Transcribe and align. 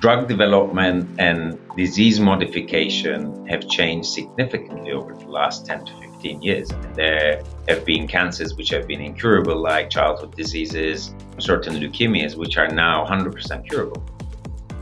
drug 0.00 0.28
development 0.28 1.08
and 1.18 1.58
disease 1.76 2.20
modification 2.20 3.44
have 3.48 3.68
changed 3.68 4.08
significantly 4.08 4.92
over 4.92 5.12
the 5.12 5.26
last 5.26 5.66
10 5.66 5.86
to 5.86 5.92
15 6.00 6.40
years. 6.40 6.70
there 6.94 7.42
have 7.68 7.84
been 7.84 8.06
cancers 8.06 8.54
which 8.54 8.68
have 8.68 8.86
been 8.86 9.00
incurable, 9.00 9.60
like 9.60 9.90
childhood 9.90 10.34
diseases, 10.36 11.12
certain 11.38 11.74
leukemias, 11.74 12.36
which 12.36 12.56
are 12.56 12.68
now 12.68 13.04
100% 13.04 13.68
curable. 13.68 14.00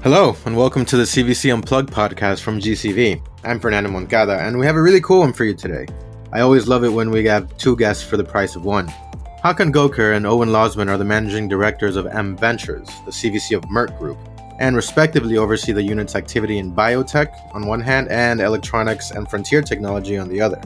Hello, 0.02 0.36
and 0.44 0.54
welcome 0.54 0.84
to 0.84 0.98
the 0.98 1.04
CVC 1.04 1.50
Unplugged 1.50 1.90
podcast 1.90 2.42
from 2.42 2.60
GCV. 2.60 3.22
I'm 3.42 3.58
Fernando 3.58 3.90
Moncada, 3.90 4.38
and 4.40 4.58
we 4.58 4.66
have 4.66 4.76
a 4.76 4.82
really 4.82 5.00
cool 5.00 5.20
one 5.20 5.32
for 5.32 5.44
you 5.44 5.54
today. 5.54 5.86
I 6.34 6.40
always 6.40 6.68
love 6.68 6.84
it 6.84 6.90
when 6.90 7.10
we 7.10 7.24
have 7.24 7.56
two 7.56 7.74
guests 7.76 8.04
for 8.04 8.18
the 8.18 8.24
price 8.24 8.54
of 8.54 8.66
one. 8.66 8.88
Hakan 9.42 9.72
Goker 9.72 10.14
and 10.14 10.26
Owen 10.26 10.50
Lozman 10.50 10.88
are 10.88 10.98
the 10.98 11.04
managing 11.06 11.48
directors 11.48 11.96
of 11.96 12.06
M 12.06 12.36
Ventures, 12.36 12.88
the 13.06 13.12
CVC 13.12 13.56
of 13.56 13.62
Merck 13.64 13.98
Group 13.98 14.18
and 14.58 14.76
respectively 14.76 15.36
oversee 15.36 15.72
the 15.72 15.82
unit's 15.82 16.16
activity 16.16 16.58
in 16.58 16.74
biotech 16.74 17.28
on 17.54 17.66
one 17.66 17.80
hand 17.80 18.08
and 18.08 18.40
electronics 18.40 19.10
and 19.10 19.28
frontier 19.28 19.62
technology 19.62 20.16
on 20.16 20.28
the 20.28 20.40
other. 20.40 20.60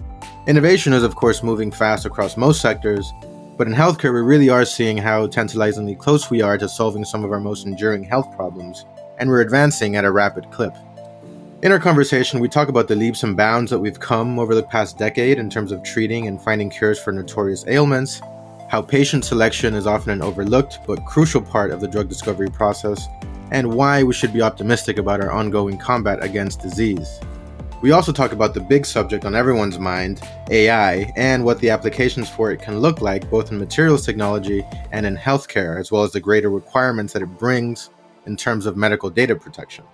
Innovation 0.46 0.92
is, 0.92 1.02
of 1.02 1.16
course, 1.16 1.42
moving 1.42 1.70
fast 1.70 2.06
across 2.06 2.36
most 2.36 2.60
sectors, 2.60 3.12
but 3.56 3.66
in 3.66 3.74
healthcare, 3.74 4.14
we 4.14 4.20
really 4.20 4.48
are 4.48 4.64
seeing 4.64 4.96
how 4.96 5.26
tantalizingly 5.26 5.94
close 5.94 6.30
we 6.30 6.40
are 6.40 6.56
to 6.56 6.68
solving 6.68 7.04
some 7.04 7.24
of 7.24 7.32
our 7.32 7.40
most 7.40 7.66
enduring 7.66 8.02
health 8.02 8.34
problems, 8.34 8.86
and 9.18 9.28
we're 9.28 9.42
advancing 9.42 9.96
at 9.96 10.04
a 10.04 10.10
rapid 10.10 10.50
clip. 10.50 10.74
In 11.62 11.72
our 11.72 11.78
conversation, 11.78 12.40
we 12.40 12.48
talk 12.48 12.68
about 12.68 12.88
the 12.88 12.96
leaps 12.96 13.22
and 13.22 13.36
bounds 13.36 13.70
that 13.70 13.78
we've 13.78 14.00
come 14.00 14.38
over 14.38 14.54
the 14.54 14.62
past 14.62 14.96
decade 14.96 15.38
in 15.38 15.50
terms 15.50 15.72
of 15.72 15.82
treating 15.82 16.26
and 16.26 16.40
finding 16.40 16.70
cures 16.70 16.98
for 16.98 17.12
notorious 17.12 17.66
ailments, 17.66 18.22
how 18.70 18.80
patient 18.80 19.26
selection 19.26 19.74
is 19.74 19.86
often 19.86 20.10
an 20.10 20.22
overlooked 20.22 20.78
but 20.86 21.04
crucial 21.04 21.42
part 21.42 21.70
of 21.70 21.82
the 21.82 21.88
drug 21.88 22.08
discovery 22.08 22.48
process, 22.48 23.08
and 23.50 23.74
why 23.74 24.02
we 24.02 24.14
should 24.14 24.32
be 24.32 24.42
optimistic 24.42 24.98
about 24.98 25.20
our 25.20 25.30
ongoing 25.30 25.78
combat 25.78 26.22
against 26.22 26.60
disease. 26.60 27.20
We 27.82 27.92
also 27.92 28.12
talk 28.12 28.32
about 28.32 28.52
the 28.52 28.60
big 28.60 28.84
subject 28.84 29.24
on 29.24 29.34
everyone's 29.34 29.78
mind, 29.78 30.20
AI, 30.50 31.10
and 31.16 31.44
what 31.44 31.60
the 31.60 31.70
applications 31.70 32.28
for 32.28 32.50
it 32.50 32.60
can 32.60 32.80
look 32.80 33.00
like 33.00 33.30
both 33.30 33.50
in 33.50 33.58
materials 33.58 34.04
technology 34.04 34.62
and 34.92 35.06
in 35.06 35.16
healthcare, 35.16 35.80
as 35.80 35.90
well 35.90 36.02
as 36.02 36.12
the 36.12 36.20
greater 36.20 36.50
requirements 36.50 37.14
that 37.14 37.22
it 37.22 37.38
brings 37.38 37.88
in 38.26 38.36
terms 38.36 38.66
of 38.66 38.76
medical 38.76 39.08
data 39.08 39.34
protection. 39.34 39.84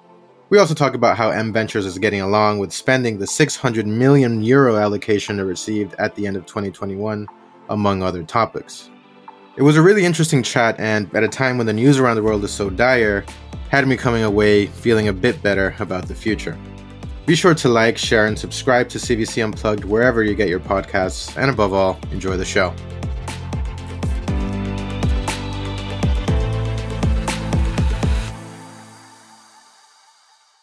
We 0.48 0.58
also 0.58 0.74
talk 0.74 0.94
about 0.94 1.16
how 1.16 1.30
M 1.30 1.52
Ventures 1.52 1.86
is 1.86 1.98
getting 1.98 2.20
along 2.20 2.58
with 2.58 2.72
spending 2.72 3.18
the 3.18 3.26
600 3.26 3.86
million 3.86 4.42
euro 4.42 4.76
allocation 4.76 5.38
it 5.38 5.42
received 5.44 5.94
at 6.00 6.14
the 6.16 6.26
end 6.26 6.36
of 6.36 6.44
2021, 6.46 7.28
among 7.68 8.02
other 8.02 8.24
topics. 8.24 8.90
It 9.56 9.62
was 9.62 9.78
a 9.78 9.80
really 9.80 10.04
interesting 10.04 10.42
chat, 10.42 10.78
and 10.78 11.10
at 11.16 11.24
a 11.24 11.28
time 11.28 11.56
when 11.56 11.66
the 11.66 11.72
news 11.72 11.98
around 11.98 12.16
the 12.16 12.22
world 12.22 12.44
is 12.44 12.52
so 12.52 12.68
dire, 12.68 13.24
had 13.70 13.88
me 13.88 13.96
coming 13.96 14.22
away 14.22 14.66
feeling 14.66 15.08
a 15.08 15.14
bit 15.14 15.42
better 15.42 15.74
about 15.78 16.08
the 16.08 16.14
future. 16.14 16.58
Be 17.24 17.34
sure 17.34 17.54
to 17.54 17.70
like, 17.70 17.96
share, 17.96 18.26
and 18.26 18.38
subscribe 18.38 18.90
to 18.90 18.98
CVC 18.98 19.42
Unplugged 19.42 19.84
wherever 19.84 20.22
you 20.22 20.34
get 20.34 20.50
your 20.50 20.60
podcasts, 20.60 21.34
and 21.38 21.50
above 21.50 21.72
all, 21.72 21.98
enjoy 22.12 22.36
the 22.36 22.44
show. 22.44 22.74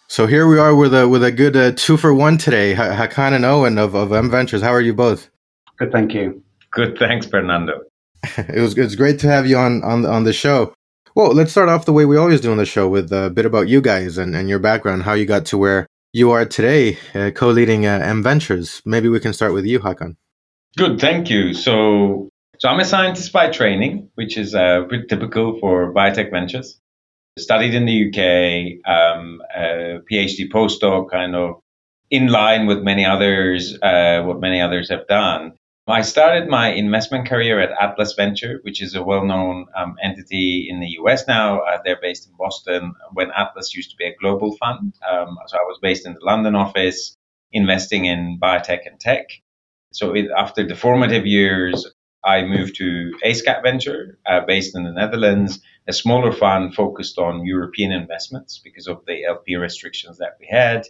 So 0.08 0.28
here 0.28 0.46
we 0.48 0.60
are 0.60 0.76
with 0.76 0.94
a 0.94 1.10
with 1.10 1.24
a 1.24 1.32
good 1.32 1.58
uh, 1.58 1.72
two 1.76 1.98
for 1.98 2.14
one 2.14 2.38
today. 2.38 2.76
Hakan 2.76 3.34
and 3.34 3.44
Owen 3.44 3.80
of, 3.80 3.96
of 3.96 4.14
M 4.14 4.30
Ventures. 4.30 4.62
How 4.62 4.70
are 4.70 4.82
you 4.82 4.94
both? 4.94 5.32
Good, 5.80 5.92
thank 5.92 6.14
you. 6.14 6.44
Good, 6.70 7.00
thanks, 7.00 7.26
Fernando. 7.26 7.82
it 8.38 8.60
was 8.60 8.78
it's 8.78 8.96
great 8.96 9.20
to 9.20 9.28
have 9.28 9.46
you 9.46 9.58
on 9.58 9.84
on 9.84 10.06
on 10.06 10.24
the 10.24 10.34
show. 10.34 10.74
Well, 11.16 11.34
let's 11.34 11.52
start 11.52 11.70
off 11.70 11.86
the 11.86 11.94
way 11.94 12.06
we 12.06 12.18
always 12.18 12.42
do 12.42 12.52
on 12.52 12.58
the 12.58 12.66
show 12.66 12.90
with 12.90 13.12
a 13.12 13.30
bit 13.30 13.46
about 13.46 13.68
you 13.68 13.82
guys 13.82 14.18
and, 14.18 14.36
and 14.36 14.50
your 14.50 14.58
background, 14.58 15.04
how 15.04 15.14
you 15.14 15.28
got 15.28 15.46
to 15.48 15.60
where 15.60 15.86
you 16.12 16.32
are 16.32 16.44
today, 16.44 16.98
uh, 17.14 17.30
co-leading 17.30 17.86
uh, 17.86 18.00
M 18.04 18.24
Ventures. 18.24 18.82
Maybe 18.84 19.10
we 19.10 19.20
can 19.20 19.32
start 19.32 19.54
with 19.54 19.66
you, 19.66 19.80
Hakan. 19.80 20.16
Good, 20.76 21.00
thank 21.00 21.30
you. 21.30 21.54
So, 21.54 22.30
so 22.58 22.70
I'm 22.70 22.80
a 22.80 22.86
scientist 22.86 23.32
by 23.32 23.52
training, 23.52 24.10
which 24.16 24.38
is 24.38 24.56
uh, 24.56 24.86
pretty 24.88 25.06
typical 25.06 25.60
for 25.60 25.94
biotech 25.94 26.32
ventures. 26.32 26.80
Studied 27.38 27.76
in 27.76 27.86
the 27.86 28.08
UK, 28.08 28.90
um, 28.92 29.42
PhD 30.12 30.50
postdoc, 30.52 31.12
kind 31.12 31.36
of 31.36 31.60
in 32.10 32.28
line 32.28 32.68
with 32.68 32.84
many 32.84 33.06
others, 33.06 33.78
uh, 33.82 34.22
what 34.24 34.40
many 34.40 34.62
others 34.62 34.90
have 34.90 35.08
done. 35.08 35.54
I 35.88 36.02
started 36.02 36.48
my 36.48 36.72
investment 36.72 37.28
career 37.28 37.60
at 37.60 37.72
Atlas 37.78 38.14
Venture, 38.14 38.60
which 38.62 38.82
is 38.82 38.96
a 38.96 39.04
well 39.04 39.26
known 39.26 39.66
um, 39.76 39.98
entity 40.02 40.68
in 40.70 40.80
the 40.80 40.88
US 41.00 41.28
now. 41.28 41.60
Uh, 41.60 41.80
they're 41.84 42.00
based 42.02 42.26
in 42.26 42.34
Boston 42.38 42.96
when 43.12 43.32
Atlas 43.36 43.76
used 43.76 43.92
to 43.92 43.98
be 43.98 44.06
a 44.06 44.16
global 44.16 44.56
fund. 44.56 44.94
Um, 45.10 45.38
so 45.48 45.58
I 45.58 45.64
was 45.64 45.80
based 45.82 46.06
in 46.06 46.14
the 46.14 46.22
London 46.24 46.56
office, 46.56 47.18
investing 47.52 48.06
in 48.06 48.40
biotech 48.42 48.88
and 48.88 48.98
tech. 48.98 49.26
So 49.92 50.16
it, 50.16 50.28
after 50.36 50.66
the 50.66 50.76
formative 50.76 51.26
years, 51.26 51.86
I 52.24 52.44
moved 52.44 52.78
to 52.78 53.12
Aescap 53.26 53.62
Venture, 53.62 54.18
uh, 54.26 54.40
based 54.48 54.78
in 54.78 54.84
the 54.84 54.94
Netherlands, 54.94 55.60
a 55.90 55.92
smaller 55.92 56.32
fund 56.32 56.74
focused 56.74 57.20
on 57.20 57.46
European 57.46 57.92
investments 57.92 58.62
because 58.64 58.88
of 58.88 59.04
the 59.06 59.26
LP 59.26 59.58
restrictions 59.58 60.20
that 60.20 60.38
we 60.40 60.48
had. 60.50 60.88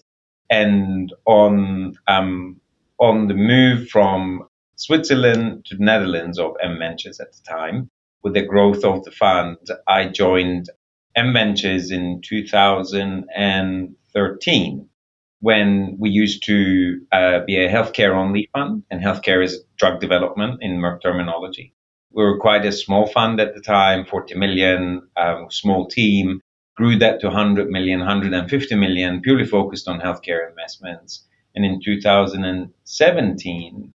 And 0.51 1.11
on 1.25 1.95
um, 2.07 2.61
on 2.99 3.27
the 3.27 3.33
move 3.33 3.89
from 3.89 4.47
Switzerland 4.85 5.63
to 5.63 5.77
the 5.77 5.85
Netherlands 5.85 6.37
of 6.37 6.57
M 6.61 6.77
Ventures 6.77 7.21
at 7.21 7.31
the 7.31 7.39
time. 7.47 7.89
With 8.21 8.33
the 8.33 8.41
growth 8.41 8.83
of 8.83 9.05
the 9.05 9.11
fund, 9.11 9.55
I 9.87 10.09
joined 10.09 10.69
M 11.15 11.31
Ventures 11.31 11.89
in 11.89 12.19
2013 12.21 14.89
when 15.39 15.95
we 15.97 16.09
used 16.09 16.43
to 16.47 16.99
uh, 17.13 17.39
be 17.47 17.55
a 17.55 17.69
healthcare 17.69 18.13
only 18.13 18.49
fund, 18.51 18.83
and 18.91 19.01
healthcare 19.01 19.41
is 19.41 19.63
drug 19.77 20.01
development 20.01 20.61
in 20.61 20.79
Merck 20.79 21.01
terminology. 21.01 21.73
We 22.11 22.25
were 22.25 22.39
quite 22.39 22.65
a 22.65 22.73
small 22.73 23.07
fund 23.07 23.39
at 23.39 23.55
the 23.55 23.61
time, 23.61 24.05
40 24.05 24.35
million, 24.35 25.07
um, 25.15 25.49
small 25.49 25.87
team, 25.87 26.41
grew 26.75 26.97
that 26.97 27.21
to 27.21 27.27
100 27.27 27.69
million, 27.69 27.99
150 27.99 28.75
million, 28.75 29.21
purely 29.21 29.45
focused 29.45 29.87
on 29.87 30.01
healthcare 30.01 30.49
investments. 30.49 31.25
And 31.55 31.63
in 31.63 31.79
2017, 31.81 33.92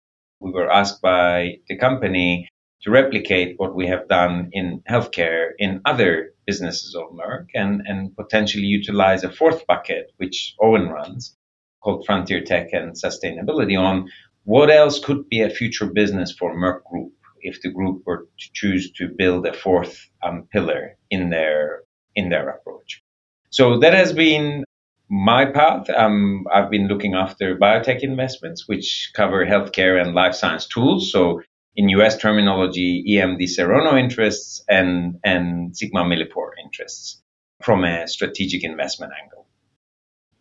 we 0.47 0.53
were 0.53 0.71
asked 0.71 1.03
by 1.03 1.59
the 1.69 1.77
company 1.77 2.49
to 2.83 2.91
replicate 2.91 3.59
what 3.59 3.75
we 3.75 3.87
have 3.89 4.09
done 4.09 4.51
in 4.53 4.83
healthcare 4.89 5.51
in 5.59 5.81
other 5.85 6.35
businesses 6.47 6.95
of 6.95 7.11
Merck 7.11 7.47
and, 7.55 7.83
and 7.85 8.17
potentially 8.17 8.65
utilize 8.65 9.25
a 9.25 9.31
fourth 9.31 9.67
bucket, 9.67 10.13
which 10.19 10.55
Owen 10.61 10.89
runs, 10.89 11.37
called 11.83 12.07
Frontier 12.07 12.43
Tech 12.43 12.73
and 12.73 12.95
Sustainability, 12.95 13.79
on 13.79 14.09
what 14.45 14.71
else 14.71 15.05
could 15.05 15.29
be 15.29 15.43
a 15.43 15.51
future 15.51 15.87
business 15.87 16.31
for 16.33 16.55
Merck 16.55 16.85
Group 16.85 17.13
if 17.41 17.61
the 17.63 17.71
group 17.71 18.03
were 18.07 18.29
to 18.39 18.53
choose 18.53 18.93
to 18.93 19.09
build 19.09 19.47
a 19.47 19.53
fourth 19.53 20.09
um, 20.23 20.49
pillar 20.53 20.97
in 21.11 21.31
their 21.31 21.83
in 22.15 22.29
their 22.29 22.49
approach. 22.49 23.03
So 23.51 23.79
that 23.81 23.95
has 23.95 24.13
been 24.13 24.65
my 25.09 25.45
path, 25.45 25.89
um, 25.91 26.47
I've 26.53 26.71
been 26.71 26.89
looking 26.89 27.15
after 27.15 27.57
biotech 27.57 28.01
investments, 28.01 28.67
which 28.67 29.11
cover 29.15 29.47
healthcare 29.47 30.01
and 30.01 30.15
life 30.15 30.35
science 30.35 30.67
tools. 30.67 31.13
So 31.13 31.43
in 31.77 31.89
US 31.91 32.17
terminology, 32.17 33.05
EMD 33.09 33.43
Serono 33.43 33.99
interests 33.99 34.65
and, 34.69 35.19
and 35.23 35.77
Sigma 35.77 36.03
Millipore 36.03 36.51
interests 36.63 37.23
from 37.63 37.85
a 37.85 38.09
strategic 38.09 38.65
investment 38.65 39.13
angle. 39.23 39.47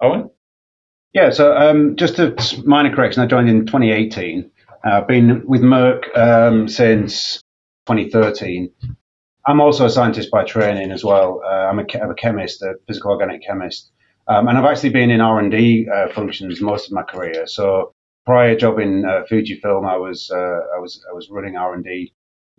Owen? 0.02 0.30
Yeah, 1.14 1.30
so 1.30 1.56
um, 1.56 1.96
just 1.96 2.20
a 2.20 2.36
minor 2.66 2.94
correction. 2.94 3.24
I 3.24 3.28
joined 3.28 3.50
in 3.50 3.66
2018. 3.66 4.52
Uh, 4.86 4.90
I've 4.90 5.08
been 5.08 5.46
with 5.48 5.62
Merck 5.62 6.18
um, 6.18 6.68
since 6.68 7.40
2013. 7.88 8.72
I'm 9.48 9.62
also 9.62 9.86
a 9.86 9.90
scientist 9.90 10.32
by 10.32 10.44
training 10.44 10.92
as 10.92 11.04
well. 11.04 11.42
Uh, 11.46 11.48
I'm, 11.48 11.80
a, 11.80 11.86
I'm 12.02 12.10
a 12.10 12.16
chemist, 12.16 12.62
a 12.64 12.76
physical 12.88 13.12
organic 13.12 13.44
chemist. 13.44 13.92
Um, 14.28 14.48
and 14.48 14.58
I've 14.58 14.66
actually 14.66 14.90
been 14.90 15.12
in 15.12 15.22
R 15.22 15.40
and 15.40 15.52
D 15.52 15.88
uh, 15.94 16.10
functions 16.10 16.62
most 16.62 16.88
of 16.88 16.94
my 16.94 17.04
career. 17.04 17.46
So 17.46 17.94
prior 18.26 18.56
job 18.56 18.80
in 18.80 19.06
uh, 19.06 19.24
Fujifilm, 19.30 19.88
I 19.88 19.98
was 19.98 20.32
uh, 20.32 20.62
I 20.76 20.80
was 20.80 21.04
I 21.10 21.14
was 21.14 21.30
running 21.30 21.56
R 21.56 21.74
and 21.76 21.84
D, 21.84 22.14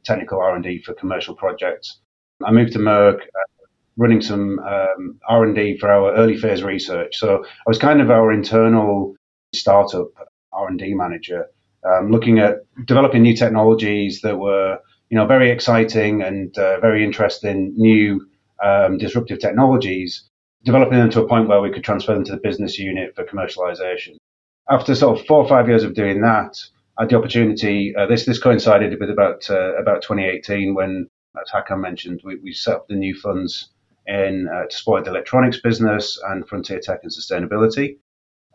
technical 0.04 0.40
R 0.40 0.54
and 0.54 0.62
D 0.62 0.80
for 0.80 0.94
commercial 0.94 1.34
projects. 1.34 2.00
I 2.44 2.52
moved 2.52 2.72
to 2.74 2.78
Merck, 2.78 3.20
uh, 3.22 3.66
running 3.96 4.22
some 4.22 4.60
um, 4.60 5.18
R 5.28 5.44
and 5.44 5.56
D 5.56 5.76
for 5.76 5.90
our 5.90 6.14
early 6.14 6.36
phase 6.36 6.62
research. 6.62 7.16
So 7.16 7.44
I 7.44 7.68
was 7.68 7.78
kind 7.78 8.00
of 8.00 8.10
our 8.10 8.32
internal 8.32 9.16
startup 9.52 10.08
R 10.52 10.68
and 10.68 10.78
D 10.78 10.94
manager, 10.94 11.46
um, 11.84 12.12
looking 12.12 12.38
at 12.38 12.58
developing 12.84 13.22
new 13.22 13.34
technologies 13.34 14.20
that 14.20 14.38
were 14.38 14.78
you 15.10 15.16
know 15.16 15.26
very 15.26 15.50
exciting 15.50 16.22
and 16.22 16.56
uh, 16.58 16.78
very 16.78 17.02
interesting 17.02 17.74
new 17.76 18.24
um, 18.62 18.98
disruptive 18.98 19.40
technologies 19.40 20.28
developing 20.66 20.98
them 20.98 21.10
to 21.10 21.22
a 21.22 21.28
point 21.28 21.48
where 21.48 21.60
we 21.60 21.70
could 21.70 21.84
transfer 21.84 22.12
them 22.12 22.24
to 22.24 22.32
the 22.32 22.38
business 22.38 22.78
unit 22.78 23.14
for 23.14 23.24
commercialization. 23.24 24.16
After 24.68 24.94
sort 24.96 25.18
of 25.18 25.26
four 25.26 25.38
or 25.38 25.48
five 25.48 25.68
years 25.68 25.84
of 25.84 25.94
doing 25.94 26.20
that, 26.22 26.58
I 26.98 27.02
had 27.02 27.10
the 27.10 27.16
opportunity. 27.16 27.94
Uh, 27.96 28.06
this 28.06 28.26
this 28.26 28.40
coincided 28.40 28.98
with 28.98 29.08
about 29.08 29.48
uh, 29.48 29.76
about 29.76 30.02
2018 30.02 30.74
when, 30.74 31.08
as 31.40 31.50
Hakan 31.50 31.80
mentioned, 31.80 32.20
we, 32.24 32.36
we 32.42 32.52
set 32.52 32.74
up 32.74 32.88
the 32.88 32.96
new 32.96 33.14
funds 33.14 33.68
in 34.06 34.48
uh, 34.52 34.66
to 34.66 34.76
support 34.76 35.04
the 35.04 35.10
electronics 35.10 35.60
business 35.60 36.20
and 36.28 36.48
frontier 36.48 36.80
tech 36.80 37.00
and 37.02 37.12
sustainability. 37.12 37.98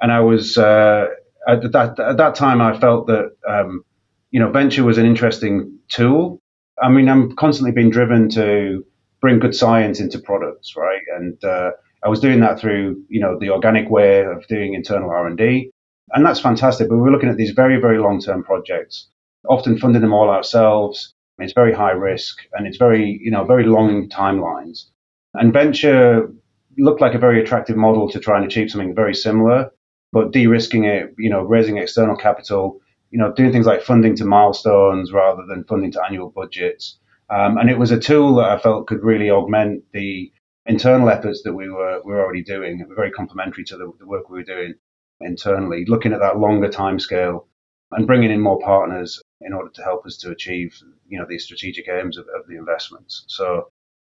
And 0.01 0.11
I 0.11 0.19
was 0.19 0.57
uh, 0.57 1.07
at 1.47 1.71
that 1.71 1.97
at 1.97 2.17
that 2.17 2.35
time 2.35 2.61
I 2.61 2.77
felt 2.77 3.07
that 3.07 3.31
um, 3.47 3.85
you 4.31 4.39
know 4.39 4.51
venture 4.51 4.83
was 4.83 4.97
an 4.97 5.05
interesting 5.05 5.79
tool. 5.87 6.41
I 6.81 6.89
mean, 6.89 7.07
I'm 7.07 7.35
constantly 7.35 7.71
being 7.71 7.91
driven 7.91 8.27
to 8.31 8.83
bring 9.21 9.39
good 9.39 9.55
science 9.55 9.99
into 9.99 10.19
products, 10.19 10.75
right? 10.75 11.01
And 11.15 11.41
uh, 11.43 11.71
I 12.03 12.09
was 12.09 12.19
doing 12.19 12.39
that 12.41 12.59
through 12.59 13.03
you 13.09 13.19
know 13.19 13.37
the 13.39 13.49
organic 13.49 13.89
way 13.89 14.23
of 14.23 14.47
doing 14.47 14.73
internal 14.73 15.09
R 15.09 15.27
and 15.27 16.25
that's 16.25 16.39
fantastic. 16.39 16.89
But 16.89 16.95
we 16.95 17.01
we're 17.01 17.11
looking 17.11 17.29
at 17.29 17.37
these 17.37 17.51
very 17.51 17.79
very 17.79 17.99
long 17.99 18.19
term 18.19 18.43
projects, 18.43 19.07
often 19.47 19.77
funding 19.77 20.01
them 20.01 20.13
all 20.13 20.29
ourselves. 20.29 21.13
It's 21.39 21.53
very 21.53 21.73
high 21.73 21.91
risk 21.91 22.37
and 22.53 22.67
it's 22.67 22.77
very 22.77 23.19
you 23.23 23.31
know 23.31 23.45
very 23.45 23.65
long 23.65 24.09
timelines. 24.09 24.85
And 25.33 25.53
venture 25.53 26.29
looked 26.77 27.01
like 27.01 27.13
a 27.13 27.19
very 27.19 27.41
attractive 27.41 27.77
model 27.77 28.09
to 28.09 28.19
try 28.19 28.37
and 28.37 28.45
achieve 28.45 28.69
something 28.69 28.95
very 28.95 29.13
similar 29.13 29.71
but 30.11 30.31
de-risking 30.31 30.85
it, 30.85 31.13
you 31.17 31.29
know, 31.29 31.41
raising 31.41 31.77
external 31.77 32.15
capital, 32.15 32.79
you 33.11 33.19
know, 33.19 33.31
doing 33.33 33.51
things 33.51 33.65
like 33.65 33.81
funding 33.81 34.15
to 34.17 34.25
milestones 34.25 35.11
rather 35.11 35.43
than 35.47 35.63
funding 35.65 35.91
to 35.91 36.03
annual 36.03 36.29
budgets. 36.29 36.97
Um, 37.29 37.57
and 37.57 37.69
it 37.69 37.79
was 37.79 37.91
a 37.91 37.99
tool 37.99 38.35
that 38.35 38.49
I 38.49 38.57
felt 38.57 38.87
could 38.87 39.03
really 39.03 39.31
augment 39.31 39.83
the 39.93 40.31
internal 40.65 41.09
efforts 41.09 41.41
that 41.43 41.53
we 41.53 41.69
were 41.69 42.01
we 42.03 42.13
were 42.13 42.23
already 42.23 42.43
doing. 42.43 42.79
Was 42.87 42.95
very 42.95 43.11
complementary 43.11 43.63
to 43.65 43.77
the, 43.77 43.91
the 43.99 44.07
work 44.07 44.29
we 44.29 44.39
were 44.39 44.43
doing 44.43 44.75
internally, 45.21 45.85
looking 45.87 46.13
at 46.13 46.19
that 46.19 46.37
longer 46.37 46.69
time 46.69 46.99
scale 46.99 47.47
and 47.91 48.07
bringing 48.07 48.31
in 48.31 48.39
more 48.39 48.59
partners 48.59 49.21
in 49.41 49.53
order 49.53 49.69
to 49.69 49.83
help 49.83 50.05
us 50.05 50.17
to 50.17 50.31
achieve, 50.31 50.75
you 51.07 51.19
know, 51.19 51.25
these 51.27 51.43
strategic 51.43 51.89
aims 51.89 52.17
of, 52.17 52.25
of 52.27 52.47
the 52.47 52.55
investments. 52.55 53.25
So, 53.27 53.69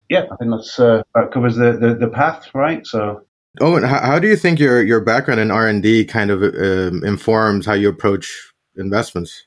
yeah, 0.10 0.26
I 0.32 0.36
think 0.38 0.52
that's 0.52 0.80
uh, 0.80 1.04
that 1.16 1.32
covers 1.32 1.56
the, 1.56 1.74
the, 1.74 1.96
the 1.96 2.08
path, 2.08 2.50
right? 2.54 2.86
So 2.86 3.26
Owen, 3.60 3.84
how, 3.84 4.00
how 4.00 4.20
do 4.20 4.28
you 4.28 4.36
think 4.36 4.60
your 4.60 4.82
your 4.84 5.02
background 5.02 5.40
in 5.40 5.52
R 5.52 5.68
and 5.68 5.82
D 5.82 6.06
kind 6.06 6.32
of 6.32 6.44
um, 6.44 7.04
informs 7.04 7.66
how 7.66 7.74
you 7.74 7.90
approach 7.90 8.54
investments? 8.76 9.46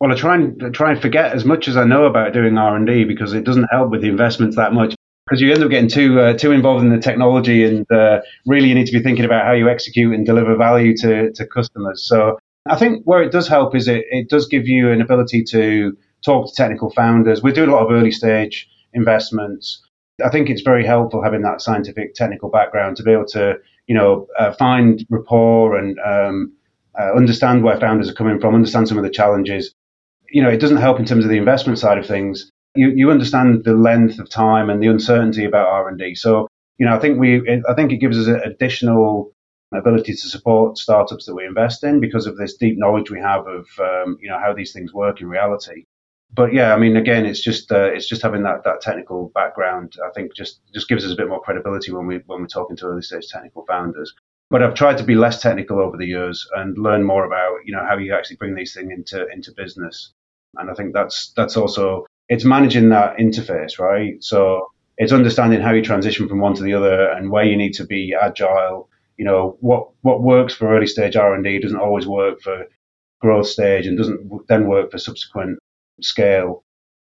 Well, 0.00 0.12
I 0.12 0.16
try 0.16 0.34
and 0.36 0.62
I 0.64 0.70
try 0.70 0.92
and 0.92 1.00
forget 1.00 1.32
as 1.32 1.44
much 1.44 1.68
as 1.68 1.76
I 1.76 1.84
know 1.84 2.06
about 2.06 2.32
doing 2.32 2.56
R 2.56 2.76
and 2.76 2.86
D 2.86 3.04
because 3.04 3.34
it 3.34 3.44
doesn't 3.44 3.68
help 3.70 3.90
with 3.90 4.00
the 4.00 4.08
investments 4.08 4.56
that 4.56 4.72
much. 4.72 4.94
Because 5.30 5.40
you 5.40 5.52
end 5.52 5.62
up 5.62 5.70
getting 5.70 5.88
too 5.88 6.18
uh, 6.18 6.34
too 6.34 6.50
involved 6.50 6.82
in 6.82 6.90
the 6.90 6.98
technology, 6.98 7.64
and 7.64 7.90
uh, 7.92 8.20
really 8.46 8.68
you 8.68 8.74
need 8.74 8.86
to 8.86 8.92
be 8.92 9.00
thinking 9.00 9.24
about 9.24 9.44
how 9.44 9.52
you 9.52 9.68
execute 9.68 10.12
and 10.12 10.26
deliver 10.26 10.56
value 10.56 10.96
to 10.96 11.30
to 11.30 11.46
customers. 11.46 12.04
So 12.04 12.36
I 12.66 12.76
think 12.76 13.04
where 13.04 13.22
it 13.22 13.30
does 13.30 13.46
help 13.46 13.76
is 13.76 13.86
it 13.86 14.04
it 14.10 14.28
does 14.28 14.48
give 14.48 14.66
you 14.66 14.90
an 14.90 15.00
ability 15.00 15.44
to 15.50 15.96
talk 16.24 16.48
to 16.48 16.54
technical 16.54 16.90
founders. 16.90 17.44
We 17.44 17.52
do 17.52 17.64
a 17.64 17.70
lot 17.70 17.84
of 17.84 17.92
early 17.92 18.10
stage 18.10 18.68
investments. 18.92 19.80
I 20.24 20.30
think 20.30 20.50
it's 20.50 20.62
very 20.62 20.84
helpful 20.84 21.22
having 21.22 21.42
that 21.42 21.62
scientific 21.62 22.14
technical 22.14 22.50
background 22.50 22.96
to 22.96 23.02
be 23.02 23.12
able 23.12 23.26
to, 23.26 23.54
you 23.86 23.94
know, 23.94 24.26
uh, 24.38 24.52
find 24.52 25.06
rapport 25.08 25.76
and 25.76 25.98
um, 26.00 26.52
uh, 26.98 27.12
understand 27.14 27.62
where 27.62 27.78
founders 27.78 28.10
are 28.10 28.14
coming 28.14 28.40
from, 28.40 28.54
understand 28.54 28.88
some 28.88 28.98
of 28.98 29.04
the 29.04 29.10
challenges. 29.10 29.74
You 30.30 30.42
know, 30.42 30.50
it 30.50 30.58
doesn't 30.58 30.76
help 30.76 30.98
in 30.98 31.06
terms 31.06 31.24
of 31.24 31.30
the 31.30 31.38
investment 31.38 31.78
side 31.78 31.98
of 31.98 32.06
things. 32.06 32.50
You, 32.74 32.90
you 32.90 33.10
understand 33.10 33.64
the 33.64 33.74
length 33.74 34.18
of 34.18 34.28
time 34.28 34.70
and 34.70 34.82
the 34.82 34.86
uncertainty 34.86 35.44
about 35.44 35.66
R 35.66 35.88
and 35.88 35.98
D. 35.98 36.14
So, 36.14 36.46
you 36.78 36.86
know, 36.86 36.94
I 36.94 36.98
think 36.98 37.18
we, 37.18 37.40
I 37.68 37.74
think 37.74 37.92
it 37.92 37.98
gives 37.98 38.18
us 38.18 38.26
an 38.28 38.40
additional 38.44 39.32
ability 39.74 40.12
to 40.12 40.28
support 40.28 40.78
startups 40.78 41.26
that 41.26 41.34
we 41.34 41.44
invest 41.44 41.84
in 41.84 42.00
because 42.00 42.26
of 42.26 42.36
this 42.36 42.56
deep 42.56 42.78
knowledge 42.78 43.10
we 43.10 43.20
have 43.20 43.46
of, 43.46 43.66
um, 43.80 44.18
you 44.20 44.28
know, 44.28 44.38
how 44.38 44.52
these 44.52 44.72
things 44.72 44.92
work 44.92 45.20
in 45.20 45.28
reality 45.28 45.84
but 46.32 46.52
yeah, 46.52 46.74
I 46.74 46.78
mean, 46.78 46.96
again, 46.96 47.26
it's 47.26 47.40
just 47.40 47.72
uh, 47.72 47.90
it's 47.92 48.08
just 48.08 48.22
having 48.22 48.42
that, 48.44 48.62
that 48.64 48.80
technical 48.80 49.30
background. 49.34 49.96
I 50.04 50.10
think 50.14 50.34
just 50.34 50.60
just 50.72 50.88
gives 50.88 51.04
us 51.04 51.12
a 51.12 51.16
bit 51.16 51.28
more 51.28 51.40
credibility 51.40 51.92
when 51.92 52.06
we 52.06 52.20
when 52.26 52.40
we're 52.40 52.46
talking 52.46 52.76
to 52.76 52.86
early 52.86 53.02
stage 53.02 53.26
technical 53.28 53.64
founders. 53.66 54.14
But 54.48 54.62
I've 54.62 54.74
tried 54.74 54.98
to 54.98 55.04
be 55.04 55.14
less 55.14 55.40
technical 55.40 55.80
over 55.80 55.96
the 55.96 56.06
years 56.06 56.46
and 56.56 56.76
learn 56.78 57.04
more 57.04 57.24
about 57.24 57.58
you 57.64 57.74
know 57.74 57.84
how 57.84 57.96
you 57.98 58.14
actually 58.14 58.36
bring 58.36 58.54
these 58.54 58.74
things 58.74 58.92
into 58.92 59.26
into 59.28 59.52
business. 59.56 60.12
And 60.56 60.70
I 60.70 60.74
think 60.74 60.94
that's 60.94 61.32
that's 61.36 61.56
also 61.56 62.06
it's 62.30 62.44
managing 62.44 62.88
that 62.88 63.18
interface, 63.18 63.78
right? 63.78 64.22
So 64.22 64.70
it's 64.96 65.12
understanding 65.12 65.60
how 65.60 65.72
you 65.72 65.82
transition 65.82 66.28
from 66.28 66.38
one 66.38 66.54
to 66.54 66.62
the 66.62 66.72
other 66.72 67.10
and 67.10 67.30
where 67.30 67.44
you 67.44 67.56
need 67.56 67.74
to 67.74 67.84
be 67.84 68.14
agile. 68.18 68.88
You 69.18 69.26
know 69.26 69.58
what 69.60 69.90
what 70.00 70.22
works 70.22 70.54
for 70.54 70.74
early 70.74 70.86
stage 70.86 71.16
R 71.16 71.34
and 71.34 71.44
D 71.44 71.58
doesn't 71.58 71.78
always 71.78 72.06
work 72.06 72.40
for 72.40 72.64
growth 73.20 73.48
stage 73.48 73.86
and 73.86 73.98
doesn't 73.98 74.48
then 74.48 74.66
work 74.66 74.90
for 74.90 74.98
subsequent 74.98 75.58
scale. 76.00 76.64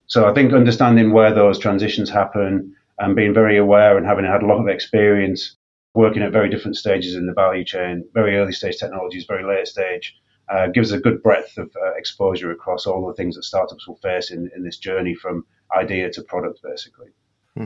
So 0.07 0.25
I 0.25 0.33
think 0.33 0.53
understanding 0.53 1.11
where 1.11 1.35
those 1.35 1.59
transitions 1.59 2.09
happen 2.09 2.75
and 2.97 3.15
being 3.15 3.33
very 3.33 3.57
aware 3.57 3.97
and 3.97 4.07
having 4.07 4.25
had 4.25 4.41
a 4.41 4.47
lot 4.47 4.59
of 4.59 4.67
experience 4.67 5.55
working 5.93 6.23
at 6.23 6.31
very 6.31 6.49
different 6.49 6.77
stages 6.77 7.15
in 7.15 7.27
the 7.27 7.33
value 7.33 7.65
chain, 7.65 8.05
very 8.13 8.37
early 8.37 8.53
stage 8.53 8.77
technologies, 8.77 9.25
very 9.27 9.43
late 9.43 9.67
stage, 9.67 10.15
uh, 10.51 10.67
gives 10.67 10.91
a 10.91 10.99
good 10.99 11.21
breadth 11.21 11.57
of 11.57 11.71
uh, 11.75 11.93
exposure 11.95 12.51
across 12.51 12.85
all 12.85 13.07
the 13.07 13.13
things 13.13 13.35
that 13.35 13.43
startups 13.43 13.87
will 13.87 13.97
face 13.97 14.31
in, 14.31 14.49
in 14.55 14.63
this 14.63 14.77
journey 14.77 15.13
from 15.13 15.45
idea 15.77 16.09
to 16.09 16.21
product, 16.23 16.59
basically. 16.63 17.07
Hmm. 17.55 17.65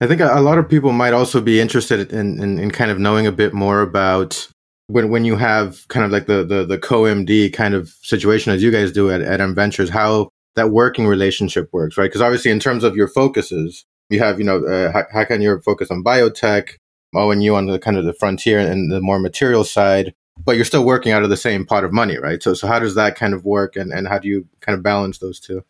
I 0.00 0.06
think 0.06 0.20
a 0.20 0.40
lot 0.40 0.58
of 0.58 0.68
people 0.68 0.92
might 0.92 1.12
also 1.12 1.40
be 1.40 1.60
interested 1.60 2.12
in, 2.12 2.42
in, 2.42 2.58
in, 2.58 2.70
kind 2.70 2.90
of 2.90 2.98
knowing 2.98 3.26
a 3.26 3.32
bit 3.32 3.54
more 3.54 3.80
about 3.80 4.48
when 4.88 5.10
when 5.10 5.24
you 5.24 5.36
have 5.36 5.86
kind 5.88 6.04
of 6.04 6.12
like 6.12 6.26
the 6.26 6.44
the, 6.44 6.64
the 6.64 6.78
co 6.78 7.02
MD 7.02 7.52
kind 7.52 7.74
of 7.74 7.88
situation 8.02 8.52
as 8.52 8.62
you 8.62 8.70
guys 8.70 8.92
do 8.92 9.10
at, 9.10 9.20
at 9.20 9.40
M 9.40 9.54
Ventures, 9.54 9.90
how 9.90 10.28
that 10.56 10.70
working 10.70 11.06
relationship 11.06 11.68
works, 11.72 11.96
right? 11.96 12.06
Because 12.06 12.22
obviously, 12.22 12.50
in 12.50 12.60
terms 12.60 12.82
of 12.82 12.96
your 12.96 13.08
focuses, 13.08 13.84
you 14.10 14.18
have, 14.18 14.38
you 14.38 14.44
know, 14.44 14.64
uh, 14.64 15.02
Hakan 15.14 15.42
you 15.42 15.60
focus 15.60 15.90
on 15.90 16.02
biotech, 16.02 16.70
and 17.14 17.42
you 17.42 17.54
on 17.54 17.66
the 17.66 17.78
kind 17.78 17.96
of 17.96 18.04
the 18.04 18.14
frontier 18.14 18.58
and 18.58 18.90
the 18.90 19.00
more 19.00 19.18
material 19.18 19.64
side, 19.64 20.14
but 20.38 20.56
you're 20.56 20.64
still 20.64 20.84
working 20.84 21.12
out 21.12 21.22
of 21.22 21.30
the 21.30 21.36
same 21.36 21.64
pot 21.64 21.84
of 21.84 21.92
money, 21.92 22.18
right? 22.18 22.42
So, 22.42 22.54
so 22.54 22.66
how 22.66 22.78
does 22.78 22.94
that 22.94 23.16
kind 23.16 23.34
of 23.34 23.44
work, 23.44 23.76
and, 23.76 23.92
and 23.92 24.06
how 24.06 24.18
do 24.18 24.28
you 24.28 24.46
kind 24.60 24.76
of 24.76 24.82
balance 24.82 25.18
those 25.18 25.40
two? 25.40 25.64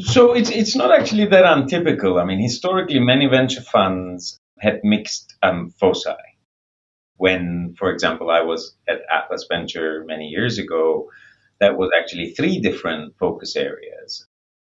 So 0.00 0.32
it's 0.32 0.50
it's 0.50 0.74
not 0.74 0.90
actually 0.90 1.26
that 1.26 1.44
untypical. 1.44 2.18
I 2.18 2.24
mean, 2.24 2.40
historically, 2.40 3.00
many 3.00 3.26
venture 3.26 3.60
funds 3.60 4.38
had 4.58 4.80
mixed 4.82 5.34
um, 5.42 5.70
foci. 5.78 6.10
When, 7.16 7.74
for 7.78 7.92
example, 7.92 8.30
I 8.30 8.40
was 8.40 8.74
at 8.88 9.02
Atlas 9.12 9.46
Venture 9.50 10.04
many 10.06 10.28
years 10.28 10.58
ago, 10.58 11.10
that 11.60 11.76
was 11.76 11.90
actually 11.96 12.32
three 12.32 12.60
different 12.60 13.16
focus 13.18 13.54
areas 13.54 14.26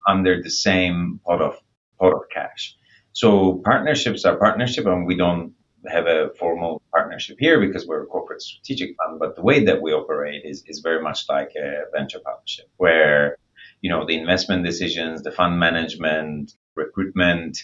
under 0.08 0.42
the 0.42 0.50
same 0.50 1.20
pot 1.25 1.42
of 1.42 1.56
pot 2.00 2.14
of 2.14 2.24
cash. 2.31 2.75
So 3.14 3.62
partnerships 3.64 4.25
are 4.25 4.38
partnership, 4.38 4.86
and 4.86 5.08
we 5.08 5.15
don't 5.15 5.53
have 5.88 6.08
a 6.08 6.30
formal 6.40 6.82
partnership 6.92 7.38
here 7.40 7.60
because 7.60 7.86
we're 7.88 8.04
a 8.04 8.08
corporate 8.08 8.42
strategic 8.42 8.96
fund. 8.98 9.20
But 9.20 9.36
the 9.36 9.42
way 9.42 9.66
that 9.66 9.82
we 9.82 9.92
operate 9.94 10.44
is 10.46 10.63
is 10.68 10.80
very 10.80 11.02
much 11.02 11.25
like 11.30 11.52
a 11.56 11.84
venture 11.96 12.20
partnership, 12.20 12.70
where 12.78 13.38
you 13.82 13.90
know 13.90 14.06
the 14.06 14.18
investment 14.18 14.66
decisions, 14.66 15.24
the 15.24 15.32
fund 15.32 15.60
management, 15.60 16.54
recruitment, 16.75 17.60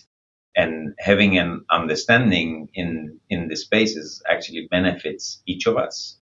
and 0.55 0.93
having 0.99 1.37
an 1.37 1.65
understanding 1.71 2.69
in 2.73 3.19
in 3.29 3.47
the 3.47 3.55
spaces 3.55 4.21
actually 4.29 4.67
benefits 4.69 5.41
each 5.45 5.67
of 5.67 5.77
us, 5.77 6.19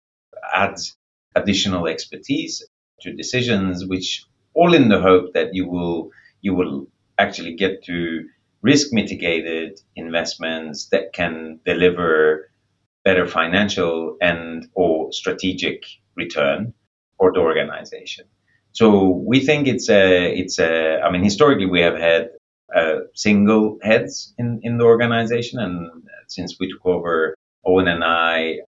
adds 0.54 0.96
additional 1.36 1.88
expertise 1.88 2.66
to 3.02 3.14
decisions, 3.14 3.86
which 3.86 4.24
all 4.54 4.74
in 4.74 4.90
the 4.90 5.02
hope 5.02 5.34
that 5.34 5.54
you 5.54 5.68
will 5.68 6.12
you 6.42 6.54
will 6.54 6.88
actually 7.18 7.56
get 7.56 7.84
to 7.84 8.28
risk 8.72 8.88
mitigated 8.92 9.80
investments 9.96 10.90
that 10.92 11.14
can 11.14 11.60
deliver 11.66 12.50
better 13.06 13.26
financial 13.26 14.18
and 14.22 14.68
or 14.74 15.12
strategic 15.22 15.78
return 16.16 16.74
for 17.18 17.32
the 17.34 17.40
organization. 17.40 18.26
So 18.74 18.88
we 19.32 19.38
think 19.48 19.68
it's 19.68 19.90
a 19.90 20.06
it's 20.42 20.60
a 20.60 21.00
I 21.06 21.08
mean 21.12 21.24
historically 21.24 21.70
we 21.78 21.82
have 21.88 21.98
had 22.10 22.24
uh, 22.80 22.98
single 23.14 23.80
heads 23.90 24.14
in 24.42 24.60
in 24.68 24.74
the 24.78 24.88
organization 24.96 25.58
and 25.66 25.74
since 26.36 26.50
we 26.60 26.70
took 26.72 26.86
over 26.86 27.34
Owen 27.66 27.88
and 27.88 28.04
I 28.04 28.60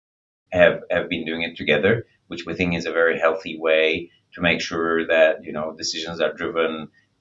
have 0.60 0.76
have 0.96 1.10
been 1.14 1.26
doing 1.30 1.44
it 1.48 1.56
together 1.62 1.94
which 2.30 2.46
we 2.46 2.54
think 2.56 2.70
is 2.76 2.88
a 2.88 3.00
very 3.02 3.18
healthy 3.26 3.56
way 3.68 4.10
to 4.34 4.42
make 4.48 4.62
sure 4.70 4.96
that 5.14 5.34
you 5.46 5.54
know 5.56 5.68
decisions 5.84 6.18
are 6.22 6.34
driven 6.42 6.72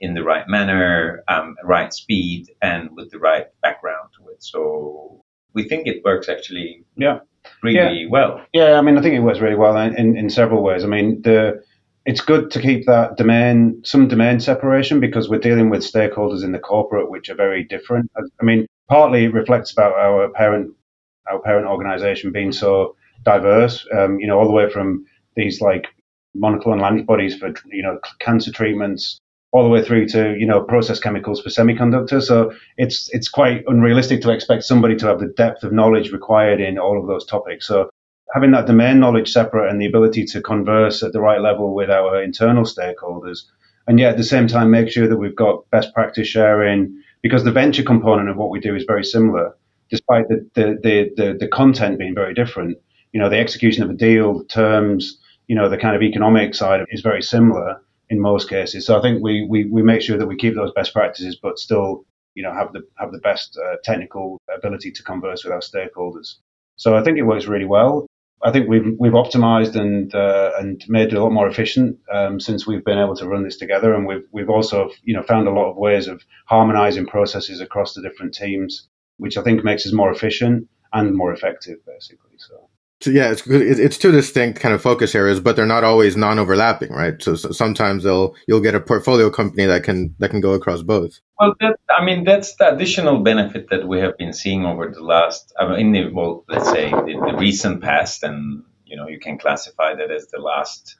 in 0.00 0.14
the 0.14 0.22
right 0.22 0.48
manner, 0.48 1.24
um, 1.28 1.56
right 1.64 1.92
speed, 1.92 2.46
and 2.62 2.90
with 2.96 3.10
the 3.10 3.18
right 3.18 3.46
background 3.62 4.10
to 4.18 4.28
it. 4.30 4.42
So 4.42 5.24
we 5.54 5.68
think 5.68 5.86
it 5.86 6.04
works 6.04 6.28
actually. 6.28 6.84
Yeah. 6.96 7.20
Really 7.62 8.02
yeah. 8.02 8.08
well. 8.10 8.42
Yeah, 8.52 8.78
I 8.78 8.82
mean, 8.82 8.98
I 8.98 9.02
think 9.02 9.14
it 9.14 9.20
works 9.20 9.40
really 9.40 9.56
well 9.56 9.76
in, 9.76 9.96
in, 9.96 10.16
in 10.16 10.30
several 10.30 10.62
ways. 10.62 10.84
I 10.84 10.86
mean, 10.86 11.22
the 11.22 11.62
it's 12.04 12.20
good 12.20 12.50
to 12.52 12.60
keep 12.60 12.86
that 12.86 13.16
domain, 13.16 13.82
some 13.84 14.08
domain 14.08 14.40
separation 14.40 14.98
because 14.98 15.28
we're 15.28 15.38
dealing 15.40 15.68
with 15.68 15.82
stakeholders 15.82 16.42
in 16.42 16.52
the 16.52 16.58
corporate 16.58 17.10
which 17.10 17.28
are 17.28 17.34
very 17.34 17.64
different. 17.64 18.10
I 18.16 18.44
mean, 18.44 18.66
partly 18.88 19.24
it 19.24 19.34
reflects 19.34 19.72
about 19.72 19.92
our 19.92 20.28
parent, 20.30 20.72
our 21.30 21.40
parent 21.40 21.66
organization 21.66 22.32
being 22.32 22.52
so 22.52 22.96
diverse, 23.24 23.86
um, 23.92 24.18
you 24.20 24.26
know, 24.26 24.38
all 24.38 24.46
the 24.46 24.52
way 24.52 24.70
from 24.70 25.04
these 25.36 25.60
like 25.60 25.86
monoclonal 26.36 26.86
antibodies 26.86 27.36
for 27.36 27.52
you 27.66 27.82
know 27.82 27.98
cancer 28.20 28.52
treatments 28.52 29.20
all 29.52 29.62
the 29.62 29.68
way 29.68 29.82
through 29.82 30.06
to 30.06 30.36
you 30.38 30.46
know 30.46 30.62
process 30.62 31.00
chemicals 31.00 31.40
for 31.40 31.48
semiconductors. 31.48 32.24
So 32.24 32.52
it's 32.76 33.08
it's 33.12 33.28
quite 33.28 33.64
unrealistic 33.66 34.20
to 34.22 34.30
expect 34.30 34.64
somebody 34.64 34.96
to 34.96 35.06
have 35.06 35.20
the 35.20 35.32
depth 35.36 35.64
of 35.64 35.72
knowledge 35.72 36.12
required 36.12 36.60
in 36.60 36.78
all 36.78 37.00
of 37.00 37.06
those 37.06 37.24
topics. 37.24 37.66
So 37.66 37.90
having 38.34 38.50
that 38.52 38.66
domain 38.66 39.00
knowledge 39.00 39.30
separate 39.30 39.70
and 39.70 39.80
the 39.80 39.86
ability 39.86 40.24
to 40.26 40.42
converse 40.42 41.02
at 41.02 41.12
the 41.12 41.20
right 41.20 41.40
level 41.40 41.74
with 41.74 41.90
our 41.90 42.22
internal 42.22 42.64
stakeholders, 42.64 43.40
and 43.86 43.98
yet 43.98 44.12
at 44.12 44.16
the 44.18 44.24
same 44.24 44.48
time 44.48 44.70
make 44.70 44.90
sure 44.90 45.08
that 45.08 45.16
we've 45.16 45.36
got 45.36 45.68
best 45.70 45.94
practice 45.94 46.28
sharing 46.28 47.02
because 47.22 47.44
the 47.44 47.52
venture 47.52 47.82
component 47.82 48.28
of 48.28 48.36
what 48.36 48.50
we 48.50 48.60
do 48.60 48.76
is 48.76 48.84
very 48.86 49.04
similar, 49.04 49.56
despite 49.90 50.28
the 50.28 50.46
the 50.54 50.78
the, 50.82 51.10
the, 51.16 51.38
the 51.40 51.48
content 51.48 51.98
being 51.98 52.14
very 52.14 52.34
different. 52.34 52.76
You 53.12 53.20
know, 53.20 53.30
the 53.30 53.38
execution 53.38 53.82
of 53.82 53.88
a 53.88 53.94
deal, 53.94 54.40
the 54.40 54.44
terms, 54.44 55.18
you 55.46 55.56
know, 55.56 55.70
the 55.70 55.78
kind 55.78 55.96
of 55.96 56.02
economic 56.02 56.54
side 56.54 56.84
is 56.90 57.00
very 57.00 57.22
similar 57.22 57.80
in 58.10 58.20
most 58.20 58.48
cases. 58.48 58.86
So 58.86 58.98
I 58.98 59.02
think 59.02 59.22
we, 59.22 59.46
we, 59.48 59.64
we 59.64 59.82
make 59.82 60.02
sure 60.02 60.18
that 60.18 60.26
we 60.26 60.36
keep 60.36 60.54
those 60.54 60.72
best 60.72 60.92
practices, 60.92 61.36
but 61.36 61.58
still, 61.58 62.04
you 62.34 62.42
know, 62.42 62.52
have 62.52 62.72
the 62.72 62.82
have 62.98 63.12
the 63.12 63.18
best 63.18 63.58
uh, 63.58 63.76
technical 63.84 64.40
ability 64.54 64.92
to 64.92 65.02
converse 65.02 65.44
with 65.44 65.52
our 65.52 65.60
stakeholders. 65.60 66.34
So 66.76 66.96
I 66.96 67.02
think 67.02 67.18
it 67.18 67.22
works 67.22 67.46
really 67.46 67.64
well. 67.64 68.06
I 68.42 68.52
think 68.52 68.68
we've 68.68 68.94
we've 68.98 69.12
optimized 69.12 69.74
and 69.74 70.14
uh, 70.14 70.52
and 70.58 70.82
made 70.88 71.08
it 71.08 71.16
a 71.16 71.22
lot 71.22 71.32
more 71.32 71.48
efficient 71.48 71.98
um, 72.12 72.38
since 72.38 72.66
we've 72.66 72.84
been 72.84 72.98
able 72.98 73.16
to 73.16 73.26
run 73.26 73.42
this 73.42 73.56
together, 73.56 73.92
and 73.94 74.06
we've 74.06 74.26
we've 74.30 74.50
also 74.50 74.90
you 75.02 75.14
know 75.14 75.24
found 75.24 75.48
a 75.48 75.52
lot 75.52 75.70
of 75.70 75.76
ways 75.76 76.06
of 76.06 76.22
harmonizing 76.46 77.06
processes 77.06 77.60
across 77.60 77.94
the 77.94 78.02
different 78.02 78.34
teams, 78.34 78.88
which 79.16 79.36
I 79.36 79.42
think 79.42 79.64
makes 79.64 79.86
us 79.86 79.92
more 79.92 80.12
efficient 80.12 80.68
and 80.92 81.16
more 81.16 81.32
effective, 81.32 81.84
basically. 81.84 82.36
So 82.38 82.68
so 83.00 83.10
yeah, 83.10 83.30
it's 83.30 83.46
it's 83.46 83.96
two 83.96 84.10
distinct 84.10 84.58
kind 84.58 84.74
of 84.74 84.82
focus 84.82 85.14
areas, 85.14 85.38
but 85.38 85.54
they're 85.54 85.66
not 85.66 85.84
always 85.84 86.16
non-overlapping, 86.16 86.90
right? 86.90 87.22
So, 87.22 87.36
so, 87.36 87.52
sometimes 87.52 88.02
they'll 88.02 88.34
you'll 88.48 88.60
get 88.60 88.74
a 88.74 88.80
portfolio 88.80 89.30
company 89.30 89.66
that 89.66 89.84
can 89.84 90.16
that 90.18 90.30
can 90.30 90.40
go 90.40 90.52
across 90.52 90.82
both. 90.82 91.20
Well, 91.38 91.54
that, 91.60 91.78
I 91.96 92.04
mean 92.04 92.24
that's 92.24 92.56
the 92.56 92.74
additional 92.74 93.20
benefit 93.20 93.70
that 93.70 93.86
we 93.86 94.00
have 94.00 94.18
been 94.18 94.32
seeing 94.32 94.64
over 94.66 94.90
the 94.90 95.02
last, 95.02 95.52
I 95.60 95.76
mean, 95.76 95.92
the, 95.92 96.08
well, 96.12 96.44
let's 96.48 96.68
say 96.68 96.90
the, 96.90 97.22
the 97.30 97.36
recent 97.38 97.82
past, 97.82 98.24
and 98.24 98.64
you 98.84 98.96
know 98.96 99.06
you 99.06 99.20
can 99.20 99.38
classify 99.38 99.94
that 99.94 100.10
as 100.10 100.26
the 100.32 100.40
last, 100.40 100.96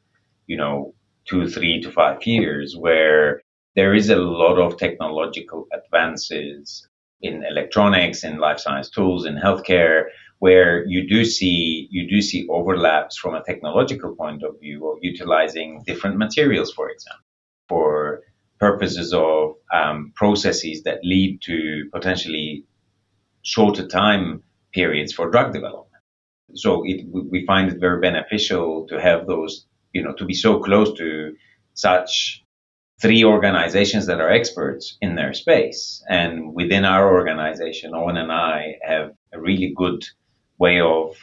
you 0.47 0.57
know, 0.57 0.95
two, 1.29 1.49
three 1.49 1.81
to 1.83 1.91
five 1.91 2.25
years, 2.25 2.77
where 2.79 3.43
there 3.75 3.93
is 3.93 4.09
a 4.09 4.17
lot 4.17 4.61
of 4.61 4.77
technological 4.77 5.67
advances 5.73 6.87
in 7.21 7.45
electronics, 7.45 8.23
in 8.23 8.39
life 8.39 8.61
science 8.61 8.89
tools, 8.89 9.27
in 9.27 9.35
healthcare 9.35 10.05
where 10.39 10.87
you 10.87 11.09
do 11.09 11.25
see 11.25 11.89
you 11.91 12.09
do 12.09 12.21
see 12.23 12.47
overlaps 12.49 13.17
from 13.17 13.35
a 13.35 13.43
technological 13.43 14.15
point 14.15 14.43
of 14.43 14.61
view 14.61 14.89
of 14.89 14.99
utilizing 15.03 15.83
different 15.87 16.17
materials, 16.17 16.73
for 16.73 16.91
example, 16.91 17.25
for 17.69 18.23
purposes 18.61 19.13
of 19.13 19.55
um, 19.73 20.13
processes 20.15 20.83
that 20.85 20.99
lead 21.05 21.41
to 21.43 21.89
potentially 21.93 22.65
shorter 23.43 23.87
time 23.87 24.43
periods 24.73 25.13
for 25.13 25.31
drug 25.31 25.53
development. 25.53 26.03
So 26.55 26.83
it, 26.85 27.07
we 27.13 27.45
find 27.47 27.71
it 27.71 27.81
very 27.81 28.01
beneficial 28.01 28.87
to 28.89 29.01
have 29.01 29.27
those, 29.27 29.67
you 29.93 30.03
know, 30.03 30.15
to 30.15 30.25
be 30.25 30.35
so 30.35 30.61
close 30.61 30.97
to 30.99 31.35
such 31.75 32.45
three 33.01 33.23
organizations 33.23 34.07
that 34.07 34.21
are 34.21 34.31
experts 34.31 34.97
in 35.01 35.15
their 35.15 35.33
space. 35.33 36.03
And 36.09 36.55
within 36.55 36.85
our 36.85 37.15
organization, 37.15 37.95
Owen 37.95 38.17
and 38.17 38.33
I 38.33 38.77
have 38.83 39.13
a 39.33 39.41
really 39.41 39.73
good 39.77 40.03
way 40.59 40.81
of 40.81 41.17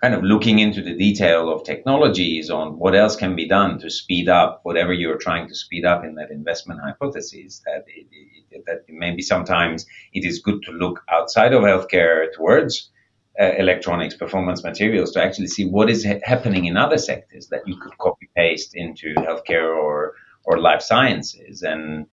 kind 0.00 0.14
of 0.14 0.22
looking 0.22 0.58
into 0.60 0.82
the 0.82 0.94
detail 0.96 1.50
of 1.52 1.64
technologies 1.64 2.50
on 2.50 2.78
what 2.78 2.94
else 2.94 3.16
can 3.16 3.34
be 3.34 3.48
done 3.48 3.78
to 3.80 3.90
speed 3.90 4.28
up 4.28 4.60
whatever 4.62 4.92
you're 4.92 5.18
trying 5.18 5.48
to 5.48 5.54
speed 5.54 5.84
up 5.84 6.04
in 6.04 6.14
that 6.14 6.30
investment 6.30 6.80
hypothesis 6.80 7.62
that 7.66 7.84
it, 7.88 8.06
it, 8.50 8.64
that 8.66 8.84
maybe 8.88 9.22
sometimes 9.22 9.86
it 10.12 10.24
is 10.24 10.40
good 10.40 10.62
to 10.62 10.70
look 10.72 11.00
outside 11.10 11.52
of 11.52 11.62
healthcare 11.62 12.32
towards 12.32 12.90
uh, 13.40 13.52
electronics 13.58 14.16
performance 14.16 14.62
materials 14.62 15.12
to 15.12 15.22
actually 15.22 15.48
see 15.48 15.66
what 15.66 15.90
is 15.90 16.04
ha- 16.04 16.20
happening 16.24 16.66
in 16.66 16.76
other 16.76 16.98
sectors 16.98 17.48
that 17.48 17.62
you 17.66 17.76
could 17.80 17.96
copy 17.98 18.28
paste 18.36 18.74
into 18.74 19.14
healthcare 19.16 19.76
or 19.76 20.14
or 20.44 20.58
life 20.58 20.82
sciences. 20.82 21.62
And 21.62 22.06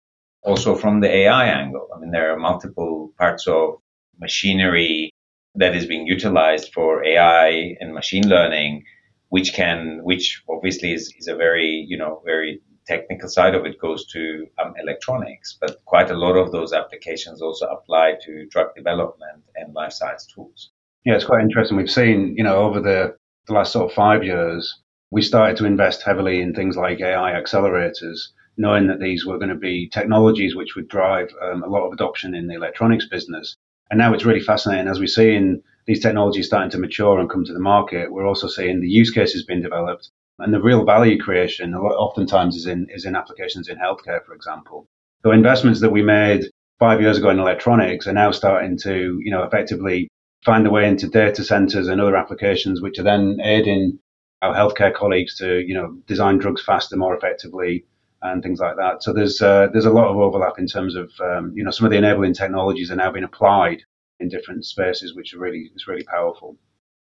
also 0.43 0.75
from 0.75 1.01
the 1.01 1.09
AI 1.09 1.45
angle 1.45 1.87
I 1.95 1.99
mean 1.99 2.11
there 2.11 2.31
are 2.33 2.37
multiple 2.39 3.11
parts 3.17 3.47
of 3.47 3.75
machinery 4.19 5.11
that 5.55 5.75
is 5.75 5.85
being 5.85 6.07
utilized 6.07 6.73
for 6.73 7.03
AI 7.05 7.75
and 7.79 7.93
machine 7.93 8.27
learning, 8.27 8.83
which 9.29 9.53
can, 9.53 9.99
which 10.03 10.41
obviously 10.49 10.93
is, 10.93 11.13
is 11.17 11.27
a 11.27 11.35
very, 11.35 11.85
you 11.87 11.97
know, 11.97 12.21
very 12.25 12.61
technical 12.85 13.27
side 13.27 13.55
of 13.55 13.65
it 13.65 13.79
goes 13.79 14.05
to 14.07 14.47
um, 14.63 14.73
electronics, 14.81 15.57
but 15.59 15.83
quite 15.85 16.11
a 16.11 16.17
lot 16.17 16.35
of 16.35 16.51
those 16.51 16.73
applications 16.73 17.41
also 17.41 17.65
apply 17.67 18.13
to 18.23 18.45
drug 18.47 18.75
development 18.75 19.43
and 19.55 19.73
life 19.73 19.91
science 19.91 20.25
tools. 20.27 20.71
Yeah, 21.03 21.15
it's 21.15 21.25
quite 21.25 21.41
interesting. 21.41 21.77
We've 21.77 21.89
seen, 21.89 22.35
you 22.37 22.43
know, 22.43 22.57
over 22.57 22.79
the, 22.79 23.15
the 23.47 23.53
last 23.53 23.71
sort 23.73 23.89
of 23.89 23.95
five 23.95 24.23
years, 24.23 24.81
we 25.11 25.21
started 25.21 25.57
to 25.57 25.65
invest 25.65 26.03
heavily 26.03 26.41
in 26.41 26.53
things 26.53 26.75
like 26.75 26.99
AI 26.99 27.31
accelerators, 27.33 28.19
knowing 28.57 28.87
that 28.87 28.99
these 28.99 29.25
were 29.25 29.37
going 29.37 29.49
to 29.49 29.55
be 29.55 29.89
technologies 29.89 30.55
which 30.55 30.75
would 30.75 30.87
drive 30.87 31.29
um, 31.41 31.63
a 31.63 31.67
lot 31.67 31.85
of 31.85 31.93
adoption 31.93 32.33
in 32.33 32.47
the 32.47 32.55
electronics 32.55 33.07
business. 33.07 33.55
And 33.89 33.97
now 33.97 34.13
it's 34.13 34.25
really 34.25 34.41
fascinating 34.41 34.87
as 34.87 34.99
we 34.99 35.07
see 35.07 35.35
in 35.35 35.61
these 35.85 36.01
technologies 36.01 36.47
starting 36.47 36.71
to 36.71 36.79
mature 36.79 37.19
and 37.19 37.29
come 37.29 37.45
to 37.45 37.53
the 37.53 37.59
market. 37.59 38.11
We're 38.11 38.27
also 38.27 38.47
seeing 38.47 38.81
the 38.81 38.89
use 38.89 39.11
cases 39.11 39.43
being 39.43 39.61
developed 39.61 40.09
and 40.39 40.53
the 40.53 40.61
real 40.61 40.83
value 40.83 41.19
creation 41.19 41.73
oftentimes 41.75 42.55
is 42.55 42.65
in 42.65 42.87
is 42.89 43.05
in 43.05 43.15
applications 43.15 43.69
in 43.69 43.77
healthcare, 43.77 44.23
for 44.25 44.33
example. 44.33 44.87
So 45.23 45.31
investments 45.31 45.81
that 45.81 45.91
we 45.91 46.01
made 46.01 46.45
five 46.79 47.01
years 47.01 47.17
ago 47.17 47.29
in 47.29 47.39
electronics 47.39 48.07
are 48.07 48.13
now 48.13 48.31
starting 48.31 48.77
to, 48.79 49.19
you 49.23 49.31
know, 49.31 49.43
effectively 49.43 50.09
find 50.43 50.65
their 50.65 50.71
way 50.71 50.87
into 50.87 51.07
data 51.07 51.43
centers 51.43 51.87
and 51.87 52.01
other 52.01 52.15
applications, 52.15 52.81
which 52.81 52.99
are 52.99 53.03
then 53.03 53.39
aiding 53.41 53.97
our 54.41 54.53
healthcare 54.53 54.93
colleagues 54.93 55.37
to, 55.37 55.61
you 55.65 55.73
know, 55.73 55.97
design 56.05 56.37
drugs 56.37 56.61
faster, 56.61 56.97
more 56.97 57.15
effectively, 57.15 57.85
and 58.31 58.43
things 58.43 58.59
like 58.59 58.75
that. 58.77 59.03
So 59.03 59.13
there's 59.13 59.41
uh, 59.41 59.67
there's 59.71 59.85
a 59.85 59.91
lot 59.91 60.07
of 60.07 60.17
overlap 60.17 60.57
in 60.57 60.67
terms 60.67 60.95
of 60.95 61.11
um, 61.19 61.53
you 61.55 61.63
know 61.63 61.71
some 61.71 61.85
of 61.85 61.91
the 61.91 61.97
enabling 61.97 62.33
technologies 62.33 62.91
are 62.91 62.95
now 62.95 63.11
being 63.11 63.25
applied 63.25 63.83
in 64.19 64.29
different 64.29 64.65
spaces, 64.65 65.15
which 65.15 65.33
are 65.33 65.39
really 65.39 65.71
is 65.75 65.87
really 65.87 66.03
powerful. 66.03 66.57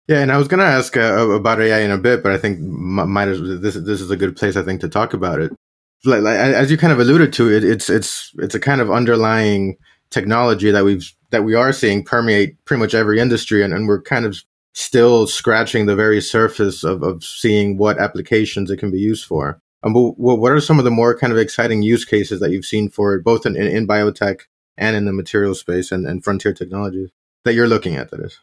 Yeah, 0.07 0.21
and 0.21 0.31
I 0.31 0.37
was 0.37 0.47
going 0.47 0.59
to 0.59 0.65
ask 0.65 0.97
uh, 0.97 1.29
about 1.29 1.61
AI 1.61 1.79
in 1.79 1.91
a 1.91 1.97
bit, 1.97 2.23
but 2.23 2.31
I 2.31 2.37
think 2.37 2.59
might 2.59 3.25
this 3.25 3.75
this 3.75 4.01
is 4.01 4.09
a 4.09 4.17
good 4.17 4.35
place 4.35 4.55
I 4.55 4.63
think 4.63 4.81
to 4.81 4.89
talk 4.89 5.13
about 5.13 5.39
it. 5.39 5.53
Like, 6.05 6.21
like, 6.21 6.37
as 6.37 6.71
you 6.71 6.77
kind 6.77 6.93
of 6.93 6.99
alluded 6.99 7.33
to, 7.33 7.51
it, 7.51 7.63
it's 7.63 7.89
it's 7.89 8.31
it's 8.39 8.55
a 8.55 8.59
kind 8.59 8.81
of 8.81 8.89
underlying 8.89 9.77
technology 10.09 10.71
that 10.71 10.83
we've 10.83 11.13
that 11.29 11.43
we 11.43 11.53
are 11.55 11.71
seeing 11.71 12.03
permeate 12.03 12.63
pretty 12.65 12.79
much 12.79 12.93
every 12.93 13.19
industry, 13.19 13.63
and, 13.63 13.73
and 13.73 13.87
we're 13.87 14.01
kind 14.01 14.25
of 14.25 14.43
still 14.73 15.27
scratching 15.27 15.85
the 15.85 15.95
very 15.95 16.21
surface 16.21 16.83
of, 16.83 17.03
of 17.03 17.23
seeing 17.23 17.77
what 17.77 17.99
applications 17.99 18.71
it 18.71 18.77
can 18.77 18.91
be 18.91 18.99
used 18.99 19.25
for. 19.25 19.61
Um, 19.83 19.93
but 19.93 20.11
what 20.17 20.51
are 20.51 20.59
some 20.59 20.79
of 20.79 20.85
the 20.85 20.91
more 20.91 21.17
kind 21.17 21.31
of 21.31 21.39
exciting 21.39 21.83
use 21.83 22.03
cases 22.03 22.39
that 22.41 22.51
you've 22.51 22.65
seen 22.65 22.89
for 22.89 23.13
it, 23.13 23.23
both 23.23 23.45
in, 23.45 23.55
in, 23.55 23.67
in 23.67 23.87
biotech 23.87 24.41
and 24.77 24.95
in 24.95 25.05
the 25.05 25.13
material 25.13 25.55
space 25.55 25.91
and, 25.91 26.05
and 26.05 26.23
frontier 26.23 26.53
technologies 26.53 27.09
that 27.45 27.53
you're 27.53 27.67
looking 27.67 27.95
at? 27.95 28.11
That 28.11 28.19
is. 28.19 28.39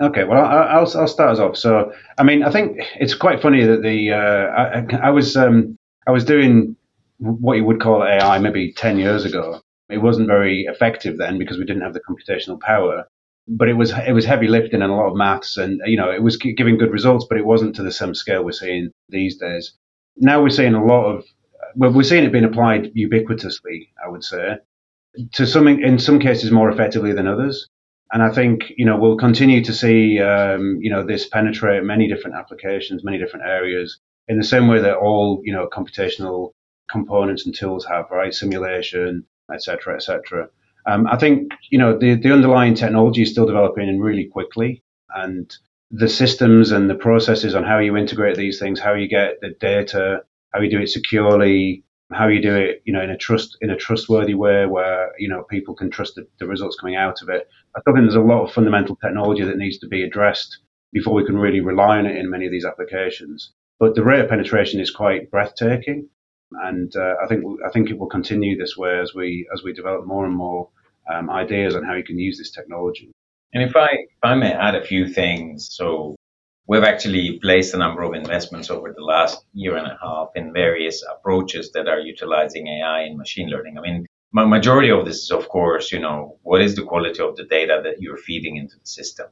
Okay, 0.00 0.24
well, 0.24 0.44
I'll, 0.44 0.90
I'll 0.98 1.08
start 1.08 1.32
us 1.32 1.38
off. 1.38 1.56
So, 1.56 1.92
I 2.16 2.22
mean, 2.22 2.42
I 2.42 2.50
think 2.50 2.78
it's 2.98 3.14
quite 3.14 3.42
funny 3.42 3.64
that 3.64 3.82
the 3.82 4.12
uh, 4.12 4.96
I, 4.98 5.08
I, 5.08 5.10
was 5.10 5.36
um, 5.36 5.76
I 6.06 6.10
was 6.10 6.24
doing 6.24 6.76
what 7.18 7.58
you 7.58 7.64
would 7.64 7.80
call 7.80 8.02
AI 8.02 8.38
maybe 8.38 8.72
ten 8.72 8.98
years 8.98 9.26
ago. 9.26 9.60
It 9.90 9.98
wasn't 9.98 10.28
very 10.28 10.62
effective 10.62 11.18
then 11.18 11.38
because 11.38 11.58
we 11.58 11.66
didn't 11.66 11.82
have 11.82 11.92
the 11.92 12.00
computational 12.00 12.58
power. 12.58 13.04
But 13.46 13.68
it 13.68 13.74
was 13.74 13.92
it 13.92 14.12
was 14.12 14.24
heavy 14.24 14.48
lifting 14.48 14.80
and 14.80 14.90
a 14.90 14.94
lot 14.94 15.10
of 15.10 15.16
maths, 15.16 15.58
and 15.58 15.82
you 15.84 15.98
know 15.98 16.10
it 16.10 16.22
was 16.22 16.38
giving 16.38 16.78
good 16.78 16.92
results, 16.92 17.26
but 17.28 17.36
it 17.36 17.44
wasn't 17.44 17.76
to 17.76 17.82
the 17.82 17.92
same 17.92 18.14
scale 18.14 18.44
we're 18.44 18.52
seeing 18.52 18.90
these 19.10 19.36
days 19.36 19.74
now 20.16 20.42
we're 20.42 20.50
seeing 20.50 20.74
a 20.74 20.84
lot 20.84 21.04
of 21.04 21.24
well, 21.74 21.92
we're 21.92 22.02
seeing 22.02 22.24
it 22.24 22.32
being 22.32 22.44
applied 22.44 22.92
ubiquitously. 22.94 23.88
I 24.04 24.08
would 24.08 24.24
say 24.24 24.58
to 25.32 25.46
some 25.46 25.68
in 25.68 25.98
some 25.98 26.18
cases 26.18 26.50
more 26.50 26.70
effectively 26.70 27.12
than 27.12 27.26
others. 27.26 27.68
And 28.12 28.22
I 28.22 28.30
think 28.30 28.72
you 28.76 28.84
know 28.84 28.98
we'll 28.98 29.16
continue 29.16 29.64
to 29.64 29.72
see 29.72 30.20
um, 30.20 30.78
you 30.82 30.90
know 30.90 31.04
this 31.04 31.28
penetrate 31.28 31.84
many 31.84 32.08
different 32.08 32.36
applications, 32.36 33.04
many 33.04 33.18
different 33.18 33.46
areas, 33.46 33.98
in 34.28 34.38
the 34.38 34.44
same 34.44 34.68
way 34.68 34.80
that 34.80 34.96
all 34.96 35.40
you 35.44 35.52
know 35.52 35.68
computational 35.72 36.52
components 36.90 37.46
and 37.46 37.54
tools 37.54 37.86
have, 37.86 38.06
right? 38.10 38.34
Simulation, 38.34 39.24
etc., 39.52 39.94
etc. 39.96 40.48
Um, 40.86 41.06
I 41.06 41.16
think 41.16 41.52
you 41.70 41.78
know 41.78 41.98
the 41.98 42.14
the 42.14 42.32
underlying 42.32 42.74
technology 42.74 43.22
is 43.22 43.30
still 43.30 43.46
developing 43.46 43.98
really 43.98 44.26
quickly, 44.26 44.82
and 45.14 45.50
the 45.92 46.08
systems 46.08 46.72
and 46.72 46.88
the 46.88 46.94
processes 46.94 47.54
on 47.54 47.64
how 47.64 47.78
you 47.78 47.96
integrate 47.96 48.36
these 48.36 48.58
things, 48.58 48.80
how 48.80 48.94
you 48.94 49.06
get 49.06 49.40
the 49.42 49.50
data, 49.60 50.22
how 50.52 50.60
you 50.60 50.70
do 50.70 50.80
it 50.80 50.88
securely, 50.88 51.84
how 52.10 52.28
you 52.28 52.40
do 52.40 52.56
it, 52.56 52.82
you 52.86 52.92
know, 52.92 53.02
in 53.02 53.10
a 53.10 53.16
trust 53.16 53.58
in 53.60 53.70
a 53.70 53.76
trustworthy 53.76 54.34
way 54.34 54.64
where 54.64 55.12
you 55.18 55.28
know 55.28 55.44
people 55.44 55.74
can 55.74 55.90
trust 55.90 56.14
the, 56.14 56.26
the 56.38 56.46
results 56.46 56.76
coming 56.80 56.96
out 56.96 57.20
of 57.22 57.28
it. 57.28 57.46
I 57.76 57.80
think 57.82 57.96
there's 57.96 58.14
a 58.14 58.20
lot 58.20 58.42
of 58.42 58.52
fundamental 58.52 58.96
technology 58.96 59.44
that 59.44 59.58
needs 59.58 59.78
to 59.78 59.86
be 59.86 60.02
addressed 60.02 60.58
before 60.92 61.14
we 61.14 61.26
can 61.26 61.38
really 61.38 61.60
rely 61.60 61.98
on 61.98 62.06
it 62.06 62.16
in 62.16 62.30
many 62.30 62.46
of 62.46 62.52
these 62.52 62.64
applications. 62.64 63.52
But 63.78 63.94
the 63.94 64.04
rate 64.04 64.20
of 64.20 64.28
penetration 64.28 64.80
is 64.80 64.90
quite 64.90 65.30
breathtaking. 65.30 66.08
And 66.64 66.94
uh, 66.96 67.14
I 67.22 67.26
think 67.26 67.44
I 67.66 67.70
think 67.70 67.90
it 67.90 67.98
will 67.98 68.08
continue 68.08 68.56
this 68.56 68.76
way 68.76 68.98
as 68.98 69.14
we 69.14 69.46
as 69.52 69.62
we 69.62 69.74
develop 69.74 70.06
more 70.06 70.24
and 70.24 70.34
more 70.34 70.70
um, 71.12 71.28
ideas 71.30 71.74
on 71.74 71.84
how 71.84 71.94
you 71.94 72.04
can 72.04 72.18
use 72.18 72.38
this 72.38 72.50
technology. 72.50 73.12
And 73.52 73.62
if 73.62 73.76
I 73.76 73.88
if 73.92 74.22
I 74.22 74.34
may 74.34 74.52
add 74.52 74.74
a 74.74 74.84
few 74.84 75.06
things, 75.08 75.68
so 75.70 76.16
we've 76.66 76.84
actually 76.84 77.38
placed 77.40 77.74
a 77.74 77.78
number 77.78 78.02
of 78.02 78.14
investments 78.14 78.70
over 78.70 78.92
the 78.92 79.04
last 79.04 79.44
year 79.52 79.76
and 79.76 79.86
a 79.86 79.98
half 80.02 80.28
in 80.34 80.52
various 80.52 81.04
approaches 81.14 81.72
that 81.72 81.88
are 81.88 82.00
utilizing 82.00 82.66
AI 82.68 83.00
and 83.02 83.18
machine 83.18 83.48
learning. 83.48 83.78
I 83.78 83.82
mean, 83.82 84.06
my 84.32 84.46
majority 84.46 84.90
of 84.90 85.04
this 85.04 85.18
is, 85.24 85.30
of 85.30 85.48
course, 85.48 85.92
you 85.92 86.00
know, 86.00 86.38
what 86.42 86.62
is 86.62 86.74
the 86.74 86.84
quality 86.84 87.20
of 87.22 87.36
the 87.36 87.44
data 87.44 87.80
that 87.84 88.00
you're 88.00 88.16
feeding 88.16 88.56
into 88.56 88.76
the 88.78 88.86
system 88.86 89.26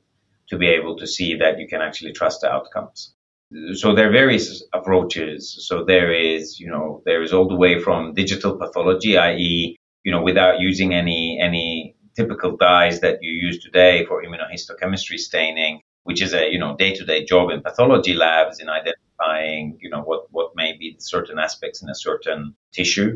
to 0.50 0.59
be 0.59 0.69
able 0.69 0.97
to 0.97 1.07
see 1.07 1.37
that 1.37 1.59
you 1.59 1.67
can 1.67 1.81
actually 1.81 2.12
trust 2.12 2.43
the 2.43 2.50
outcomes. 2.50 3.15
So 3.75 3.95
there 3.95 4.09
are 4.09 4.12
various 4.12 4.62
approaches. 4.73 5.41
So 5.67 5.85
there 5.85 6.12
is, 6.12 6.61
you 6.61 6.69
know, 6.71 7.03
there 7.07 7.23
is 7.23 7.33
all 7.33 7.49
the 7.49 7.57
way 7.57 7.81
from 7.81 8.15
digital 8.15 8.57
pathology, 8.57 9.17
i.e., 9.17 9.77
you 10.05 10.12
know, 10.12 10.23
without 10.23 10.61
using 10.61 10.95
any 10.95 11.39
any 11.49 11.70
typical 12.21 12.53
dyes 12.57 13.00
that 13.00 13.17
you 13.23 13.33
use 13.47 13.59
today 13.67 14.05
for 14.07 14.23
immunohistochemistry 14.25 15.19
staining, 15.19 15.81
which 16.05 16.21
is 16.27 16.33
a 16.35 16.43
you 16.53 16.59
know 16.62 16.73
day-to-day 16.77 17.21
job 17.33 17.50
in 17.50 17.62
pathology 17.69 18.15
labs 18.15 18.57
in 18.62 18.69
identifying 18.69 19.79
you 19.81 19.91
know 19.93 20.03
what 20.11 20.23
what 20.37 20.49
may 20.61 20.71
be 20.83 20.97
certain 20.99 21.39
aspects 21.39 21.83
in 21.83 21.89
a 21.89 21.99
certain 22.09 22.55
tissue 22.77 23.11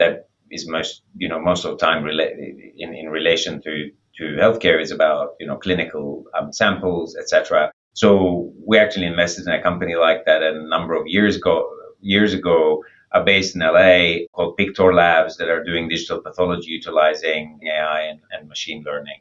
that 0.00 0.28
is 0.50 0.62
most 0.76 1.02
you 1.22 1.28
know 1.30 1.40
most 1.50 1.64
of 1.64 1.70
the 1.72 1.80
time 1.86 2.00
rela- 2.08 2.34
in 2.82 2.90
in 3.02 3.08
relation 3.18 3.52
to 3.66 3.72
to 4.18 4.24
healthcare 4.42 4.80
is 4.86 4.90
about 4.98 5.26
you 5.40 5.46
know 5.48 5.56
clinical 5.56 6.24
um, 6.36 6.52
samples 6.52 7.16
etc. 7.20 7.70
So 8.02 8.52
we 8.68 8.78
actually 8.78 9.06
invested 9.06 9.46
in 9.46 9.54
a 9.54 9.62
company 9.62 9.94
like 10.06 10.20
that 10.26 10.42
a 10.42 10.52
number 10.74 10.94
of 10.94 11.04
years 11.06 11.36
ago 11.36 11.56
years 12.00 12.32
ago 12.40 12.82
uh, 13.16 13.22
based 13.22 13.54
in 13.54 13.62
LA 13.62 14.26
called 14.32 14.56
Pictor 14.58 14.94
Labs 14.94 15.36
that 15.38 15.48
are 15.48 15.64
doing 15.64 15.88
digital 15.88 16.20
pathology 16.20 16.70
utilizing 16.70 17.58
AI 17.66 18.02
and, 18.02 18.20
and 18.30 18.48
machine 18.48 18.82
learning. 18.84 19.20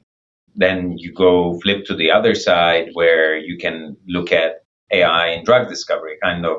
Then 0.55 0.97
you 0.97 1.13
go 1.13 1.59
flip 1.61 1.85
to 1.85 1.95
the 1.95 2.11
other 2.11 2.35
side 2.35 2.89
where 2.93 3.37
you 3.37 3.57
can 3.57 3.97
look 4.07 4.31
at 4.31 4.63
AI 4.91 5.27
in 5.29 5.43
drug 5.45 5.69
discovery, 5.69 6.17
kind 6.21 6.45
of 6.45 6.57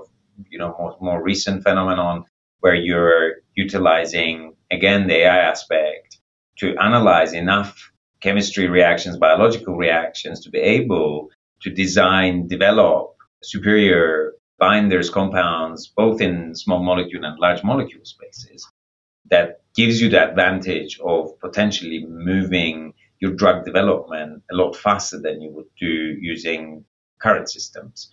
you 0.51 0.59
know 0.59 0.75
more, 0.79 0.97
more 1.01 1.23
recent 1.23 1.63
phenomenon 1.63 2.25
where 2.61 2.75
you're 2.75 3.37
utilizing 3.55 4.55
again 4.71 5.07
the 5.07 5.17
AI 5.25 5.39
aspect 5.39 6.19
to 6.59 6.77
analyze 6.79 7.33
enough 7.33 7.91
chemistry 8.21 8.67
reactions, 8.69 9.19
biological 9.19 9.77
reactions 9.77 10.41
to 10.41 10.51
be 10.51 10.59
able 10.59 11.29
to 11.63 11.71
design, 11.71 12.49
develop 12.49 13.15
superior 13.43 14.33
binders, 14.59 15.11
compounds, 15.11 15.89
both 15.89 16.21
in 16.21 16.55
small 16.55 16.83
molecule 16.83 17.25
and 17.25 17.39
large 17.39 17.63
molecule 17.63 18.05
spaces, 18.05 18.67
that 19.31 19.63
gives 19.75 20.01
you 20.01 20.09
the 20.09 20.29
advantage 20.29 20.99
of 21.01 21.39
potentially 21.41 22.05
moving 22.07 22.95
your 23.21 23.33
drug 23.33 23.65
development 23.65 24.43
a 24.51 24.55
lot 24.55 24.77
faster 24.77 25.19
than 25.21 25.41
you 25.41 25.51
would 25.51 25.69
do 25.79 25.87
using 25.87 26.85
current 27.21 27.51
systems. 27.51 28.11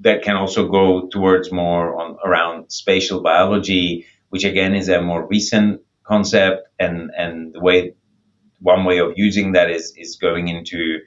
That 0.00 0.22
can 0.22 0.36
also 0.36 0.68
go 0.68 1.08
towards 1.08 1.52
more 1.52 2.00
on 2.00 2.16
around 2.24 2.70
spatial 2.70 3.20
biology, 3.22 4.06
which 4.30 4.44
again 4.44 4.74
is 4.74 4.88
a 4.88 5.02
more 5.02 5.26
recent 5.26 5.82
concept 6.04 6.68
and, 6.78 7.10
and 7.16 7.52
the 7.52 7.60
way 7.60 7.94
one 8.60 8.84
way 8.84 8.98
of 8.98 9.14
using 9.16 9.52
that 9.52 9.70
is, 9.70 9.94
is 9.96 10.16
going 10.16 10.48
into 10.48 10.98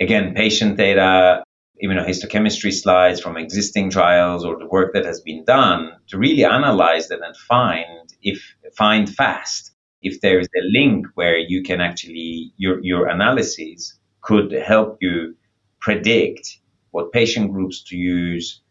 again 0.00 0.34
patient 0.34 0.76
data 0.76 1.42
immunohistochemistry 1.82 2.72
slides 2.72 3.20
from 3.20 3.36
existing 3.36 3.90
trials 3.90 4.44
or 4.44 4.58
the 4.58 4.66
work 4.66 4.92
that 4.94 5.04
has 5.04 5.20
been 5.20 5.44
done 5.44 5.92
to 6.08 6.18
really 6.18 6.44
analyze 6.44 7.08
that 7.08 7.20
and 7.22 7.36
find 7.36 8.14
if 8.22 8.54
find 8.76 9.12
fast 9.14 9.72
if 10.02 10.20
there 10.20 10.38
is 10.38 10.48
a 10.56 10.78
link 10.78 11.06
where 11.14 11.38
you 11.38 11.62
can 11.62 11.80
actually 11.80 12.52
your 12.56 12.82
your 12.82 13.08
analysis 13.08 13.98
could 14.20 14.52
help 14.52 14.98
you 15.00 15.36
predict 15.80 16.58
what 16.90 17.12
patient 17.12 17.52
groups 17.52 17.82
to 17.84 17.96
use 17.96 18.62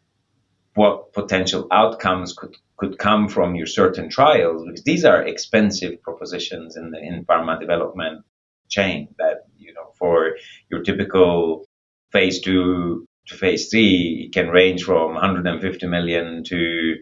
what 0.75 1.13
potential 1.13 1.67
outcomes 1.71 2.33
could 2.33 2.55
could 2.77 2.97
come 2.99 3.27
from 3.27 3.55
your 3.55 3.65
certain 3.65 4.09
trials 4.09 4.63
because 4.63 4.83
these 4.83 5.03
are 5.03 5.23
expensive 5.23 6.01
propositions 6.03 6.77
in 6.77 6.91
the 6.91 6.99
in 6.99 7.25
pharma 7.25 7.59
development 7.59 8.23
chain 8.69 9.07
that 9.17 9.45
you 9.57 9.73
know 9.73 9.93
for 9.97 10.35
your 10.69 10.81
typical 10.83 11.66
phase 12.11 12.41
two 12.41 13.05
to 13.27 13.35
phase 13.35 13.69
three 13.69 14.29
can 14.33 14.47
range 14.49 14.83
from 14.83 15.13
150 15.13 15.87
million 15.87 16.43
to 16.45 16.95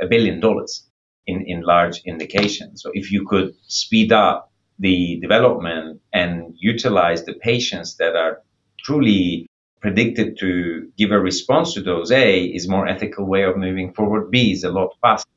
a 0.00 0.06
billion 0.06 0.40
dollars 0.40 0.88
in, 1.26 1.44
in 1.46 1.62
large 1.62 2.02
indications. 2.06 2.82
So 2.82 2.90
if 2.94 3.10
you 3.12 3.26
could 3.26 3.54
speed 3.66 4.12
up 4.12 4.50
the 4.78 5.18
development 5.20 6.00
and 6.12 6.54
utilize 6.58 7.24
the 7.24 7.34
patients 7.34 7.96
that 7.96 8.16
are 8.16 8.42
truly 8.84 9.46
predicted 9.80 10.38
to 10.38 10.88
give 10.96 11.10
a 11.10 11.18
response 11.18 11.74
to 11.74 11.82
those 11.82 12.12
A 12.12 12.44
is 12.44 12.68
more 12.68 12.86
ethical 12.86 13.26
way 13.26 13.42
of 13.42 13.56
moving 13.56 13.92
forward. 13.92 14.30
B 14.30 14.52
is 14.52 14.64
a 14.64 14.70
lot 14.70 14.96
faster 15.00 15.28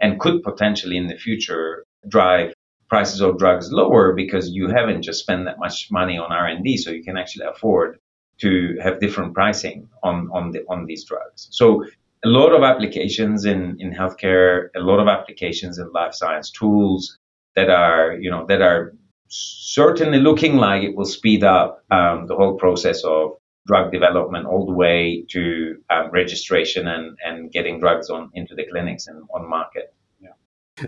and 0.00 0.18
could 0.18 0.42
potentially 0.42 0.96
in 0.96 1.06
the 1.06 1.16
future 1.16 1.84
drive 2.08 2.52
prices 2.88 3.20
of 3.20 3.38
drugs 3.38 3.72
lower 3.72 4.12
because 4.12 4.50
you 4.50 4.68
haven't 4.68 5.02
just 5.02 5.20
spent 5.20 5.44
that 5.44 5.58
much 5.58 5.88
money 5.90 6.18
on 6.18 6.32
R&D 6.32 6.76
so 6.78 6.90
you 6.90 7.02
can 7.02 7.16
actually 7.16 7.46
afford 7.46 7.98
to 8.40 8.76
have 8.82 9.00
different 9.00 9.34
pricing 9.34 9.88
on 10.02 10.28
on 10.32 10.50
the 10.50 10.64
on 10.68 10.86
these 10.86 11.04
drugs. 11.04 11.48
So 11.50 11.84
a 12.24 12.28
lot 12.28 12.52
of 12.52 12.62
applications 12.62 13.44
in 13.44 13.76
in 13.78 13.92
healthcare, 13.92 14.68
a 14.76 14.80
lot 14.80 14.98
of 15.00 15.08
applications 15.08 15.78
in 15.78 15.90
life 15.92 16.14
science 16.14 16.50
tools 16.50 17.18
that 17.56 17.70
are 17.70 18.14
you 18.14 18.30
know 18.30 18.46
that 18.46 18.62
are 18.62 18.94
certainly 19.28 20.18
looking 20.18 20.56
like 20.56 20.82
it 20.82 20.94
will 20.94 21.06
speed 21.06 21.42
up 21.42 21.82
um, 21.90 22.26
the 22.26 22.36
whole 22.36 22.54
process 22.54 23.02
of 23.04 23.32
drug 23.66 23.90
development 23.90 24.46
all 24.46 24.66
the 24.66 24.72
way 24.72 25.24
to 25.30 25.76
um, 25.90 26.10
registration 26.10 26.86
and, 26.86 27.16
and 27.24 27.50
getting 27.50 27.80
drugs 27.80 28.10
on 28.10 28.30
into 28.34 28.54
the 28.54 28.64
clinics 28.70 29.06
and 29.06 29.24
on 29.34 29.48
market. 29.48 29.94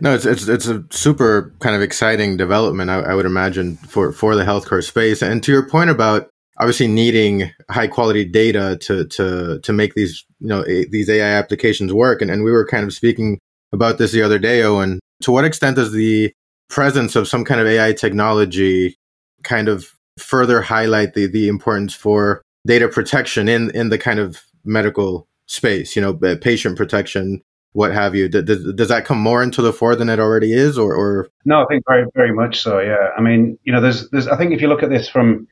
No, 0.01 0.15
it's, 0.15 0.27
it's 0.27 0.49
it's 0.49 0.67
a 0.67 0.85
super 0.91 1.55
kind 1.61 1.77
of 1.77 1.81
exciting 1.81 2.37
development, 2.37 2.91
I, 2.91 3.01
I 3.03 3.15
would 3.15 3.25
imagine, 3.25 3.77
for, 3.77 4.13
for 4.13 4.35
the 4.35 4.43
healthcare 4.43 4.83
space. 4.83 5.23
And 5.23 5.43
to 5.45 5.53
your 5.53 5.69
point 5.69 5.91
about 5.91 6.29
obviously 6.59 6.87
needing 6.87 7.51
high 7.71 7.87
quality 7.87 8.25
data 8.25 8.79
to 8.83 9.07
to 9.07 9.61
to 9.61 9.73
make 9.73 9.95
these 9.95 10.25
you 10.41 10.49
know 10.49 10.65
a, 10.67 10.85
these 10.87 11.09
AI 11.09 11.39
applications 11.39 11.93
work. 11.93 12.23
And, 12.23 12.31
and 12.31 12.45
we 12.45 12.53
were 12.53 12.67
kind 12.67 12.85
of 12.85 12.93
speaking 12.93 13.39
about 13.73 13.99
this 13.99 14.13
the 14.13 14.23
other 14.23 14.39
day, 14.39 14.63
Owen. 14.63 15.01
To 15.23 15.31
what 15.31 15.45
extent 15.45 15.77
does 15.77 15.93
the 15.93 16.33
presence 16.69 17.17
of 17.17 17.29
some 17.29 17.45
kind 17.45 17.61
of 17.61 17.67
AI 17.67 17.93
technology 17.93 18.97
kind 19.45 19.69
of 19.69 19.93
further 20.19 20.61
highlight 20.61 21.15
the 21.15 21.27
the 21.27 21.49
importance 21.49 21.95
for 21.95 22.43
data 22.67 22.89
protection 22.89 23.49
in 23.49 23.71
in 23.71 23.89
the 23.91 23.99
kind 23.99 24.19
of 24.19 24.43
medical 24.65 25.27
space? 25.47 25.97
You 25.97 26.03
know, 26.03 26.19
uh, 26.25 26.37
patient 26.41 26.77
protection, 26.77 27.43
what 27.73 27.93
have 27.93 28.15
you. 28.15 28.29
Does, 28.29 28.73
does 28.75 28.89
that 28.89 29.05
come 29.05 29.19
more 29.19 29.43
into 29.43 29.63
the 29.63 29.73
fore 29.73 29.97
than 29.97 30.09
it 30.09 30.19
already 30.19 30.53
is, 30.53 30.79
or, 30.79 30.95
or? 30.95 31.29
No, 31.45 31.63
I 31.63 31.67
think 31.67 31.85
very 31.87 32.07
very 32.15 32.33
much 32.33 32.61
so. 32.61 32.81
Yeah, 32.81 33.11
I 33.17 33.21
mean, 33.21 33.59
you 33.65 33.73
know, 33.73 33.81
there's 33.81 34.09
there's 34.11 34.29
I 34.29 34.37
think 34.37 34.53
if 34.53 34.61
you 34.61 34.69
look 34.69 34.83
at 34.83 34.91
this 34.91 35.09
from 35.09 35.47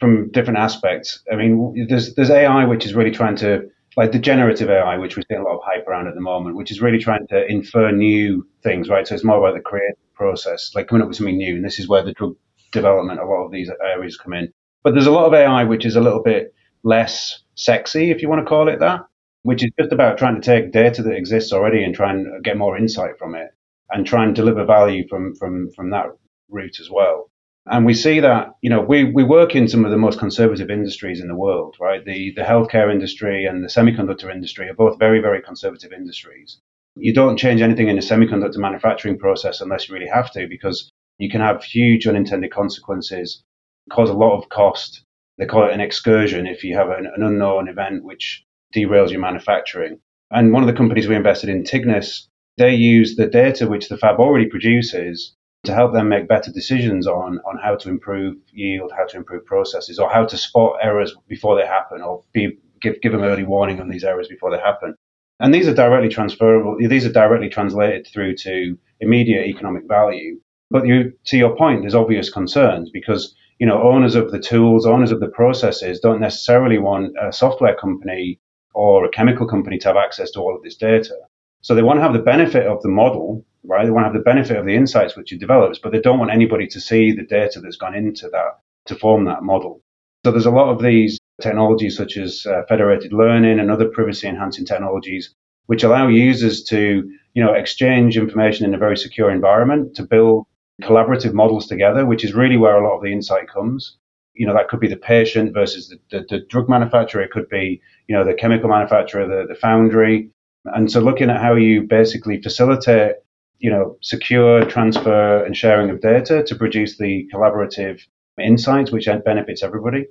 from 0.00 0.30
different 0.30 0.58
aspects. 0.58 1.22
I 1.32 1.36
mean, 1.36 1.86
there's 1.88 2.14
there's 2.14 2.30
AI 2.30 2.64
which 2.64 2.86
is 2.86 2.94
really 2.94 3.10
trying 3.10 3.36
to 3.36 3.68
like 3.96 4.12
the 4.12 4.18
generative 4.18 4.70
AI, 4.70 4.96
which 4.98 5.16
we're 5.16 5.24
seeing 5.28 5.40
a 5.40 5.44
lot 5.44 5.56
of 5.56 5.62
hype 5.64 5.86
around 5.86 6.06
at 6.08 6.14
the 6.14 6.20
moment, 6.20 6.56
which 6.56 6.70
is 6.70 6.80
really 6.80 6.98
trying 6.98 7.26
to 7.28 7.46
infer 7.46 7.90
new 7.90 8.46
things, 8.62 8.88
right? 8.88 9.06
So 9.06 9.14
it's 9.14 9.24
more 9.24 9.38
about 9.38 9.54
the 9.56 9.62
creative 9.62 9.96
process, 10.14 10.72
like 10.74 10.88
coming 10.88 11.02
up 11.02 11.08
with 11.08 11.16
something 11.16 11.36
new. 11.36 11.56
And 11.56 11.64
this 11.64 11.78
is 11.78 11.88
where 11.88 12.02
the 12.04 12.12
drug 12.12 12.36
development, 12.72 13.20
a 13.20 13.24
lot 13.24 13.44
of 13.44 13.50
these 13.52 13.70
areas 13.84 14.16
come 14.16 14.32
in. 14.32 14.52
But 14.84 14.94
there's 14.94 15.06
a 15.06 15.10
lot 15.12 15.26
of 15.26 15.34
AI 15.34 15.64
which 15.64 15.84
is 15.84 15.96
a 15.96 16.00
little 16.00 16.22
bit 16.22 16.54
less 16.84 17.42
sexy, 17.56 18.10
if 18.10 18.22
you 18.22 18.28
want 18.28 18.40
to 18.40 18.48
call 18.48 18.68
it 18.68 18.80
that, 18.80 19.00
which 19.42 19.62
is 19.64 19.70
just 19.78 19.92
about 19.92 20.18
trying 20.18 20.40
to 20.40 20.40
take 20.40 20.72
data 20.72 21.02
that 21.02 21.14
exists 21.16 21.52
already 21.52 21.82
and 21.84 21.94
try 21.94 22.10
and 22.10 22.42
get 22.44 22.56
more 22.56 22.78
insight 22.78 23.18
from 23.18 23.34
it 23.34 23.48
and 23.90 24.06
try 24.06 24.24
and 24.24 24.34
deliver 24.34 24.64
value 24.64 25.06
from 25.08 25.34
from 25.34 25.70
from 25.72 25.90
that 25.90 26.06
route 26.48 26.80
as 26.80 26.88
well. 26.90 27.30
And 27.66 27.84
we 27.84 27.94
see 27.94 28.20
that, 28.20 28.54
you 28.62 28.70
know, 28.70 28.80
we, 28.80 29.04
we 29.04 29.22
work 29.22 29.54
in 29.54 29.68
some 29.68 29.84
of 29.84 29.90
the 29.90 29.98
most 29.98 30.18
conservative 30.18 30.70
industries 30.70 31.20
in 31.20 31.28
the 31.28 31.36
world, 31.36 31.76
right? 31.78 32.04
The, 32.04 32.32
the 32.34 32.42
healthcare 32.42 32.90
industry 32.90 33.44
and 33.44 33.62
the 33.62 33.68
semiconductor 33.68 34.32
industry 34.32 34.68
are 34.68 34.74
both 34.74 34.98
very, 34.98 35.20
very 35.20 35.42
conservative 35.42 35.92
industries. 35.92 36.58
You 36.96 37.12
don't 37.12 37.36
change 37.36 37.60
anything 37.60 37.88
in 37.88 37.96
the 37.96 38.02
semiconductor 38.02 38.56
manufacturing 38.56 39.18
process 39.18 39.60
unless 39.60 39.88
you 39.88 39.94
really 39.94 40.08
have 40.08 40.32
to, 40.32 40.48
because 40.48 40.90
you 41.18 41.28
can 41.28 41.40
have 41.42 41.62
huge 41.62 42.06
unintended 42.06 42.50
consequences, 42.50 43.42
cause 43.90 44.08
a 44.08 44.14
lot 44.14 44.36
of 44.36 44.48
cost. 44.48 45.04
They 45.38 45.46
call 45.46 45.68
it 45.68 45.72
an 45.72 45.80
excursion 45.80 46.46
if 46.46 46.64
you 46.64 46.74
have 46.76 46.88
an, 46.88 47.06
an 47.14 47.22
unknown 47.22 47.68
event 47.68 48.04
which 48.04 48.44
derails 48.74 49.10
your 49.10 49.20
manufacturing. 49.20 50.00
And 50.30 50.52
one 50.52 50.62
of 50.62 50.66
the 50.66 50.76
companies 50.76 51.08
we 51.08 51.16
invested 51.16 51.50
in, 51.50 51.64
Tignis, 51.64 52.26
they 52.56 52.74
use 52.74 53.16
the 53.16 53.26
data 53.26 53.68
which 53.68 53.88
the 53.88 53.98
fab 53.98 54.18
already 54.18 54.46
produces 54.46 55.36
to 55.64 55.74
help 55.74 55.92
them 55.92 56.08
make 56.08 56.28
better 56.28 56.50
decisions 56.50 57.06
on, 57.06 57.38
on 57.46 57.58
how 57.62 57.76
to 57.76 57.88
improve 57.88 58.36
yield, 58.52 58.92
how 58.96 59.06
to 59.06 59.16
improve 59.16 59.44
processes, 59.44 59.98
or 59.98 60.10
how 60.10 60.24
to 60.24 60.36
spot 60.36 60.76
errors 60.82 61.14
before 61.28 61.56
they 61.56 61.66
happen, 61.66 62.00
or 62.00 62.22
be, 62.32 62.58
give, 62.80 63.00
give 63.02 63.12
them 63.12 63.22
early 63.22 63.44
warning 63.44 63.80
on 63.80 63.88
these 63.88 64.04
errors 64.04 64.28
before 64.28 64.50
they 64.50 64.58
happen. 64.58 64.94
And 65.38 65.54
these 65.54 65.68
are 65.68 65.74
directly 65.74 66.08
transferable, 66.08 66.76
these 66.78 67.06
are 67.06 67.12
directly 67.12 67.48
translated 67.48 68.06
through 68.06 68.36
to 68.36 68.78
immediate 69.00 69.46
economic 69.46 69.86
value. 69.86 70.40
But 70.70 70.86
you, 70.86 71.12
to 71.26 71.36
your 71.36 71.56
point, 71.56 71.82
there's 71.82 71.94
obvious 71.94 72.30
concerns 72.30 72.90
because 72.90 73.34
you 73.58 73.66
know 73.66 73.82
owners 73.82 74.14
of 74.14 74.30
the 74.30 74.38
tools, 74.38 74.86
owners 74.86 75.10
of 75.10 75.20
the 75.20 75.28
processes 75.28 76.00
don't 76.00 76.20
necessarily 76.20 76.78
want 76.78 77.16
a 77.20 77.32
software 77.32 77.74
company 77.74 78.38
or 78.74 79.04
a 79.04 79.10
chemical 79.10 79.46
company 79.46 79.78
to 79.78 79.88
have 79.88 79.96
access 79.96 80.30
to 80.32 80.40
all 80.40 80.54
of 80.54 80.62
this 80.62 80.76
data. 80.76 81.14
So 81.62 81.74
they 81.74 81.82
want 81.82 81.98
to 81.98 82.02
have 82.02 82.12
the 82.12 82.18
benefit 82.18 82.66
of 82.66 82.82
the 82.82 82.88
model, 82.88 83.44
right? 83.64 83.84
They 83.84 83.90
want 83.90 84.04
to 84.04 84.08
have 84.08 84.14
the 84.14 84.30
benefit 84.30 84.56
of 84.56 84.66
the 84.66 84.74
insights 84.74 85.16
which 85.16 85.32
it 85.32 85.40
develops, 85.40 85.78
but 85.78 85.92
they 85.92 86.00
don't 86.00 86.18
want 86.18 86.30
anybody 86.30 86.66
to 86.68 86.80
see 86.80 87.12
the 87.12 87.24
data 87.24 87.60
that's 87.60 87.76
gone 87.76 87.94
into 87.94 88.28
that 88.30 88.58
to 88.86 88.94
form 88.94 89.24
that 89.26 89.42
model. 89.42 89.82
So 90.24 90.30
there's 90.30 90.46
a 90.46 90.50
lot 90.50 90.68
of 90.68 90.82
these 90.82 91.18
technologies 91.40 91.96
such 91.96 92.16
as 92.16 92.46
uh, 92.46 92.62
federated 92.68 93.12
learning 93.12 93.58
and 93.58 93.70
other 93.70 93.88
privacy 93.88 94.28
enhancing 94.28 94.64
technologies 94.64 95.34
which 95.66 95.84
allow 95.84 96.08
users 96.08 96.64
to 96.64 97.10
you 97.34 97.42
know 97.42 97.54
exchange 97.54 98.16
information 98.16 98.66
in 98.66 98.74
a 98.74 98.78
very 98.78 98.96
secure 98.96 99.30
environment 99.30 99.94
to 99.94 100.02
build 100.02 100.44
collaborative 100.82 101.32
models 101.32 101.66
together 101.66 102.04
which 102.04 102.24
is 102.24 102.34
really 102.34 102.56
where 102.56 102.76
a 102.76 102.86
lot 102.86 102.96
of 102.96 103.02
the 103.02 103.12
insight 103.12 103.48
comes 103.48 103.96
you 104.34 104.46
know 104.46 104.54
that 104.54 104.68
could 104.68 104.80
be 104.80 104.88
the 104.88 104.96
patient 104.96 105.52
versus 105.54 105.88
the, 105.88 105.98
the, 106.10 106.26
the 106.28 106.40
drug 106.48 106.68
manufacturer 106.68 107.22
it 107.22 107.30
could 107.30 107.48
be 107.48 107.80
you 108.08 108.14
know 108.14 108.24
the 108.24 108.34
chemical 108.34 108.68
manufacturer 108.68 109.26
the, 109.26 109.46
the 109.48 109.58
foundry 109.58 110.30
and 110.64 110.90
so 110.90 111.00
looking 111.00 111.30
at 111.30 111.40
how 111.40 111.54
you 111.54 111.82
basically 111.82 112.40
facilitate 112.40 113.16
you 113.58 113.70
know 113.70 113.96
secure 114.02 114.64
transfer 114.64 115.44
and 115.44 115.56
sharing 115.56 115.90
of 115.90 116.00
data 116.00 116.42
to 116.44 116.54
produce 116.54 116.98
the 116.98 117.28
collaborative 117.32 118.00
insights 118.38 118.90
which 118.90 119.08
benefits 119.24 119.62
everybody 119.62 120.06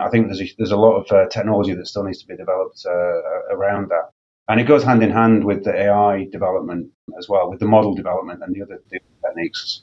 I 0.00 0.08
think 0.08 0.26
there's 0.26 0.40
a, 0.40 0.54
there's 0.58 0.70
a 0.72 0.76
lot 0.76 0.96
of 0.96 1.12
uh, 1.12 1.28
technology 1.28 1.74
that 1.74 1.86
still 1.86 2.02
needs 2.02 2.20
to 2.20 2.26
be 2.26 2.36
developed 2.36 2.84
uh, 2.86 3.54
around 3.54 3.90
that. 3.90 4.10
And 4.48 4.60
it 4.60 4.64
goes 4.64 4.82
hand 4.82 5.02
in 5.02 5.10
hand 5.10 5.44
with 5.44 5.64
the 5.64 5.74
AI 5.74 6.26
development 6.30 6.90
as 7.18 7.28
well, 7.28 7.48
with 7.48 7.60
the 7.60 7.66
model 7.66 7.94
development 7.94 8.42
and 8.42 8.54
the 8.54 8.62
other, 8.62 8.82
the 8.90 8.98
techniques. 9.24 9.82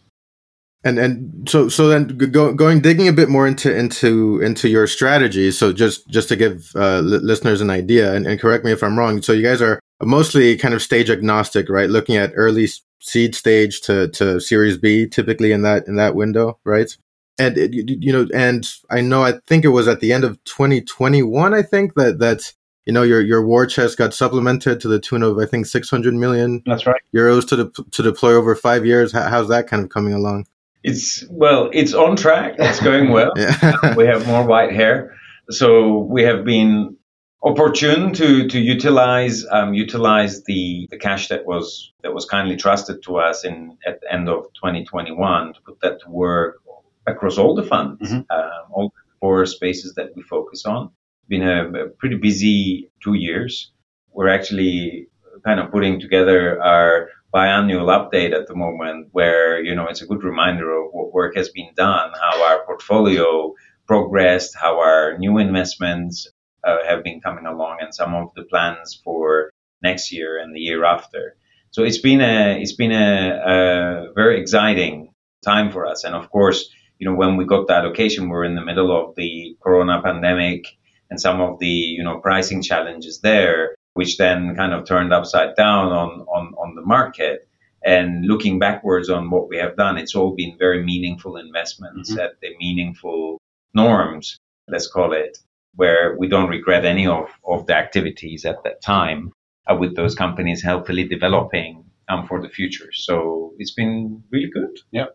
And 0.84 0.98
and 0.98 1.48
so 1.48 1.70
so 1.70 1.88
then 1.88 2.08
go, 2.18 2.54
going 2.54 2.82
digging 2.82 3.08
a 3.08 3.14
bit 3.14 3.30
more 3.30 3.48
into 3.48 3.76
into 3.76 4.42
into 4.42 4.68
your 4.68 4.88
strategy. 4.88 5.52
So 5.52 5.72
just 5.72 6.08
just 6.10 6.28
to 6.30 6.36
give 6.36 6.72
uh, 6.76 7.00
listeners 7.00 7.62
an 7.62 7.70
idea, 7.70 8.14
and, 8.14 8.26
and 8.26 8.40
correct 8.40 8.66
me 8.66 8.72
if 8.72 8.82
I'm 8.82 8.98
wrong. 8.98 9.22
So 9.22 9.32
you 9.32 9.44
guys 9.44 9.62
are 9.62 9.80
mostly 10.04 10.58
kind 10.58 10.74
of 10.74 10.82
stage 10.82 11.10
agnostic, 11.10 11.70
right? 11.70 11.90
Looking 11.90 12.18
at 12.18 12.32
early 12.36 12.68
seed 13.00 13.36
stage 13.36 13.82
to 13.82 14.08
to 14.10 14.40
Series 14.40 14.78
B, 14.78 15.08
typically 15.08 15.52
in 15.52 15.62
that 15.64 15.88
in 15.88 15.96
that 15.96 16.16
window, 16.16 16.60
right? 16.64 16.96
and 17.42 17.58
you 17.74 18.12
know, 18.12 18.28
and 18.34 18.68
I 18.90 19.02
know 19.02 19.24
I 19.24 19.34
think 19.48 19.66
it 19.66 19.70
was 19.70 19.88
at 19.88 20.00
the 20.00 20.14
end 20.14 20.24
of 20.24 20.42
2021. 20.44 21.54
I 21.54 21.62
think 21.62 21.96
that 21.96 22.20
that 22.20 22.54
you 22.86 22.94
know 22.94 23.04
your 23.04 23.22
your 23.22 23.46
war 23.46 23.66
chest 23.66 23.98
got 23.98 24.14
supplemented 24.14 24.80
to 24.82 24.88
the 24.88 25.00
tune 25.00 25.24
of 25.24 25.38
I 25.40 25.46
think 25.46 25.66
600 25.66 26.14
million. 26.14 26.62
That's 26.66 26.86
right. 26.86 27.02
Euros 27.16 27.48
to 27.50 27.66
de- 27.66 27.84
to 27.92 28.04
deploy 28.04 28.34
over 28.34 28.56
five 28.56 28.86
years. 28.86 29.12
how's 29.12 29.50
that 29.50 29.68
kind 29.68 29.84
of 29.84 29.90
coming 29.90 30.14
along? 30.14 30.46
It's 30.84 31.24
well, 31.30 31.70
it's 31.74 31.94
on 31.94 32.16
track. 32.16 32.56
It's 32.58 32.80
going 32.80 33.10
well. 33.10 33.32
yeah. 33.38 33.96
we 33.96 34.06
have 34.06 34.28
more 34.28 34.46
white 34.46 34.72
hair, 34.72 35.16
so 35.50 36.00
we 36.00 36.24
have 36.24 36.44
been 36.44 36.96
opportune 37.44 38.14
to 38.14 38.48
to 38.48 38.60
utilize 38.60 39.46
um, 39.50 39.74
utilize 39.74 40.44
the, 40.44 40.88
the 40.92 40.98
cash 40.98 41.28
that 41.30 41.46
was 41.46 41.92
that 42.04 42.14
was 42.14 42.26
kindly 42.26 42.56
trusted 42.56 43.02
to 43.04 43.18
us 43.18 43.44
in 43.44 43.78
at 43.86 44.02
the 44.02 44.14
end 44.14 44.30
of 44.30 44.46
2021 44.54 45.54
to 45.54 45.62
put 45.62 45.80
that 45.82 46.02
to 46.02 46.10
work 46.10 46.62
across 47.08 47.38
all 47.38 47.56
the 47.56 47.64
funds, 47.64 48.02
mm-hmm. 48.02 48.32
um, 48.32 48.64
all 48.72 48.90
the 48.90 49.14
four 49.20 49.46
spaces 49.46 49.96
that 49.96 50.16
we 50.16 50.22
focus 50.22 50.66
on. 50.66 50.92
Been 51.28 51.48
a, 51.48 51.86
a, 51.86 51.90
pretty 51.90 52.18
busy 52.18 52.92
two 53.02 53.14
years. 53.14 53.72
We're 54.12 54.30
actually 54.30 55.08
kind 55.44 55.60
of 55.60 55.72
putting 55.72 56.00
together 56.00 56.62
our 56.62 57.10
biannual 57.34 57.88
update 57.88 58.34
at 58.34 58.48
the 58.48 58.56
moment, 58.56 59.08
where 59.14 59.64
you 59.64 59.74
know 59.74 59.88
it's 59.88 60.02
a 60.02 60.06
good 60.06 60.24
reminder 60.24 60.72
of 60.72 60.92
what 60.92 61.14
work 61.14 61.36
has 61.36 61.50
been 61.50 61.72
done, 61.76 62.12
how 62.22 62.44
our 62.44 62.66
portfolio 62.66 63.56
progressed, 63.88 64.56
how 64.56 64.80
our 64.80 65.18
new 65.18 65.38
investments 65.38 66.28
uh, 66.64 66.86
have 66.88 67.04
been 67.04 67.22
coming 67.22 67.46
along, 67.46 67.78
and 67.82 67.94
some 67.94 68.14
of 68.14 68.30
the 68.36 68.44
plans 68.44 69.00
for 69.04 69.52
next 69.82 70.12
year 70.12 70.40
and 70.40 70.56
the 70.56 70.60
year 70.60 70.86
after. 70.86 71.36
So 71.72 71.84
it's 71.84 72.00
been 72.00 72.22
a 72.22 72.60
it's 72.62 72.76
been 72.76 72.92
a, 72.92 74.10
a 74.10 74.14
very 74.14 74.40
exciting 74.42 75.14
time 75.44 75.72
for 75.72 75.86
us, 75.86 76.04
and 76.04 76.16
of 76.16 76.30
course 76.30 76.70
you 77.02 77.10
know, 77.10 77.16
when 77.16 77.36
we 77.36 77.46
got 77.46 77.66
the 77.66 77.74
allocation, 77.74 78.30
we 78.30 78.36
are 78.36 78.44
in 78.44 78.54
the 78.54 78.64
middle 78.64 78.96
of 78.96 79.16
the 79.16 79.58
corona 79.60 80.04
pandemic 80.04 80.68
and 81.10 81.20
some 81.20 81.42
of 81.42 81.58
the, 81.58 81.66
you 81.66 82.04
know, 82.04 82.20
pricing 82.20 82.62
challenges 82.62 83.22
there, 83.22 83.74
which 83.96 84.18
then 84.18 84.56
kind 84.56 84.72
of 84.72 84.86
turned 84.86 85.12
upside 85.12 85.56
down 85.56 85.88
on, 85.88 86.22
on, 86.22 86.54
on 86.60 86.76
the 86.76 86.84
market. 86.84 87.50
And 87.84 88.24
looking 88.28 88.60
backwards 88.60 89.10
on 89.10 89.32
what 89.32 89.50
we 89.50 89.58
have 89.58 89.76
done, 89.76 89.98
it's 89.98 90.14
all 90.14 90.36
been 90.36 90.60
very 90.60 90.84
meaningful 90.84 91.38
investments 91.38 92.12
mm-hmm. 92.12 92.20
at 92.20 92.40
the 92.40 92.56
meaningful 92.60 93.42
norms, 93.74 94.38
let's 94.68 94.88
call 94.88 95.14
it, 95.14 95.40
where 95.76 96.16
we 96.18 96.28
don't 96.28 96.50
regret 96.50 96.86
any 96.86 97.08
of, 97.08 97.30
of 97.46 97.66
the 97.68 97.76
activities 97.76 98.46
at 98.46 98.64
that 98.64 98.82
time 98.82 99.32
uh, 99.68 99.76
with 99.76 99.96
those 99.96 100.16
companies 100.16 100.62
healthily 100.62 101.08
developing 101.08 101.84
um, 102.10 102.28
for 102.28 102.42
the 102.42 102.50
future. 102.50 102.92
So 102.94 103.54
it's 103.58 103.72
been 103.72 104.24
really 104.32 104.50
good. 104.50 104.78
Yeah. 104.92 105.06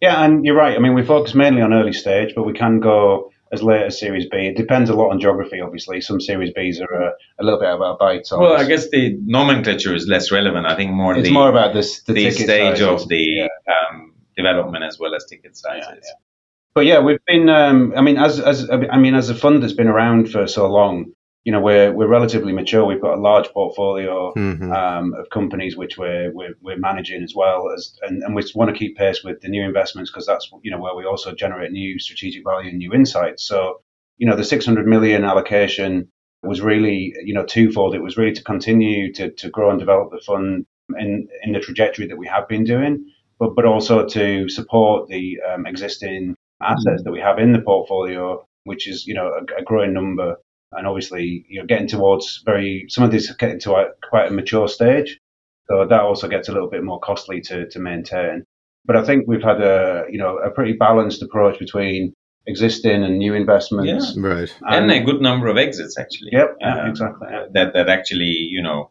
Yeah, 0.00 0.24
and 0.24 0.44
you're 0.44 0.56
right. 0.56 0.76
I 0.76 0.80
mean, 0.80 0.94
we 0.94 1.04
focus 1.04 1.34
mainly 1.34 1.60
on 1.60 1.74
early 1.74 1.92
stage, 1.92 2.32
but 2.34 2.44
we 2.44 2.54
can 2.54 2.80
go 2.80 3.30
as 3.52 3.62
late 3.62 3.82
as 3.82 3.98
Series 3.98 4.26
B. 4.30 4.38
It 4.46 4.56
depends 4.56 4.88
a 4.88 4.94
lot 4.94 5.10
on 5.10 5.20
geography, 5.20 5.60
obviously. 5.60 6.00
Some 6.00 6.20
Series 6.20 6.52
Bs 6.54 6.80
are 6.80 6.94
a, 6.94 7.12
a 7.38 7.44
little 7.44 7.60
bit 7.60 7.68
about 7.68 7.98
bite. 7.98 8.26
Well, 8.30 8.56
I 8.56 8.64
guess 8.64 8.88
the 8.88 9.18
nomenclature 9.24 9.94
is 9.94 10.06
less 10.06 10.30
relevant. 10.30 10.66
I 10.66 10.76
think 10.76 10.92
more 10.92 11.14
it's 11.16 11.28
the, 11.28 11.34
more 11.34 11.50
about 11.50 11.74
this 11.74 12.02
the, 12.04 12.14
the 12.14 12.30
stage 12.30 12.78
sizes. 12.78 13.02
of 13.02 13.08
the 13.08 13.16
yeah. 13.18 13.48
um, 13.66 14.14
development 14.36 14.84
as 14.84 14.98
well 14.98 15.14
as 15.14 15.24
ticket 15.26 15.56
sizes. 15.56 15.86
Yeah, 15.88 15.94
yeah. 15.94 16.12
But 16.74 16.86
yeah, 16.86 17.00
we've 17.00 17.24
been. 17.26 17.48
Um, 17.48 17.92
I 17.96 18.00
mean, 18.00 18.16
as 18.16 18.38
as 18.38 18.70
I 18.70 18.96
mean, 18.96 19.14
as 19.14 19.28
a 19.28 19.34
fund 19.34 19.62
that's 19.62 19.72
been 19.72 19.88
around 19.88 20.30
for 20.30 20.46
so 20.46 20.70
long, 20.70 21.12
you 21.44 21.52
know 21.52 21.60
we're 21.60 21.92
we're 21.92 22.06
relatively 22.06 22.52
mature. 22.52 22.84
We've 22.84 23.00
got 23.00 23.18
a 23.18 23.20
large 23.20 23.48
portfolio 23.48 24.32
mm-hmm. 24.34 24.72
um, 24.72 25.14
of 25.14 25.30
companies 25.30 25.76
which 25.76 25.96
we're, 25.96 26.32
we're, 26.32 26.54
we're 26.60 26.78
managing 26.78 27.22
as 27.22 27.34
well 27.34 27.70
as, 27.74 27.98
and, 28.02 28.22
and 28.22 28.34
we 28.34 28.44
want 28.54 28.72
to 28.72 28.78
keep 28.78 28.96
pace 28.96 29.24
with 29.24 29.40
the 29.40 29.48
new 29.48 29.64
investments 29.64 30.10
because 30.10 30.26
that's 30.26 30.50
you 30.62 30.70
know 30.70 30.78
where 30.78 30.94
we 30.94 31.04
also 31.04 31.34
generate 31.34 31.72
new 31.72 31.98
strategic 31.98 32.44
value 32.44 32.68
and 32.68 32.78
new 32.78 32.92
insights. 32.92 33.44
So 33.44 33.80
you 34.18 34.26
know 34.26 34.36
the 34.36 34.44
600 34.44 34.86
million 34.86 35.24
allocation 35.24 36.10
was 36.42 36.60
really 36.60 37.14
you 37.24 37.34
know 37.34 37.44
twofold. 37.44 37.94
It 37.94 38.02
was 38.02 38.16
really 38.16 38.32
to 38.34 38.44
continue 38.44 39.12
to 39.14 39.30
to 39.30 39.50
grow 39.50 39.70
and 39.70 39.78
develop 39.78 40.10
the 40.10 40.20
fund 40.20 40.66
in 40.98 41.26
in 41.42 41.52
the 41.52 41.60
trajectory 41.60 42.06
that 42.06 42.18
we 42.18 42.26
have 42.26 42.48
been 42.48 42.64
doing, 42.64 43.06
but 43.38 43.56
but 43.56 43.64
also 43.64 44.06
to 44.06 44.48
support 44.50 45.08
the 45.08 45.40
um, 45.40 45.66
existing 45.66 46.36
assets 46.62 46.86
mm-hmm. 46.86 47.04
that 47.04 47.12
we 47.12 47.20
have 47.20 47.38
in 47.38 47.52
the 47.52 47.60
portfolio, 47.60 48.44
which 48.64 48.88
is 48.88 49.06
you 49.06 49.14
know 49.14 49.28
a, 49.28 49.60
a 49.60 49.64
growing 49.64 49.92
number 49.92 50.36
and 50.72 50.86
obviously 50.86 51.44
you're 51.48 51.66
getting 51.66 51.88
towards 51.88 52.42
very 52.44 52.86
some 52.88 53.04
of 53.04 53.10
these 53.10 53.30
are 53.30 53.34
getting 53.34 53.60
to 53.60 53.72
a, 53.72 53.86
quite 54.08 54.28
a 54.28 54.30
mature 54.30 54.68
stage, 54.68 55.18
so 55.68 55.86
that 55.86 56.00
also 56.00 56.28
gets 56.28 56.48
a 56.48 56.52
little 56.52 56.70
bit 56.70 56.84
more 56.84 57.00
costly 57.00 57.40
to 57.42 57.68
to 57.68 57.78
maintain. 57.78 58.44
But 58.84 58.96
I 58.96 59.04
think 59.04 59.26
we've 59.26 59.42
had 59.42 59.60
a 59.60 60.04
you 60.10 60.18
know 60.18 60.38
a 60.38 60.50
pretty 60.50 60.74
balanced 60.74 61.22
approach 61.22 61.58
between 61.58 62.12
existing 62.46 63.04
and 63.04 63.18
new 63.18 63.34
investments, 63.34 64.14
yeah. 64.16 64.26
right, 64.26 64.56
and, 64.62 64.90
and, 64.90 64.92
a 64.92 65.04
good 65.04 65.20
number 65.20 65.48
of 65.48 65.56
exits 65.56 65.98
actually. 65.98 66.30
Yep, 66.32 66.56
um, 66.62 66.86
exactly. 66.88 67.28
Yeah. 67.30 67.44
That 67.52 67.72
that 67.74 67.88
actually 67.88 68.48
you 68.50 68.62
know 68.62 68.90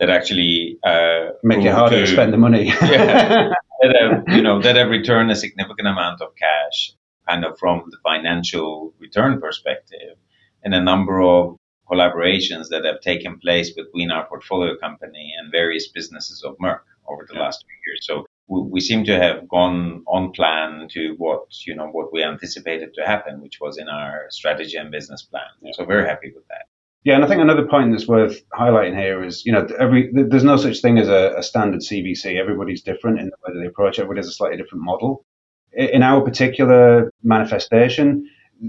that 0.00 0.10
actually 0.10 0.78
uh, 0.82 1.30
make 1.42 1.64
it 1.64 1.72
harder 1.72 2.00
to, 2.00 2.06
to, 2.06 2.12
spend 2.12 2.32
the 2.32 2.38
money. 2.38 2.66
yeah, 2.82 3.52
that 3.82 3.96
have, 4.00 4.36
you 4.36 4.42
know 4.42 4.60
that 4.60 4.76
have 4.76 4.88
returned 4.88 5.30
a 5.30 5.36
significant 5.36 5.86
amount 5.86 6.20
of 6.20 6.30
cash, 6.36 6.92
kind 7.30 7.44
of 7.44 7.58
from 7.58 7.82
the 7.90 7.98
financial 8.02 8.92
return 8.98 9.40
perspective 9.40 10.16
and 10.64 10.74
a 10.74 10.82
number 10.82 11.20
of 11.22 11.56
collaborations 11.90 12.68
that 12.68 12.84
have 12.84 13.00
taken 13.00 13.38
place 13.38 13.70
between 13.70 14.10
our 14.10 14.26
portfolio 14.26 14.76
company 14.78 15.32
and 15.38 15.50
various 15.50 15.88
businesses 15.88 16.42
of 16.44 16.56
Merck 16.58 16.84
over 17.08 17.26
the 17.28 17.34
yeah. 17.34 17.44
last 17.44 17.64
few 17.66 17.78
years. 17.86 18.00
So 18.02 18.26
we, 18.48 18.62
we, 18.74 18.80
seem 18.80 19.04
to 19.04 19.16
have 19.18 19.48
gone 19.48 20.02
on 20.06 20.32
plan 20.32 20.88
to 20.90 21.14
what 21.18 21.42
you 21.66 21.74
know 21.74 21.88
what 21.88 22.12
we 22.12 22.22
anticipated 22.22 22.94
to 22.94 23.06
happen, 23.06 23.40
which 23.40 23.58
was 23.60 23.78
in 23.78 23.88
our 23.88 24.26
strategy 24.30 24.76
and 24.76 24.90
business 24.90 25.22
plan. 25.22 25.50
Yeah. 25.62 25.72
So 25.74 25.84
very 25.84 26.06
happy 26.06 26.32
with 26.34 26.46
that. 26.48 26.66
Yeah, 27.02 27.14
and 27.14 27.24
I 27.24 27.28
think 27.28 27.40
another 27.40 27.66
point 27.66 27.92
that's 27.92 28.06
worth 28.06 28.36
highlighting 28.50 28.96
here 28.96 29.24
is, 29.24 29.46
you 29.46 29.52
know, 29.52 29.66
every 29.78 30.10
there's 30.12 30.44
no 30.44 30.58
such 30.58 30.80
thing 30.82 30.98
as 30.98 31.08
a, 31.08 31.34
a 31.38 31.42
standard 31.42 31.80
CVC. 31.80 32.38
Everybody's 32.38 32.82
different 32.82 33.20
in 33.20 33.26
the 33.26 33.36
way 33.42 33.54
that 33.54 33.60
they 33.60 33.66
approach 33.66 33.98
it. 33.98 34.02
Everybody 34.02 34.18
has 34.18 34.28
a 34.28 34.32
slightly 34.32 34.58
different 34.58 34.84
model. 34.84 35.24
In 35.72 36.02
our 36.02 36.20
particular 36.20 37.12
manifestation, 37.22 38.28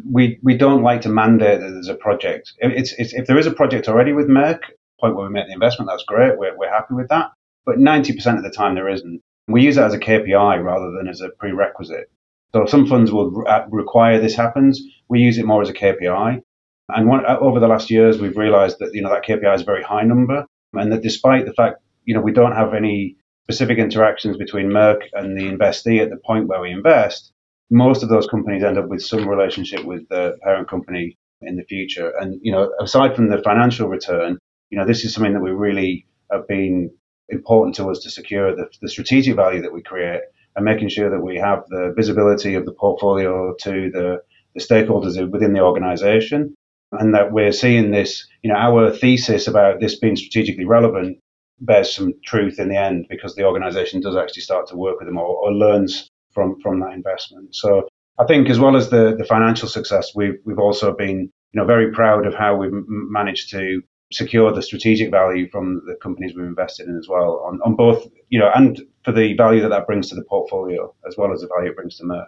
we 0.10 0.40
we 0.44 0.56
don't 0.58 0.84
like 0.84 1.02
to 1.02 1.10
mandate 1.10 1.60
that 1.60 1.70
there's 1.70 1.88
a 1.88 1.96
project. 1.96 2.54
It's, 2.60 2.94
it's 2.98 3.14
if 3.14 3.28
there 3.28 3.40
is 3.40 3.48
a 3.48 3.52
project 3.54 3.88
already 3.88 4.14
with 4.14 4.28
Merck, 4.28 4.60
point 5.00 5.16
where 5.16 5.28
we 5.28 5.34
make 5.34 5.48
the 5.48 5.54
investment, 5.54 5.90
that's 5.90 6.04
great. 6.04 6.38
We're 6.38 6.56
we're 6.58 6.70
happy 6.70 6.94
with 6.94 7.10
that. 7.10 7.32
But 7.66 7.78
90% 7.78 8.38
of 8.38 8.44
the 8.44 8.50
time 8.50 8.76
there 8.76 8.90
isn't. 8.90 9.22
We 9.48 9.64
use 9.64 9.76
that 9.76 9.86
as 9.86 9.94
a 9.94 10.00
KPI 10.00 10.64
rather 10.64 10.92
than 10.92 11.08
as 11.08 11.22
a 11.22 11.30
prerequisite. 11.30 12.10
So 12.54 12.66
some 12.66 12.88
funds 12.88 13.12
will 13.12 13.32
re- 13.32 13.46
uh, 13.48 13.68
require 13.70 14.20
this 14.20 14.36
happens. 14.36 14.82
We 15.10 15.20
use 15.20 15.38
it 15.38 15.46
more 15.46 15.62
as 15.62 15.70
a 15.70 15.74
KPI. 15.74 16.42
And 16.90 17.08
one, 17.08 17.26
uh, 17.26 17.38
over 17.40 17.60
the 17.60 17.68
last 17.68 17.90
years, 17.90 18.20
we've 18.20 18.38
realized 18.38 18.78
that 18.80 18.92
you 18.94 19.02
know 19.02 19.10
that 19.10 19.26
KPI 19.26 19.56
is 19.56 19.62
a 19.62 19.66
very 19.66 19.84
high 19.84 20.04
number. 20.04 20.46
and 20.74 20.92
that 20.92 21.02
despite 21.02 21.46
the 21.46 21.54
fact, 21.54 21.82
you 22.06 22.14
know, 22.16 22.22
we 22.22 22.32
don't 22.32 22.54
have 22.56 22.74
any 22.74 23.16
specific 23.44 23.78
interactions 23.78 24.38
between 24.38 24.68
Merck 24.68 25.02
and 25.14 25.38
the 25.38 25.44
investee 25.44 26.02
at 26.02 26.10
the 26.10 26.18
point 26.18 26.48
where 26.48 26.62
we 26.62 26.72
invest, 26.72 27.34
most 27.70 28.04
of 28.04 28.10
those 28.10 28.28
companies 28.28 28.64
end 28.64 28.78
up 28.78 28.88
with 28.88 29.02
some 29.02 29.28
relationship 29.28 29.84
with 29.86 30.08
the 30.10 30.38
parent 30.44 30.70
company 30.70 31.18
in 31.42 31.56
the 31.56 31.64
future. 31.64 32.14
And, 32.20 32.40
you 32.44 32.52
know, 32.52 32.72
aside 32.80 33.16
from 33.16 33.30
the 33.30 33.42
financial 33.42 33.88
return, 33.88 34.38
you 34.70 34.78
know, 34.78 34.86
this 34.86 35.04
is 35.04 35.14
something 35.14 35.34
that 35.34 35.42
we 35.42 35.52
really 35.52 36.06
have 36.32 36.48
been 36.48 36.92
important 37.30 37.76
to 37.76 37.90
us 37.90 38.00
to 38.00 38.10
secure 38.10 38.56
the, 38.56 38.70
the 38.82 38.90
strategic 38.90 39.36
value 39.36 39.62
that 39.62 39.74
we 39.74 39.82
create 39.82 40.22
and 40.56 40.66
making 40.66 40.90
sure 40.90 41.10
that 41.10 41.22
we 41.22 41.38
have 41.38 41.64
the 41.70 41.94
visibility 41.96 42.56
of 42.56 42.66
the 42.66 42.74
portfolio 42.74 43.56
to 43.62 43.90
the, 43.92 44.22
the 44.54 44.62
stakeholders 44.62 45.32
within 45.32 45.54
the 45.54 45.62
organization 45.62 46.54
and 46.92 47.16
that 47.16 47.32
we're 47.32 47.54
seeing 47.54 47.92
this, 47.92 48.28
you 48.44 48.52
know, 48.52 48.58
our 48.58 48.92
thesis 48.92 49.48
about 49.48 49.80
this 49.80 49.98
being 49.98 50.18
strategically 50.18 50.66
relevant 50.66 51.18
bears 51.62 51.96
some 51.96 52.14
truth 52.26 52.60
in 52.60 52.70
the 52.70 52.78
end 52.78 53.06
because 53.10 53.36
the 53.36 53.46
organization 53.46 54.02
does 54.02 54.16
actually 54.16 54.42
start 54.42 54.68
to 54.68 54.76
work 54.76 55.00
with 55.00 55.08
them 55.08 55.18
or, 55.18 55.38
or 55.38 55.52
learns 55.54 56.10
from, 56.34 56.60
from 56.62 56.80
that 56.80 56.94
investment. 56.94 57.56
So 57.56 57.88
I 58.20 58.26
think 58.26 58.50
as 58.50 58.60
well 58.60 58.76
as 58.76 58.90
the, 58.90 59.16
the 59.16 59.26
financial 59.26 59.68
success, 59.68 60.12
we've, 60.16 60.38
we've 60.46 60.60
also 60.60 60.94
been, 60.94 61.20
you 61.54 61.60
know, 61.60 61.66
very 61.66 61.92
proud 61.92 62.26
of 62.26 62.34
how 62.34 62.56
we've 62.56 62.72
managed 62.74 63.50
to 63.52 63.82
secure 64.12 64.52
the 64.52 64.62
strategic 64.62 65.10
value 65.10 65.50
from 65.50 65.82
the 65.88 65.96
companies 65.96 66.34
we've 66.36 66.46
invested 66.46 66.88
in 66.88 66.98
as 66.98 67.08
well 67.08 67.42
on, 67.46 67.60
on 67.64 67.76
both, 67.76 68.06
you 68.30 68.40
know, 68.40 68.52
and 68.54 68.82
for 69.06 69.12
the 69.12 69.34
value 69.36 69.62
that 69.62 69.70
that 69.70 69.88
brings 69.88 70.10
to 70.10 70.16
the 70.16 70.24
portfolio 70.26 70.94
as 71.08 71.16
well 71.18 71.32
as 71.32 71.42
the 71.42 71.48
value 71.48 71.72
it 71.72 71.76
brings 71.76 71.98
to 71.98 72.04
Merck. 72.04 72.28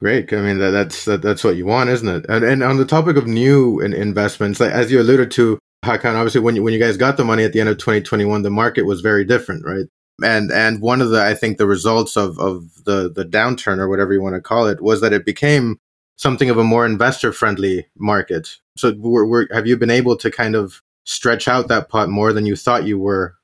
Great. 0.00 0.32
I 0.32 0.42
mean, 0.42 0.58
that, 0.58 0.72
that's 0.72 1.04
that, 1.04 1.22
that's 1.22 1.44
what 1.44 1.54
you 1.54 1.64
want, 1.64 1.88
isn't 1.90 2.08
it? 2.08 2.26
And, 2.28 2.44
and 2.44 2.62
on 2.64 2.76
the 2.76 2.84
topic 2.84 3.16
of 3.16 3.28
new 3.28 3.78
in 3.80 3.92
investments, 3.92 4.58
like, 4.58 4.72
as 4.72 4.90
you 4.90 5.00
alluded 5.00 5.30
to, 5.32 5.60
Hakan, 5.84 6.14
obviously 6.14 6.40
when 6.40 6.56
you, 6.56 6.62
when 6.62 6.72
you 6.72 6.78
guys 6.78 6.96
got 6.96 7.16
the 7.16 7.24
money 7.24 7.44
at 7.44 7.52
the 7.52 7.60
end 7.60 7.68
of 7.68 7.78
2021, 7.78 8.42
the 8.42 8.50
market 8.50 8.82
was 8.82 9.00
very 9.00 9.24
different, 9.24 9.64
right? 9.64 9.86
And 10.22 10.52
and 10.52 10.80
one 10.80 11.00
of 11.00 11.10
the 11.10 11.24
I 11.24 11.34
think 11.34 11.58
the 11.58 11.66
results 11.66 12.16
of 12.16 12.38
of 12.38 12.84
the 12.84 13.10
the 13.10 13.24
downturn 13.24 13.78
or 13.78 13.88
whatever 13.88 14.12
you 14.12 14.22
want 14.22 14.36
to 14.36 14.40
call 14.40 14.66
it 14.68 14.80
was 14.80 15.00
that 15.00 15.12
it 15.12 15.24
became 15.24 15.80
something 16.16 16.50
of 16.50 16.58
a 16.58 16.64
more 16.64 16.86
investor 16.86 17.32
friendly 17.32 17.86
market. 17.96 18.56
So 18.76 18.94
we're, 18.96 19.26
we're, 19.26 19.46
have 19.52 19.66
you 19.66 19.76
been 19.76 19.90
able 19.90 20.16
to 20.18 20.30
kind 20.30 20.54
of 20.54 20.80
stretch 21.04 21.48
out 21.48 21.66
that 21.68 21.88
pot 21.88 22.08
more 22.08 22.32
than 22.32 22.46
you 22.46 22.54
thought 22.54 22.86
you 22.86 22.98
were 22.98 23.34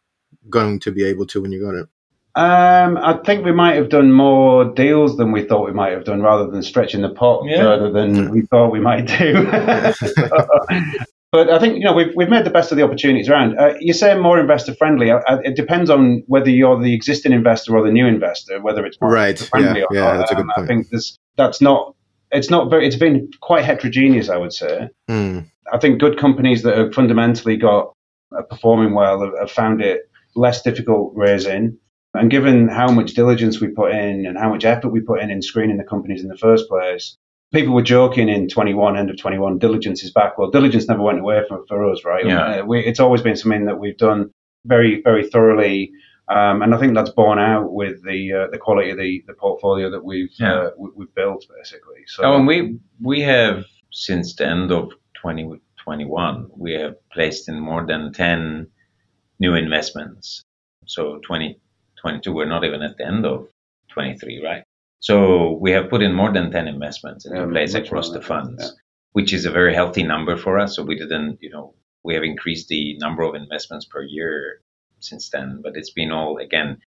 going 0.48 0.78
to 0.80 0.92
be 0.92 1.02
able 1.04 1.26
to 1.26 1.42
when 1.42 1.50
you 1.50 1.60
got 1.60 1.74
it? 1.74 1.88
Um, 2.34 2.98
I 2.98 3.14
think 3.24 3.44
we 3.44 3.50
might 3.50 3.74
have 3.74 3.88
done 3.88 4.12
more 4.12 4.64
deals 4.64 5.16
than 5.16 5.32
we 5.32 5.42
thought 5.42 5.66
we 5.66 5.72
might 5.72 5.90
have 5.90 6.04
done, 6.04 6.22
rather 6.22 6.48
than 6.48 6.62
stretching 6.62 7.02
the 7.02 7.08
pot 7.08 7.44
yeah. 7.44 7.56
further 7.56 7.90
than 7.90 8.30
we 8.30 8.42
thought 8.42 8.70
we 8.70 8.78
might 8.78 9.06
do. 9.06 9.44
but 11.30 11.50
I 11.50 11.58
think 11.58 11.76
you 11.76 11.84
know 11.84 11.92
we've 11.92 12.12
we've 12.14 12.28
made 12.28 12.44
the 12.44 12.50
best 12.50 12.72
of 12.72 12.78
the 12.78 12.84
opportunities 12.84 13.28
around. 13.28 13.58
Uh, 13.58 13.74
you're 13.80 13.94
saying 13.94 14.20
more 14.20 14.38
investor 14.38 14.74
friendly. 14.74 15.10
Uh, 15.10 15.20
it 15.42 15.56
depends 15.56 15.90
on 15.90 16.22
whether 16.26 16.50
you're 16.50 16.80
the 16.80 16.94
existing 16.94 17.32
investor 17.32 17.76
or 17.76 17.84
the 17.84 17.92
new 17.92 18.06
investor, 18.06 18.60
whether 18.60 18.84
it's 18.86 18.98
more 19.00 19.10
right. 19.10 19.38
Friendly 19.38 19.80
yeah, 19.80 19.86
or 19.90 19.94
yeah. 19.94 20.16
That's 20.16 20.30
a 20.30 20.34
good 20.34 20.42
um, 20.42 20.50
point. 20.54 20.64
I 20.64 20.66
think 20.66 20.88
this, 20.88 21.16
that's 21.36 21.60
not. 21.60 21.94
It's 22.30 22.50
not 22.50 22.70
very. 22.70 22.86
It's 22.86 22.96
been 22.96 23.30
quite 23.40 23.64
heterogeneous, 23.64 24.28
I 24.28 24.36
would 24.36 24.52
say. 24.52 24.88
Mm. 25.08 25.50
I 25.72 25.78
think 25.78 26.00
good 26.00 26.18
companies 26.18 26.62
that 26.62 26.78
have 26.78 26.94
fundamentally 26.94 27.56
got 27.56 27.92
uh, 28.36 28.42
performing 28.42 28.94
well 28.94 29.20
have, 29.20 29.38
have 29.38 29.50
found 29.50 29.82
it 29.82 30.10
less 30.34 30.62
difficult 30.62 31.12
raising 31.14 31.78
and 32.14 32.30
given 32.30 32.68
how 32.68 32.90
much 32.90 33.14
diligence 33.14 33.60
we 33.60 33.68
put 33.68 33.92
in 33.92 34.26
and 34.26 34.38
how 34.38 34.48
much 34.48 34.64
effort 34.64 34.88
we 34.88 35.00
put 35.00 35.20
in 35.20 35.30
in 35.30 35.42
screening 35.42 35.76
the 35.76 35.84
companies 35.84 36.22
in 36.22 36.28
the 36.28 36.36
first 36.36 36.68
place, 36.68 37.16
people 37.52 37.74
were 37.74 37.82
joking 37.82 38.28
in 38.28 38.48
21, 38.48 38.96
end 38.96 39.10
of 39.10 39.16
21, 39.16 39.58
diligence 39.58 40.02
is 40.02 40.10
back. 40.10 40.38
Well, 40.38 40.50
diligence 40.50 40.88
never 40.88 41.02
went 41.02 41.20
away 41.20 41.42
for, 41.48 41.64
for 41.66 41.90
us, 41.90 42.04
right? 42.04 42.26
Yeah. 42.26 42.60
Uh, 42.60 42.64
we, 42.64 42.80
it's 42.80 43.00
always 43.00 43.22
been 43.22 43.36
something 43.36 43.64
that 43.66 43.78
we've 43.78 43.96
done 43.96 44.30
very, 44.64 45.02
very 45.02 45.28
thoroughly. 45.28 45.90
Um, 46.28 46.60
and 46.62 46.74
I 46.74 46.78
think 46.78 46.94
that's 46.94 47.10
borne 47.10 47.38
out 47.38 47.72
with 47.72 48.04
the 48.04 48.32
uh, 48.34 48.50
the 48.50 48.58
quality 48.58 48.90
of 48.90 48.98
the, 48.98 49.24
the 49.26 49.32
portfolio 49.32 49.90
that 49.90 50.04
we've 50.04 50.28
yeah. 50.38 50.52
uh, 50.52 50.70
we, 50.76 51.06
have 51.06 51.14
built 51.14 51.46
basically. 51.56 52.04
So, 52.06 52.22
oh, 52.24 52.36
and 52.36 52.46
we 52.46 52.78
we 53.00 53.22
have 53.22 53.64
since 53.92 54.36
the 54.36 54.46
end 54.46 54.70
of 54.70 54.90
2021 55.22 56.50
we 56.54 56.74
have 56.74 56.96
placed 57.10 57.48
in 57.48 57.58
more 57.58 57.86
than 57.86 58.12
10 58.12 58.66
new 59.40 59.54
investments. 59.54 60.42
So 60.84 61.18
20 61.26 61.58
22, 61.98 62.32
we're 62.32 62.44
not 62.44 62.64
even 62.64 62.82
at 62.82 62.98
the 62.98 63.06
end 63.06 63.24
of 63.24 63.48
23, 63.92 64.44
right? 64.44 64.64
So 65.00 65.52
we 65.60 65.70
have 65.72 65.90
put 65.90 66.02
in 66.02 66.12
more 66.12 66.32
than 66.32 66.50
10 66.50 66.66
investments 66.68 67.24
into 67.24 67.38
yeah, 67.38 67.46
place 67.46 67.74
across 67.74 68.10
the 68.10 68.20
funds, 68.20 68.62
yeah. 68.62 68.70
which 69.12 69.32
is 69.32 69.44
a 69.44 69.50
very 69.50 69.74
healthy 69.74 70.02
number 70.02 70.36
for 70.36 70.58
us. 70.58 70.76
So 70.76 70.82
we 70.82 70.96
didn't, 70.96 71.38
you 71.40 71.50
know, 71.50 71.74
we 72.04 72.14
have 72.14 72.24
increased 72.24 72.68
the 72.68 72.96
number 72.98 73.22
of 73.22 73.34
investments 73.34 73.86
per 73.86 74.02
year 74.02 74.60
since 75.00 75.30
then, 75.30 75.60
but 75.62 75.76
it's 75.76 75.92
been 75.92 76.10
all, 76.10 76.38
again, 76.38 76.78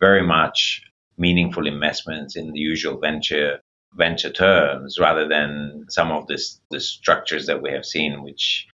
very 0.00 0.26
much 0.26 0.82
meaningful 1.18 1.66
investments 1.66 2.36
in 2.36 2.52
the 2.52 2.58
usual 2.58 2.98
venture 2.98 3.60
venture 3.94 4.30
terms 4.30 4.98
rather 5.00 5.26
than 5.26 5.84
some 5.88 6.12
of 6.12 6.26
this 6.26 6.60
the 6.70 6.78
structures 6.78 7.46
that 7.46 7.62
we 7.62 7.70
have 7.70 7.84
seen 7.84 8.22
which 8.22 8.66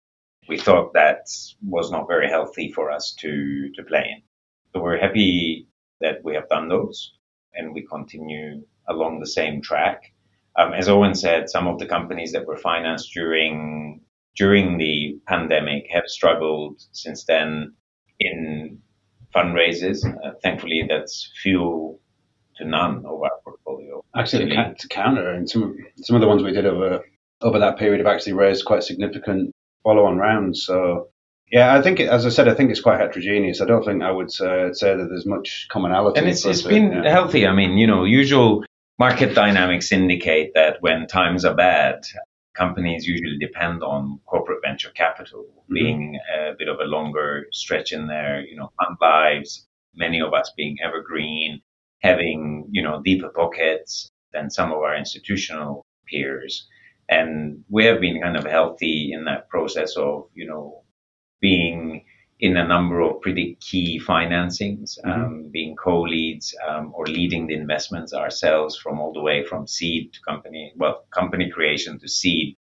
we 0.49 0.57
thought 0.57 0.91
that 0.93 1.27
was 1.61 1.91
not 1.91 2.07
very 2.07 2.27
healthy 2.27 2.71
for 2.71 2.91
us 2.91 3.13
to 3.13 3.69
to 3.75 3.83
play 3.83 4.05
in 4.17 4.21
so 4.73 4.81
we're 4.81 4.97
happy 4.97 5.67
that 6.01 6.17
we 6.23 6.33
have 6.33 6.49
done 6.49 6.67
those 6.67 7.13
and 7.53 7.73
we 7.73 7.85
continue 7.85 8.61
along 8.87 9.19
the 9.19 9.27
same 9.27 9.61
track. 9.61 10.13
Um, 10.57 10.73
as 10.73 10.87
Owen 10.87 11.15
said, 11.15 11.49
some 11.49 11.67
of 11.67 11.79
the 11.79 11.85
companies 11.85 12.31
that 12.33 12.45
were 12.45 12.57
financed 12.57 13.11
during 13.13 14.01
during 14.35 14.77
the 14.77 15.19
pandemic 15.27 15.87
have 15.91 16.05
struggled 16.07 16.81
since 16.91 17.25
then 17.25 17.73
in 18.19 18.79
fundraisers. 19.35 20.05
Uh, 20.05 20.31
thankfully, 20.41 20.85
that's 20.87 21.31
few 21.41 21.99
to 22.57 22.65
none 22.65 22.97
of 23.05 23.21
our 23.21 23.31
portfolio. 23.43 24.03
Actually, 24.15 24.49
to 24.49 24.87
counter, 24.89 25.29
and 25.29 25.49
some 25.49 25.75
some 25.97 26.15
of 26.15 26.21
the 26.21 26.27
ones 26.27 26.43
we 26.43 26.51
did 26.51 26.65
over 26.65 27.03
over 27.41 27.59
that 27.59 27.77
period 27.77 27.99
have 27.99 28.13
actually 28.13 28.33
raised 28.33 28.65
quite 28.65 28.83
significant 28.83 29.51
follow-on 29.83 30.17
rounds. 30.17 30.63
So 30.65 31.09
yeah, 31.51 31.75
I 31.75 31.81
think, 31.81 31.99
as 31.99 32.25
I 32.25 32.29
said, 32.29 32.47
I 32.47 32.53
think 32.55 32.71
it's 32.71 32.81
quite 32.81 32.99
heterogeneous. 32.99 33.61
I 33.61 33.65
don't 33.65 33.83
think 33.83 34.01
I 34.01 34.11
would 34.11 34.29
uh, 34.41 34.73
say 34.73 34.95
that 34.95 35.07
there's 35.09 35.25
much 35.25 35.67
commonality. 35.69 36.19
And 36.19 36.27
it's, 36.27 36.45
it's 36.45 36.63
been 36.63 36.91
yeah. 36.91 37.09
healthy. 37.11 37.45
I 37.45 37.53
mean, 37.53 37.77
you 37.77 37.85
know, 37.85 38.05
usual 38.05 38.63
market 38.99 39.33
dynamics 39.33 39.91
indicate 39.91 40.53
that 40.53 40.77
when 40.81 41.07
times 41.07 41.45
are 41.45 41.55
bad, 41.55 42.01
companies 42.53 43.07
usually 43.07 43.37
depend 43.39 43.83
on 43.83 44.19
corporate 44.25 44.59
venture 44.63 44.91
capital 44.91 45.43
mm-hmm. 45.43 45.73
being 45.73 46.19
a 46.37 46.53
bit 46.57 46.67
of 46.67 46.79
a 46.79 46.83
longer 46.85 47.47
stretch 47.51 47.91
in 47.91 48.07
their, 48.07 48.41
you 48.41 48.55
know, 48.55 48.71
fund 48.79 48.97
lives, 49.01 49.67
many 49.95 50.21
of 50.21 50.33
us 50.33 50.51
being 50.55 50.77
evergreen, 50.83 51.61
having, 52.01 52.67
you 52.71 52.81
know, 52.81 53.01
deeper 53.03 53.29
pockets 53.29 54.09
than 54.33 54.49
some 54.49 54.71
of 54.71 54.79
our 54.79 54.95
institutional 54.95 55.85
peers. 56.07 56.67
And 57.09 57.63
we 57.69 57.85
have 57.85 57.99
been 57.99 58.21
kind 58.21 58.37
of 58.37 58.45
healthy 58.45 59.11
in 59.13 59.25
that 59.25 59.49
process 59.49 59.95
of, 59.97 60.29
you 60.33 60.47
know, 60.47 60.83
being 61.41 62.05
in 62.43 62.57
a 62.57 62.67
number 62.67 62.99
of 62.99 63.21
pretty 63.21 63.57
key 63.61 63.97
financings, 64.05 64.99
mm-hmm. 64.99 65.09
um, 65.09 65.49
being 65.49 65.77
co-leads 65.77 66.53
um, 66.67 66.91
or 66.93 67.05
leading 67.05 67.47
the 67.47 67.53
investments 67.53 68.11
ourselves 68.13 68.75
from 68.75 68.99
all 68.99 69.13
the 69.13 69.21
way 69.21 69.45
from 69.45 69.65
seed 69.65 70.11
to 70.11 70.19
company, 70.27 70.73
well, 70.75 71.05
company 71.09 71.49
creation 71.49 71.97
to 71.97 72.09
seed, 72.09 72.57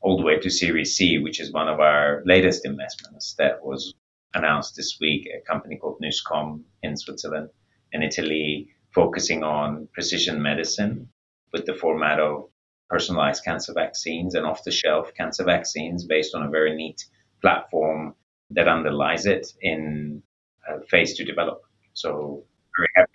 all 0.00 0.16
the 0.16 0.22
way 0.22 0.38
to 0.38 0.48
Series 0.48 0.94
C, 0.94 1.18
which 1.18 1.40
is 1.40 1.52
one 1.52 1.66
of 1.68 1.80
our 1.80 2.22
latest 2.24 2.64
investments 2.64 3.34
that 3.36 3.64
was 3.64 3.92
announced 4.34 4.76
this 4.76 4.98
week. 5.00 5.26
A 5.26 5.44
company 5.44 5.78
called 5.78 6.00
Nouscom 6.00 6.62
in 6.84 6.96
Switzerland 6.96 7.50
and 7.92 8.04
Italy, 8.04 8.68
focusing 8.94 9.42
on 9.42 9.88
precision 9.92 10.40
medicine 10.42 11.08
with 11.52 11.66
the 11.66 11.74
format 11.74 12.20
of 12.20 12.50
personalized 12.88 13.42
cancer 13.42 13.72
vaccines 13.74 14.36
and 14.36 14.46
off-the-shelf 14.46 15.10
cancer 15.16 15.42
vaccines 15.42 16.06
based 16.06 16.36
on 16.36 16.44
a 16.44 16.50
very 16.50 16.76
neat 16.76 17.04
platform 17.42 18.14
that 18.50 18.68
underlies 18.68 19.26
it 19.26 19.46
in 19.60 20.22
uh, 20.68 20.78
phase 20.88 21.16
to 21.16 21.24
develop. 21.24 21.62
So 21.94 22.44
very 22.76 22.88
happy. 22.96 23.10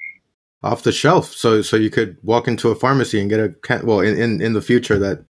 Off 0.62 0.84
the 0.84 0.92
shelf, 0.92 1.32
so 1.32 1.62
so 1.62 1.78
you 1.78 1.89
could 1.89 2.18
walk 2.22 2.48
into 2.48 2.70
a 2.70 2.76
pharmacy 2.76 3.20
and 3.22 3.30
get 3.30 3.39
a 3.39 3.54
well 3.86 4.02
in 4.02 4.18
in, 4.20 4.42
in 4.42 4.54
the 4.54 4.62
future 4.62 5.00
that. 5.00 5.24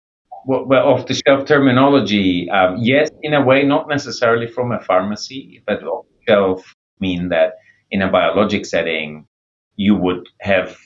Well, 0.45 0.65
well, 0.65 0.87
off 0.87 1.05
the 1.05 1.13
shelf 1.13 1.45
terminology, 1.45 2.49
um, 2.49 2.77
yes, 2.79 3.09
in 3.21 3.33
a 3.33 3.43
way, 3.43 3.63
not 3.63 3.87
necessarily 3.89 4.47
from 4.47 4.71
a 4.71 4.79
pharmacy, 4.79 5.61
but 5.67 5.83
off 5.83 6.05
the 6.07 6.31
shelf 6.31 6.75
mean 6.99 7.29
that 7.29 7.55
in 7.91 8.01
a 8.01 8.09
biologic 8.09 8.65
setting, 8.65 9.27
you 9.75 9.95
would 9.95 10.27
have 10.39 10.77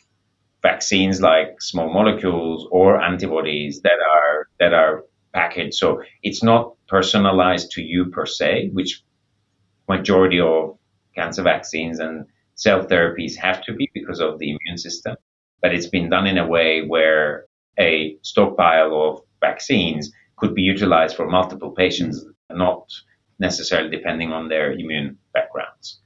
vaccines 0.62 1.22
like 1.22 1.62
small 1.62 1.94
molecules 1.94 2.68
or 2.72 3.02
antibodies 3.02 3.82
that 3.82 4.00
are 4.16 4.48
that 4.60 4.74
are 4.74 5.04
packaged. 5.34 5.76
So 5.76 6.02
it's 6.22 6.44
not 6.44 6.74
personalized 6.94 7.72
to 7.72 7.82
you 7.82 8.06
per 8.06 8.26
se, 8.28 8.70
which 8.72 9.02
majority 9.90 10.40
of 10.40 10.78
cancer 11.16 11.42
vaccines 11.42 11.98
and 12.00 12.26
cell 12.54 12.86
therapies 12.86 13.36
have 13.36 13.64
to 13.64 13.74
be 13.74 13.90
because 13.96 14.20
of 14.20 14.38
the 14.38 14.50
immune 14.52 14.78
system. 14.78 15.16
But 15.60 15.74
it's 15.74 15.88
been 15.88 16.12
done 16.12 16.28
in 16.28 16.38
a 16.38 16.48
way 16.48 16.86
where 16.86 17.46
a 17.80 18.16
stockpile 18.22 18.94
of 19.08 19.22
vaccines 19.42 20.12
could 20.38 20.54
be 20.54 20.62
utilized 20.62 21.16
for 21.16 21.28
multiple 21.28 21.72
patients, 21.72 22.24
not 22.52 22.86
necessarily 23.40 23.90
depending 23.90 24.32
on 24.32 24.50
their 24.50 24.72
immune 24.72 25.18
backgrounds. 25.34 26.00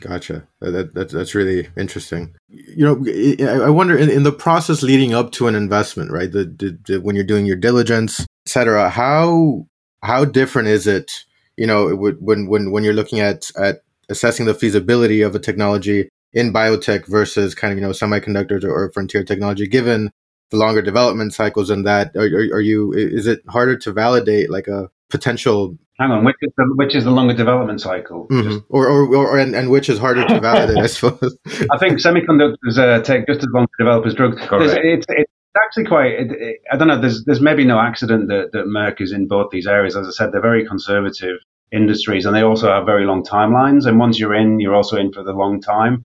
Gotcha. 0.00 0.48
That, 0.60 0.94
that, 0.94 1.10
that's 1.10 1.36
really 1.36 1.68
interesting. 1.76 2.34
You 2.48 2.84
know, 2.84 3.62
I 3.64 3.70
wonder 3.70 3.96
in, 3.96 4.10
in 4.10 4.24
the 4.24 4.32
process 4.32 4.82
leading 4.82 5.14
up 5.14 5.30
to 5.32 5.46
an 5.46 5.54
investment, 5.54 6.10
right? 6.10 6.32
The, 6.32 6.44
the, 6.46 6.78
the 6.86 7.00
when 7.00 7.14
you're 7.14 7.24
doing 7.32 7.46
your 7.46 7.56
diligence, 7.68 8.26
etc. 8.44 8.90
How 8.90 9.66
how 10.04 10.24
different 10.24 10.68
is 10.68 10.86
it? 10.86 11.24
You 11.56 11.66
know, 11.66 11.94
when 11.94 12.46
when 12.46 12.70
when 12.70 12.84
you're 12.84 12.94
looking 12.94 13.20
at 13.20 13.50
at 13.56 13.82
assessing 14.08 14.46
the 14.46 14.54
feasibility 14.54 15.22
of 15.22 15.34
a 15.34 15.38
technology 15.38 16.08
in 16.32 16.52
biotech 16.52 17.06
versus 17.06 17.54
kind 17.54 17.72
of 17.72 17.78
you 17.78 17.84
know 17.84 17.92
semiconductors 17.92 18.64
or, 18.64 18.72
or 18.72 18.92
frontier 18.92 19.24
technology, 19.24 19.66
given 19.66 20.10
the 20.50 20.56
longer 20.56 20.82
development 20.82 21.32
cycles 21.32 21.70
and 21.70 21.86
that, 21.86 22.14
are, 22.16 22.26
are, 22.26 22.56
are 22.56 22.60
you? 22.60 22.92
Is 22.92 23.26
it 23.26 23.42
harder 23.48 23.76
to 23.78 23.92
validate 23.92 24.50
like 24.50 24.68
a 24.68 24.90
potential 25.10 25.78
Hang 25.98 26.10
on, 26.10 26.24
which 26.24 26.34
is 26.42 26.50
the, 26.56 26.72
which 26.74 26.94
is 26.96 27.04
the 27.04 27.12
longer 27.12 27.34
development 27.34 27.80
cycle? 27.80 28.26
Mm-hmm. 28.26 28.58
Or, 28.68 28.88
or, 28.88 29.14
or, 29.14 29.38
and, 29.38 29.54
and 29.54 29.70
which 29.70 29.88
is 29.88 29.96
harder 29.96 30.26
to 30.26 30.40
validate, 30.40 30.76
I 30.76 30.86
suppose. 30.88 31.38
I 31.70 31.78
think 31.78 32.00
semiconductors 32.00 32.76
uh, 32.78 33.00
take 33.00 33.28
just 33.28 33.38
as 33.38 33.46
long 33.54 33.66
to 33.66 33.84
develop 33.84 34.04
as 34.04 34.14
drugs. 34.14 34.40
It's, 34.42 35.06
it's, 35.08 35.32
actually 35.62 35.84
quite, 35.84 36.12
it, 36.12 36.32
it, 36.32 36.60
I 36.72 36.76
don't 36.76 36.88
know, 36.88 37.00
there's, 37.00 37.24
there's 37.24 37.40
maybe 37.40 37.64
no 37.64 37.78
accident 37.78 38.28
that, 38.28 38.50
that 38.52 38.66
Merck 38.66 39.00
is 39.00 39.12
in 39.12 39.28
both 39.28 39.50
these 39.50 39.66
areas. 39.66 39.96
As 39.96 40.06
I 40.08 40.10
said, 40.10 40.32
they're 40.32 40.40
very 40.40 40.66
conservative 40.66 41.38
industries 41.72 42.26
and 42.26 42.34
they 42.34 42.42
also 42.42 42.68
have 42.68 42.86
very 42.86 43.04
long 43.04 43.24
timelines. 43.24 43.86
And 43.86 43.98
once 43.98 44.18
you're 44.18 44.34
in, 44.34 44.60
you're 44.60 44.74
also 44.74 44.96
in 44.96 45.12
for 45.12 45.22
the 45.22 45.32
long 45.32 45.60
time. 45.60 46.04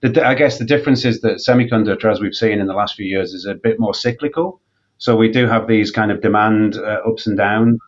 The, 0.00 0.24
I 0.24 0.34
guess 0.34 0.58
the 0.58 0.64
difference 0.64 1.04
is 1.04 1.20
that 1.22 1.38
semiconductor, 1.38 2.10
as 2.10 2.20
we've 2.20 2.34
seen 2.34 2.60
in 2.60 2.66
the 2.66 2.74
last 2.74 2.94
few 2.94 3.06
years, 3.06 3.34
is 3.34 3.46
a 3.46 3.54
bit 3.54 3.80
more 3.80 3.94
cyclical. 3.94 4.60
So 4.98 5.16
we 5.16 5.30
do 5.30 5.46
have 5.46 5.66
these 5.66 5.90
kind 5.90 6.10
of 6.10 6.20
demand 6.20 6.76
uh, 6.76 7.00
ups 7.08 7.26
and 7.26 7.36
downs, 7.36 7.78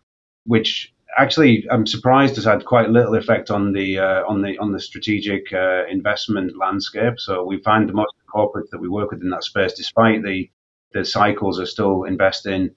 which 0.45 0.93
actually, 1.19 1.67
I'm 1.71 1.87
surprised 1.87 2.37
has 2.37 2.45
had 2.45 2.65
quite 2.65 2.91
little 2.91 3.15
effect 3.15 3.51
on 3.51 3.73
the 3.73 3.99
uh, 3.99 4.23
on 4.27 4.43
the 4.43 4.59
on 4.59 4.73
the 4.73 4.81
strategic 4.81 5.53
uh, 5.53 5.87
investment 5.87 6.57
landscape. 6.57 7.15
So 7.19 7.45
we 7.45 7.61
find 7.63 7.89
the 7.89 7.93
most 7.93 8.13
corporates 8.33 8.71
that 8.71 8.81
we 8.81 8.89
work 8.89 9.11
with 9.11 9.23
in 9.23 9.31
that 9.31 9.45
space, 9.45 9.73
despite 9.73 10.23
the 10.23 10.49
the 10.93 11.05
cycles, 11.05 11.61
are 11.61 11.67
still 11.67 12.05
investing 12.05 12.71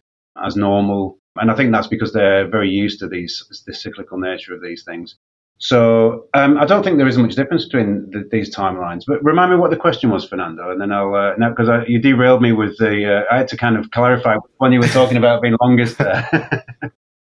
as 0.44 0.56
normal. 0.56 1.20
And 1.36 1.50
I 1.50 1.56
think 1.56 1.72
that's 1.72 1.88
because 1.88 2.14
they're 2.14 2.48
very 2.48 2.70
used 2.70 3.00
to 3.00 3.08
these 3.08 3.64
the 3.66 3.74
cyclical 3.74 4.20
nature 4.20 4.54
of 4.54 4.62
these 4.62 4.84
things. 4.84 5.16
So 5.58 6.28
um, 6.34 6.58
I 6.58 6.66
don't 6.66 6.84
think 6.84 6.98
there 6.98 7.08
is 7.08 7.18
much 7.18 7.36
difference 7.36 7.66
between 7.66 8.10
the, 8.12 8.28
these 8.30 8.54
timelines. 8.54 9.04
But 9.08 9.24
remind 9.24 9.52
me 9.52 9.58
what 9.58 9.72
the 9.72 9.78
question 9.78 10.10
was, 10.10 10.26
Fernando, 10.26 10.72
and 10.72 10.82
then 10.82 10.92
I'll 10.92 11.14
uh, 11.16 11.36
because 11.50 11.86
you 11.88 12.00
derailed 12.00 12.42
me 12.42 12.52
with 12.52 12.78
the. 12.78 13.24
Uh, 13.30 13.34
I 13.34 13.38
had 13.38 13.48
to 13.50 13.58
kind 13.58 13.78
of 13.78 13.90
clarify 13.92 14.36
when 14.58 14.74
you 14.74 14.80
were 14.80 14.88
talking 14.88 15.18
about 15.18 15.42
being 15.42 15.56
longest. 15.62 16.00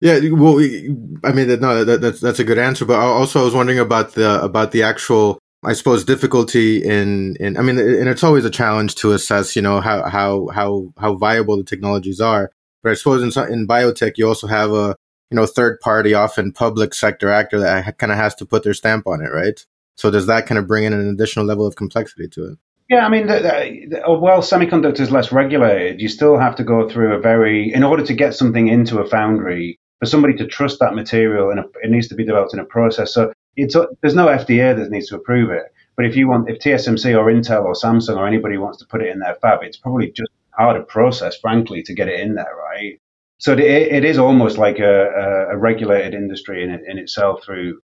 Yeah, 0.01 0.19
well, 0.29 0.59
I 1.23 1.31
mean, 1.31 1.47
no, 1.61 1.83
that, 1.83 2.01
that's 2.01 2.19
that's 2.19 2.39
a 2.39 2.43
good 2.43 2.57
answer. 2.57 2.85
But 2.85 2.99
also, 2.99 3.41
I 3.41 3.43
was 3.43 3.55
wondering 3.55 3.79
about 3.79 4.13
the 4.13 4.43
about 4.43 4.71
the 4.71 4.83
actual, 4.83 5.39
I 5.65 5.73
suppose, 5.73 6.03
difficulty 6.05 6.83
in 6.83 7.35
in. 7.39 7.57
I 7.57 7.61
mean, 7.61 7.77
and 7.79 8.09
it's 8.09 8.23
always 8.23 8.45
a 8.45 8.49
challenge 8.49 8.95
to 8.95 9.11
assess, 9.13 9.55
you 9.55 9.61
know, 9.61 9.81
how 9.81 10.07
how 10.09 10.47
how 10.47 10.93
how 10.97 11.15
viable 11.15 11.57
the 11.57 11.63
technologies 11.63 12.21
are. 12.21 12.51
But 12.83 12.91
I 12.91 12.95
suppose 12.95 13.21
in 13.21 13.51
in 13.51 13.67
biotech, 13.67 14.13
you 14.17 14.27
also 14.27 14.47
have 14.47 14.71
a 14.71 14.95
you 15.31 15.35
know 15.35 15.45
third 15.45 15.79
party, 15.79 16.13
often 16.13 16.51
public 16.51 16.93
sector 16.93 17.29
actor 17.29 17.59
that 17.59 17.97
kind 17.97 18.11
of 18.11 18.17
has 18.17 18.35
to 18.35 18.45
put 18.45 18.63
their 18.63 18.73
stamp 18.73 19.07
on 19.07 19.21
it, 19.21 19.29
right? 19.29 19.65
So 19.95 20.11
does 20.11 20.27
that 20.27 20.45
kind 20.45 20.59
of 20.59 20.67
bring 20.67 20.83
in 20.83 20.93
an 20.93 21.09
additional 21.09 21.45
level 21.45 21.65
of 21.65 21.75
complexity 21.75 22.27
to 22.29 22.51
it? 22.51 22.59
Yeah, 22.89 23.05
I 23.05 23.09
mean, 23.09 23.25
the, 23.25 23.87
the, 23.89 24.05
uh, 24.05 24.13
well, 24.13 24.41
semiconductors 24.41 25.09
less 25.09 25.31
regulated. 25.31 25.99
You 25.99 26.07
still 26.07 26.37
have 26.37 26.55
to 26.57 26.63
go 26.63 26.87
through 26.87 27.15
a 27.15 27.19
very, 27.19 27.73
in 27.73 27.83
order 27.83 28.03
to 28.03 28.13
get 28.13 28.35
something 28.35 28.67
into 28.67 28.99
a 28.99 29.07
foundry, 29.07 29.79
for 29.99 30.05
somebody 30.05 30.35
to 30.35 30.45
trust 30.45 30.79
that 30.81 30.93
material, 30.93 31.49
and 31.49 31.59
it 31.81 31.89
needs 31.89 32.07
to 32.09 32.15
be 32.15 32.25
developed 32.25 32.53
in 32.53 32.59
a 32.59 32.65
process. 32.65 33.13
So 33.13 33.33
it's 33.55 33.75
there's 34.01 34.15
no 34.15 34.27
FDA 34.27 34.75
that 34.75 34.91
needs 34.91 35.07
to 35.09 35.15
approve 35.15 35.49
it. 35.51 35.63
But 35.95 36.05
if 36.05 36.15
you 36.15 36.27
want, 36.27 36.49
if 36.49 36.59
TSMC 36.59 37.17
or 37.17 37.31
Intel 37.31 37.63
or 37.63 37.73
Samsung 37.73 38.17
or 38.17 38.27
anybody 38.27 38.57
wants 38.57 38.79
to 38.79 38.85
put 38.85 39.01
it 39.01 39.09
in 39.09 39.19
their 39.19 39.35
fab, 39.35 39.63
it's 39.63 39.77
probably 39.77 40.11
just 40.11 40.31
harder 40.51 40.83
process, 40.83 41.37
frankly, 41.37 41.83
to 41.83 41.93
get 41.93 42.09
it 42.09 42.19
in 42.19 42.35
there, 42.35 42.53
right? 42.57 42.99
So 43.37 43.53
it, 43.53 43.59
it 43.59 44.05
is 44.05 44.17
almost 44.17 44.57
like 44.57 44.79
a, 44.79 45.47
a 45.51 45.57
regulated 45.57 46.13
industry 46.13 46.63
in, 46.63 46.69
in 46.71 46.97
itself 46.97 47.43
through 47.43 47.79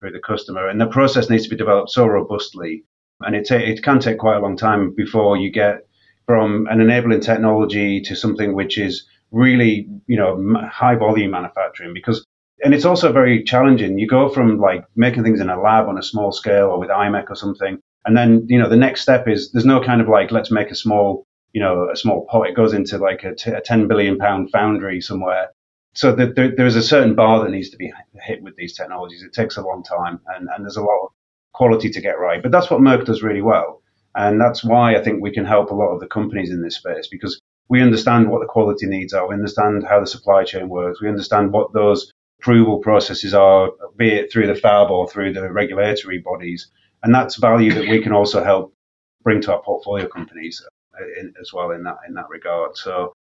through 0.00 0.12
the 0.12 0.20
customer, 0.20 0.68
and 0.68 0.80
the 0.80 0.86
process 0.86 1.30
needs 1.30 1.44
to 1.44 1.50
be 1.50 1.56
developed 1.56 1.90
so 1.90 2.06
robustly, 2.06 2.84
and 3.20 3.36
it 3.36 3.50
it 3.50 3.82
can 3.82 4.00
take 4.00 4.18
quite 4.18 4.36
a 4.36 4.40
long 4.40 4.56
time 4.56 4.92
before 4.94 5.36
you 5.36 5.50
get 5.50 5.86
from 6.26 6.66
an 6.70 6.80
enabling 6.80 7.20
technology 7.20 8.00
to 8.00 8.16
something 8.16 8.54
which 8.54 8.78
is 8.78 9.06
really, 9.32 9.88
you 10.06 10.16
know, 10.16 10.54
high 10.70 10.94
volume 10.94 11.32
manufacturing 11.32 11.92
because, 11.94 12.24
and 12.62 12.74
it's 12.74 12.84
also 12.84 13.12
very 13.12 13.42
challenging. 13.42 13.98
You 13.98 14.06
go 14.06 14.28
from 14.28 14.58
like 14.58 14.84
making 14.94 15.24
things 15.24 15.40
in 15.40 15.50
a 15.50 15.60
lab 15.60 15.88
on 15.88 15.98
a 15.98 16.02
small 16.02 16.32
scale 16.32 16.68
or 16.68 16.78
with 16.78 16.90
IMEC 16.90 17.30
or 17.30 17.34
something, 17.36 17.78
and 18.04 18.16
then 18.16 18.46
you 18.48 18.58
know 18.58 18.68
the 18.68 18.76
next 18.76 19.02
step 19.02 19.28
is 19.28 19.50
there's 19.52 19.66
no 19.66 19.82
kind 19.82 20.00
of 20.00 20.08
like 20.08 20.30
let's 20.30 20.50
make 20.50 20.70
a 20.70 20.76
small, 20.76 21.26
you 21.52 21.60
know, 21.60 21.88
a 21.90 21.96
small 21.96 22.26
pot. 22.26 22.48
It 22.48 22.56
goes 22.56 22.72
into 22.72 22.98
like 22.98 23.24
a, 23.24 23.34
t- 23.34 23.50
a 23.50 23.60
10 23.60 23.88
billion 23.88 24.18
pound 24.18 24.50
foundry 24.50 25.00
somewhere. 25.00 25.48
So 25.94 26.14
the, 26.14 26.26
the, 26.26 26.54
there 26.56 26.66
is 26.66 26.76
a 26.76 26.82
certain 26.82 27.14
bar 27.14 27.44
that 27.44 27.50
needs 27.50 27.68
to 27.70 27.76
be 27.76 27.92
hit 28.14 28.42
with 28.42 28.56
these 28.56 28.74
technologies. 28.74 29.22
It 29.22 29.34
takes 29.34 29.56
a 29.56 29.62
long 29.62 29.82
time, 29.82 30.20
and, 30.34 30.48
and 30.54 30.64
there's 30.64 30.78
a 30.78 30.82
lot 30.82 31.04
of 31.04 31.10
quality 31.52 31.90
to 31.90 32.00
get 32.00 32.18
right. 32.18 32.42
But 32.42 32.50
that's 32.50 32.70
what 32.70 32.80
Merck 32.80 33.04
does 33.04 33.22
really 33.22 33.42
well. 33.42 33.82
And 34.14 34.40
that's 34.40 34.62
why 34.64 34.94
I 34.94 35.02
think 35.02 35.22
we 35.22 35.32
can 35.32 35.44
help 35.44 35.70
a 35.70 35.74
lot 35.74 35.92
of 35.92 36.00
the 36.00 36.06
companies 36.06 36.50
in 36.50 36.62
this 36.62 36.76
space 36.76 37.08
because 37.08 37.40
we 37.68 37.80
understand 37.80 38.30
what 38.30 38.40
the 38.40 38.46
quality 38.46 38.86
needs 38.86 39.12
are. 39.12 39.26
We 39.26 39.34
understand 39.34 39.84
how 39.88 40.00
the 40.00 40.06
supply 40.06 40.44
chain 40.44 40.68
works. 40.68 41.00
We 41.00 41.08
understand 41.08 41.52
what 41.52 41.72
those 41.72 42.12
approval 42.42 42.78
processes 42.78 43.34
are, 43.34 43.70
be 43.96 44.08
it 44.08 44.32
through 44.32 44.48
the 44.48 44.54
FAB 44.54 44.90
or 44.90 45.08
through 45.08 45.32
the 45.32 45.50
regulatory 45.52 46.18
bodies. 46.18 46.68
And 47.04 47.14
that's 47.14 47.36
value 47.36 47.72
that 47.72 47.88
we 47.88 48.02
can 48.02 48.12
also 48.12 48.42
help 48.42 48.74
bring 49.22 49.40
to 49.42 49.52
our 49.52 49.62
portfolio 49.62 50.08
companies 50.08 50.64
uh, 51.00 51.20
in, 51.20 51.32
as 51.40 51.52
well 51.52 51.70
in 51.70 51.84
that 51.84 51.98
in 52.08 52.14
that 52.14 52.28
regard. 52.28 52.76
So, 52.76 53.14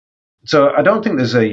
so 0.45 0.71
I 0.71 0.81
don't 0.81 1.03
think 1.03 1.17
there's 1.17 1.35
a. 1.35 1.47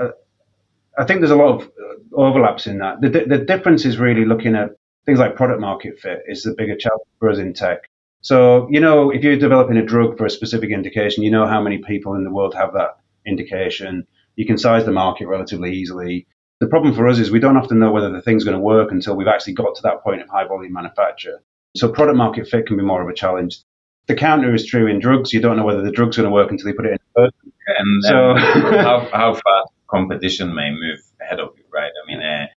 Uh, 0.00 1.04
think 1.04 1.20
there's 1.20 1.32
a 1.32 1.36
lot 1.36 1.60
of 1.60 1.62
uh, 1.62 2.16
overlaps 2.16 2.66
in 2.66 2.78
that. 2.78 3.00
The, 3.00 3.08
the 3.08 3.38
difference 3.38 3.84
is 3.84 3.98
really 3.98 4.24
looking 4.24 4.54
at 4.54 4.70
things 5.06 5.18
like 5.18 5.34
product 5.34 5.60
market 5.60 5.98
fit 5.98 6.22
is 6.28 6.42
the 6.42 6.54
bigger 6.56 6.76
challenge 6.76 7.02
for 7.18 7.30
us 7.30 7.38
in 7.38 7.52
tech. 7.52 7.80
So, 8.20 8.68
you 8.70 8.80
know, 8.80 9.10
if 9.10 9.22
you're 9.24 9.36
developing 9.36 9.76
a 9.76 9.84
drug 9.84 10.16
for 10.16 10.24
a 10.26 10.30
specific 10.30 10.70
indication, 10.70 11.24
you 11.24 11.30
know 11.32 11.46
how 11.46 11.60
many 11.60 11.78
people 11.78 12.14
in 12.14 12.24
the 12.24 12.30
world 12.30 12.54
have 12.54 12.72
that 12.74 12.96
indication. 13.26 14.06
You 14.36 14.46
can 14.46 14.56
size 14.56 14.84
the 14.84 14.92
market 14.92 15.26
relatively 15.26 15.72
easily. 15.72 16.26
The 16.60 16.68
problem 16.68 16.94
for 16.94 17.08
us 17.08 17.18
is 17.18 17.30
we 17.30 17.40
don't 17.40 17.56
often 17.56 17.78
know 17.78 17.92
whether 17.92 18.10
the 18.10 18.22
thing's 18.22 18.44
going 18.44 18.56
to 18.56 18.62
work 18.62 18.92
until 18.92 19.16
we've 19.16 19.28
actually 19.28 19.54
got 19.54 19.74
to 19.76 19.82
that 19.82 20.02
point 20.02 20.22
of 20.22 20.28
high 20.28 20.46
volume 20.46 20.72
manufacture. 20.72 21.42
So 21.76 21.88
product 21.88 22.16
market 22.16 22.48
fit 22.48 22.66
can 22.66 22.76
be 22.76 22.84
more 22.84 23.02
of 23.02 23.08
a 23.08 23.14
challenge. 23.14 23.60
The 24.06 24.14
counter 24.14 24.54
is 24.54 24.66
true 24.66 24.86
in 24.86 25.00
drugs. 25.00 25.32
You 25.32 25.40
don't 25.40 25.56
know 25.56 25.64
whether 25.64 25.82
the 25.82 25.90
drug's 25.90 26.16
going 26.16 26.28
to 26.28 26.32
work 26.32 26.50
until 26.50 26.68
you 26.68 26.74
put 26.74 26.86
it 26.86 26.92
in 26.92 26.98
a 26.98 27.20
person. 27.20 27.52
And, 27.66 28.04
so 28.04 28.34
how, 28.78 29.08
how 29.12 29.34
fast 29.34 29.72
competition 29.88 30.54
may 30.54 30.70
move 30.70 31.00
ahead 31.20 31.40
of 31.40 31.54
you, 31.56 31.64
right? 31.72 31.90
I 31.90 32.06
mean, 32.06 32.22
a 32.22 32.48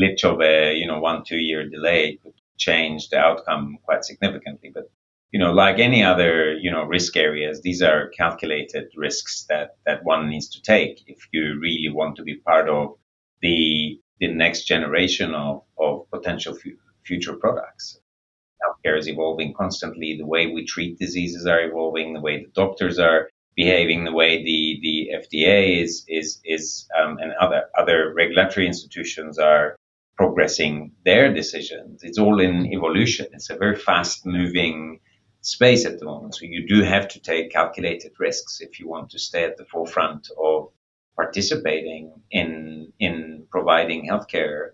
glitch 0.00 0.24
of 0.24 0.40
a, 0.40 0.74
you 0.74 0.86
know, 0.86 0.98
one, 0.98 1.22
two 1.24 1.36
year 1.36 1.68
delay 1.68 2.18
could 2.22 2.34
change 2.58 3.10
the 3.10 3.18
outcome 3.18 3.78
quite 3.84 4.04
significantly. 4.04 4.70
But 4.74 4.90
you 5.34 5.40
know, 5.40 5.52
like 5.52 5.80
any 5.80 6.04
other, 6.04 6.54
you 6.54 6.70
know, 6.70 6.84
risk 6.84 7.16
areas, 7.16 7.60
these 7.60 7.82
are 7.82 8.08
calculated 8.16 8.92
risks 8.96 9.46
that, 9.48 9.76
that 9.84 10.04
one 10.04 10.28
needs 10.30 10.48
to 10.50 10.62
take 10.62 11.02
if 11.08 11.26
you 11.32 11.58
really 11.60 11.90
want 11.92 12.14
to 12.16 12.22
be 12.22 12.36
part 12.36 12.68
of 12.68 12.96
the, 13.44 14.00
the 14.20 14.28
next 14.32 14.64
generation 14.64 15.34
of, 15.34 15.62
of 15.78 16.10
potential 16.10 16.56
future 17.04 17.36
products. 17.36 18.00
Healthcare 18.64 18.98
is 18.98 19.06
evolving 19.06 19.52
constantly. 19.52 20.16
The 20.16 20.26
way 20.26 20.46
we 20.46 20.64
treat 20.64 20.98
diseases 20.98 21.46
are 21.46 21.62
evolving. 21.62 22.14
The 22.14 22.22
way 22.22 22.38
the 22.38 22.50
doctors 22.54 22.98
are 22.98 23.28
behaving, 23.54 24.04
the 24.04 24.12
way 24.12 24.42
the, 24.42 24.78
the 24.82 24.96
FDA 25.20 25.82
is, 25.82 26.04
is, 26.08 26.40
is, 26.44 26.88
um, 26.98 27.18
and 27.18 27.32
other, 27.38 27.64
other 27.78 28.14
regulatory 28.14 28.66
institutions 28.66 29.38
are 29.38 29.76
progressing 30.16 30.92
their 31.04 31.32
decisions. 31.34 32.02
It's 32.02 32.18
all 32.18 32.40
in 32.40 32.72
evolution. 32.72 33.26
It's 33.32 33.50
a 33.50 33.56
very 33.56 33.76
fast 33.76 34.24
moving 34.24 35.00
space 35.42 35.84
at 35.84 35.98
the 35.98 36.06
moment. 36.06 36.34
So 36.34 36.46
you 36.46 36.66
do 36.66 36.82
have 36.82 37.08
to 37.08 37.20
take 37.20 37.52
calculated 37.52 38.12
risks 38.18 38.62
if 38.62 38.80
you 38.80 38.88
want 38.88 39.10
to 39.10 39.18
stay 39.18 39.44
at 39.44 39.58
the 39.58 39.66
forefront 39.66 40.28
of 40.42 40.70
participating 41.16 42.12
in 42.30 42.92
in 42.98 43.46
providing 43.50 44.08
healthcare 44.08 44.70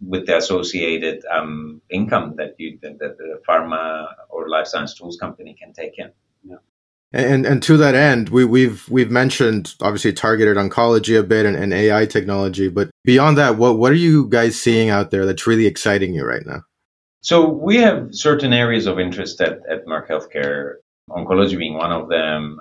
with 0.00 0.26
the 0.26 0.36
associated 0.36 1.24
um, 1.30 1.80
income 1.90 2.34
that 2.36 2.54
you 2.58 2.78
that, 2.82 2.98
that, 2.98 3.18
the 3.18 3.40
pharma 3.48 4.06
or 4.30 4.48
life 4.48 4.66
science 4.66 4.94
tools 4.94 5.16
company 5.18 5.54
can 5.60 5.72
take 5.72 5.98
in. 5.98 6.10
Yeah. 6.44 6.56
And 7.12 7.44
and 7.44 7.62
to 7.64 7.76
that 7.76 7.94
end, 7.94 8.28
we, 8.30 8.44
we've 8.44 8.88
we've 8.88 9.10
mentioned 9.10 9.74
obviously 9.80 10.12
targeted 10.12 10.56
oncology 10.56 11.18
a 11.18 11.22
bit 11.22 11.44
and, 11.44 11.56
and 11.56 11.72
AI 11.72 12.06
technology, 12.06 12.68
but 12.68 12.90
beyond 13.04 13.36
that, 13.38 13.56
what 13.56 13.78
what 13.78 13.92
are 13.92 13.96
you 13.96 14.28
guys 14.28 14.58
seeing 14.58 14.90
out 14.90 15.10
there 15.10 15.26
that's 15.26 15.46
really 15.46 15.66
exciting 15.66 16.14
you 16.14 16.24
right 16.24 16.46
now? 16.46 16.62
So 17.22 17.46
we 17.46 17.76
have 17.76 18.08
certain 18.12 18.54
areas 18.54 18.86
of 18.86 18.98
interest 18.98 19.40
at, 19.42 19.58
at 19.70 19.84
Merck 19.86 20.08
Healthcare, 20.08 20.76
oncology 21.10 21.58
being 21.58 21.74
one 21.74 21.92
of 21.92 22.08
them, 22.08 22.60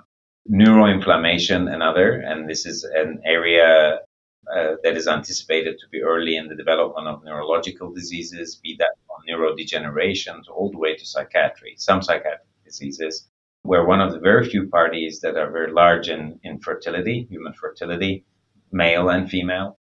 neuroinflammation 0.50 1.74
another, 1.74 2.14
and 2.22 2.50
this 2.50 2.66
is 2.66 2.84
an 2.84 3.22
area 3.26 4.00
uh, 4.56 4.76
that 4.84 4.98
is 4.98 5.08
anticipated 5.08 5.78
to 5.80 5.88
be 5.92 6.02
early 6.02 6.36
in 6.36 6.48
the 6.48 6.56
development 6.56 7.08
of 7.08 7.24
neurological 7.24 7.94
diseases, 7.94 8.56
be 8.64 8.76
that 8.80 8.96
from 9.06 9.18
neurodegeneration 9.30 10.42
all 10.52 10.72
the 10.72 10.78
way 10.78 10.96
to 10.96 11.06
psychiatry, 11.06 11.76
some 11.78 12.02
psychiatric 12.02 12.48
diseases. 12.66 13.28
We're 13.64 13.86
one 13.86 14.02
of 14.02 14.12
the 14.12 14.20
very 14.20 14.50
few 14.50 14.68
parties 14.70 15.20
that 15.22 15.38
are 15.38 15.52
very 15.52 15.72
large 15.72 16.10
in, 16.10 16.40
in 16.44 16.60
fertility, 16.60 17.28
human 17.30 17.54
fertility, 17.54 18.26
male 18.72 19.10
and 19.10 19.30
female. 19.30 19.78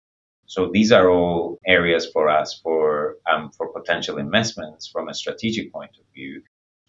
So 0.46 0.70
these 0.72 0.92
are 0.92 1.10
all 1.10 1.58
areas 1.66 2.08
for 2.12 2.28
us 2.28 2.58
for 2.62 3.16
um, 3.30 3.50
for 3.50 3.72
potential 3.72 4.18
investments 4.18 4.86
from 4.86 5.08
a 5.08 5.14
strategic 5.14 5.72
point 5.72 5.90
of 5.98 6.04
view. 6.14 6.42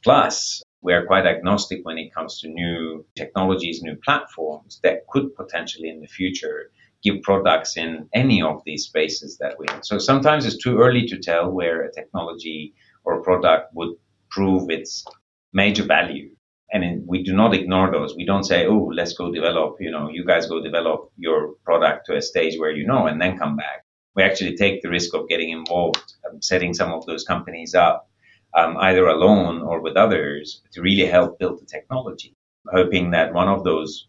Plus, 0.04 0.62
we 0.82 0.94
are 0.94 1.06
quite 1.06 1.26
agnostic 1.26 1.80
when 1.84 1.98
it 1.98 2.14
comes 2.14 2.40
to 2.40 2.48
new 2.48 3.06
technologies, 3.16 3.82
new 3.82 3.96
platforms 4.04 4.80
that 4.84 5.08
could 5.08 5.36
potentially 5.36 5.90
in 5.90 6.02
the 6.02 6.08
future 6.08 6.72
give 7.04 7.22
products 7.22 7.78
in 7.78 8.08
any 8.14 8.42
of 8.42 8.62
these 8.66 8.86
spaces 8.86 9.38
that 9.38 9.56
we 9.60 9.66
have. 9.70 9.84
So 9.84 9.98
sometimes 9.98 10.46
it's 10.46 10.64
too 10.64 10.80
early 10.80 11.06
to 11.08 11.18
tell 11.18 11.52
where 11.52 11.84
a 11.84 11.92
technology 11.92 12.74
or 13.04 13.20
a 13.20 13.24
product 13.24 13.74
would 13.76 13.96
prove 14.30 14.70
its 14.70 15.06
major 15.54 15.84
value. 15.84 16.30
And 16.72 17.08
we 17.08 17.24
do 17.24 17.34
not 17.34 17.54
ignore 17.54 17.92
those. 17.92 18.16
We 18.16 18.26
don't 18.26 18.44
say, 18.44 18.68
oh, 18.68 18.92
let's 18.94 19.14
go 19.14 19.32
develop, 19.32 19.78
you 19.80 19.90
know, 19.90 20.10
you 20.10 20.26
guys 20.26 20.48
go 20.48 20.62
develop 20.62 21.12
your 21.18 21.54
product 21.64 22.08
to 22.08 22.18
a 22.18 22.22
stage 22.22 22.60
where 22.60 22.72
you 22.72 22.86
know 22.86 23.08
and 23.08 23.22
then 23.22 23.38
come 23.38 23.56
back. 23.56 23.86
We 24.16 24.24
actually 24.24 24.58
take 24.58 24.82
the 24.82 24.90
risk 24.90 25.14
of 25.14 25.30
getting 25.30 25.52
involved, 25.52 26.14
um, 26.30 26.42
setting 26.42 26.74
some 26.74 26.92
of 26.92 27.06
those 27.06 27.24
companies 27.24 27.74
up, 27.74 28.10
um, 28.54 28.78
either 28.78 29.06
alone 29.08 29.62
or 29.62 29.82
with 29.82 29.96
others 29.98 30.62
to 30.74 30.82
really 30.82 31.06
help 31.06 31.40
build 31.40 31.62
the 31.62 31.66
technology, 31.66 32.36
hoping 32.68 33.12
that 33.12 33.34
one 33.34 33.48
of 33.48 33.64
those 33.64 34.08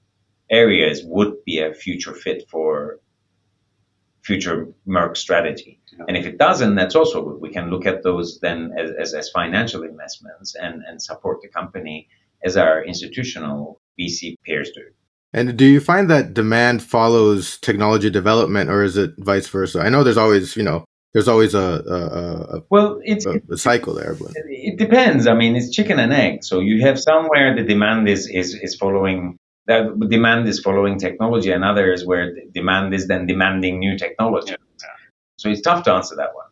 areas 0.51 1.03
would 1.05 1.45
be 1.45 1.61
a 1.61 1.75
future 1.75 2.15
fit 2.15 2.49
for 2.51 3.01
future 4.23 4.69
Merck 4.87 5.17
strategy. 5.17 5.81
Yeah. 5.93 6.05
And 6.09 6.17
if 6.17 6.27
it 6.27 6.39
doesn't, 6.39 6.75
that's 6.75 6.95
also 6.95 7.23
good. 7.23 7.41
We 7.41 7.51
can 7.51 7.71
look 7.71 7.87
at 7.87 8.03
those 8.03 8.39
then 8.41 8.73
as, 8.79 8.91
as, 8.99 9.15
as 9.15 9.31
financial 9.31 9.83
investments 9.83 10.55
and, 10.55 10.83
and 10.87 11.03
support 11.03 11.41
the 11.43 11.49
company 11.49 12.09
as 12.45 12.57
our 12.57 12.85
institutional 12.85 13.81
VC 13.99 14.37
peers 14.45 14.71
do. 14.71 14.85
And 15.33 15.57
do 15.57 15.65
you 15.65 15.81
find 15.81 16.11
that 16.11 16.33
demand 16.33 16.83
follows 16.83 17.59
technology 17.59 18.09
development, 18.09 18.71
or 18.71 18.83
is 18.83 18.97
it 18.97 19.13
vice 19.19 19.49
versa? 19.49 19.81
I 19.81 19.91
know 19.91 20.03
there's 20.03 20.17
always, 20.17 20.57
you 20.57 20.63
know, 20.63 20.85
there's 21.13 21.29
always 21.29 21.55
a, 21.55 21.59
a, 21.59 22.57
a 22.57 22.63
well, 22.71 23.01
it's 23.03 23.27
a, 23.27 23.41
a 23.51 23.57
cycle 23.57 23.95
there. 23.95 24.15
But. 24.15 24.33
It 24.47 24.79
depends. 24.79 25.27
I 25.27 25.35
mean, 25.35 25.57
it's 25.57 25.71
chicken 25.71 25.99
and 25.99 26.13
egg. 26.13 26.45
So 26.45 26.61
you 26.61 26.83
have 26.87 27.01
somewhere 27.01 27.55
the 27.57 27.63
demand 27.63 28.09
is 28.09 28.29
is 28.29 28.55
is 28.55 28.75
following 28.75 29.39
that 29.67 29.99
demand 30.09 30.49
is 30.49 30.61
following 30.61 30.99
technology, 30.99 31.51
and 31.51 31.65
others 31.65 32.05
where 32.05 32.35
demand 32.53 32.95
is 32.95 33.07
then 33.09 33.27
demanding 33.27 33.79
new 33.79 33.97
technology. 33.97 34.53
Yeah. 34.53 34.89
So 35.37 35.49
it's 35.49 35.61
tough 35.61 35.85
to 35.85 35.93
answer 35.93 36.17
that 36.17 36.35
one. 36.35 36.47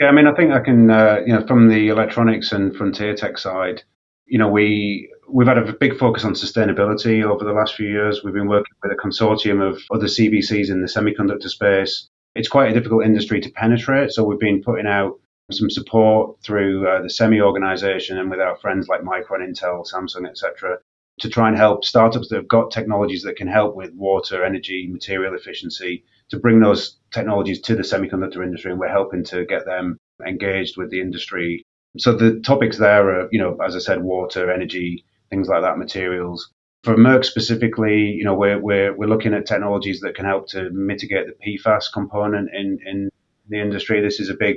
Yeah, 0.00 0.08
I 0.08 0.12
mean, 0.12 0.26
I 0.26 0.34
think 0.34 0.52
I 0.52 0.60
can, 0.60 0.90
uh, 0.90 1.20
you 1.26 1.32
know, 1.32 1.44
from 1.46 1.68
the 1.68 1.88
electronics 1.88 2.52
and 2.52 2.74
frontier 2.76 3.14
tech 3.16 3.36
side, 3.36 3.82
you 4.26 4.38
know, 4.38 4.48
we 4.48 5.10
we've 5.28 5.48
had 5.48 5.58
a 5.58 5.72
big 5.72 5.98
focus 5.98 6.24
on 6.24 6.34
sustainability 6.34 7.24
over 7.24 7.44
the 7.44 7.52
last 7.52 7.74
few 7.74 7.88
years. 7.88 8.22
We've 8.22 8.34
been 8.34 8.48
working 8.48 8.74
with 8.82 8.92
a 8.92 8.96
consortium 8.96 9.60
of 9.66 9.80
other 9.92 10.06
CVCs 10.06 10.70
in 10.70 10.82
the 10.82 10.88
semiconductor 10.88 11.48
space. 11.48 12.08
It's 12.38 12.48
quite 12.48 12.70
a 12.70 12.74
difficult 12.74 13.04
industry 13.04 13.40
to 13.40 13.50
penetrate, 13.50 14.12
so 14.12 14.24
we've 14.24 14.38
been 14.38 14.62
putting 14.62 14.86
out 14.86 15.18
some 15.50 15.70
support 15.70 16.40
through 16.42 16.86
uh, 16.86 17.02
the 17.02 17.10
semi 17.10 17.40
organization 17.40 18.18
and 18.18 18.30
with 18.30 18.40
our 18.40 18.56
friends 18.56 18.88
like 18.88 19.02
Micron, 19.02 19.46
Intel, 19.46 19.86
Samsung, 19.90 20.28
etc., 20.28 20.78
to 21.20 21.28
try 21.28 21.48
and 21.48 21.56
help 21.56 21.84
startups 21.84 22.28
that 22.28 22.36
have 22.36 22.48
got 22.48 22.70
technologies 22.70 23.22
that 23.24 23.36
can 23.36 23.48
help 23.48 23.74
with 23.74 23.92
water, 23.94 24.44
energy, 24.44 24.86
material 24.86 25.34
efficiency 25.34 26.04
to 26.30 26.38
bring 26.38 26.60
those 26.60 26.98
technologies 27.12 27.60
to 27.62 27.74
the 27.74 27.82
semiconductor 27.82 28.44
industry, 28.44 28.70
and 28.70 28.78
we're 28.78 28.88
helping 28.88 29.24
to 29.24 29.44
get 29.46 29.64
them 29.64 29.98
engaged 30.24 30.76
with 30.76 30.90
the 30.90 31.00
industry 31.00 31.64
so 31.96 32.14
the 32.14 32.40
topics 32.40 32.78
there 32.78 33.08
are, 33.10 33.28
you 33.32 33.40
know, 33.40 33.56
as 33.64 33.74
I 33.74 33.78
said, 33.78 34.02
water, 34.02 34.52
energy, 34.52 35.04
things 35.30 35.48
like 35.48 35.62
that, 35.62 35.78
materials. 35.78 36.50
For 36.84 36.96
Merck 36.96 37.24
specifically, 37.24 38.04
you 38.10 38.24
know, 38.24 38.34
we're, 38.34 38.58
we're, 38.58 38.96
we're 38.96 39.08
looking 39.08 39.34
at 39.34 39.46
technologies 39.46 40.00
that 40.00 40.14
can 40.14 40.24
help 40.24 40.48
to 40.50 40.70
mitigate 40.70 41.26
the 41.26 41.58
PFAS 41.58 41.92
component 41.92 42.50
in, 42.54 42.78
in 42.86 43.10
the 43.48 43.60
industry. 43.60 44.00
This 44.00 44.20
is 44.20 44.30
a 44.30 44.34
big, 44.34 44.56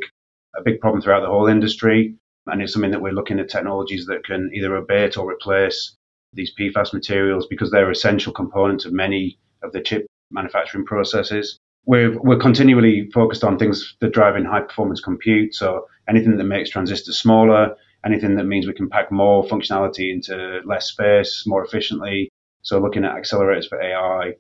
a 0.56 0.62
big 0.62 0.80
problem 0.80 1.02
throughout 1.02 1.22
the 1.22 1.28
whole 1.28 1.48
industry. 1.48 2.16
And 2.48 2.62
it's 2.62 2.74
something 2.74 2.92
that 2.92 3.02
we're 3.02 3.12
looking 3.12 3.40
at 3.40 3.50
technologies 3.50 4.06
that 4.06 4.24
can 4.24 4.52
either 4.54 4.76
abate 4.76 5.18
or 5.18 5.30
replace 5.30 5.96
these 6.34 6.54
PFAS 6.58 6.94
materials 6.94 7.48
because 7.48 7.72
they're 7.72 7.92
essential 7.92 8.34
components 8.34 8.86
of 8.86 8.94
many 8.94 9.38
of 9.64 9.72
the 9.72 9.82
chip 9.82 10.06
manufacturing 10.32 10.86
processes. 10.86 11.60
We're, 11.86 12.20
we're 12.22 12.38
continually 12.38 13.10
focused 13.12 13.44
on 13.44 13.58
things 13.58 13.96
that 14.00 14.14
drive 14.14 14.36
in 14.36 14.46
high 14.46 14.62
performance 14.62 15.02
compute. 15.02 15.56
So 15.56 15.88
anything 16.08 16.38
that 16.38 16.44
makes 16.44 16.70
transistors 16.70 17.18
smaller, 17.18 17.76
anything 18.06 18.36
that 18.36 18.46
means 18.46 18.68
we 18.68 18.74
can 18.74 18.90
pack 18.90 19.12
more 19.12 19.44
functionality 19.44 20.12
into 20.12 20.62
less 20.66 20.88
space 20.88 21.44
more 21.46 21.64
efficiently. 21.64 22.30
So 22.62 22.80
looking 22.80 23.06
at 23.06 23.16
accelerators 23.16 23.68
for 23.68 23.82
AI, 23.82 24.34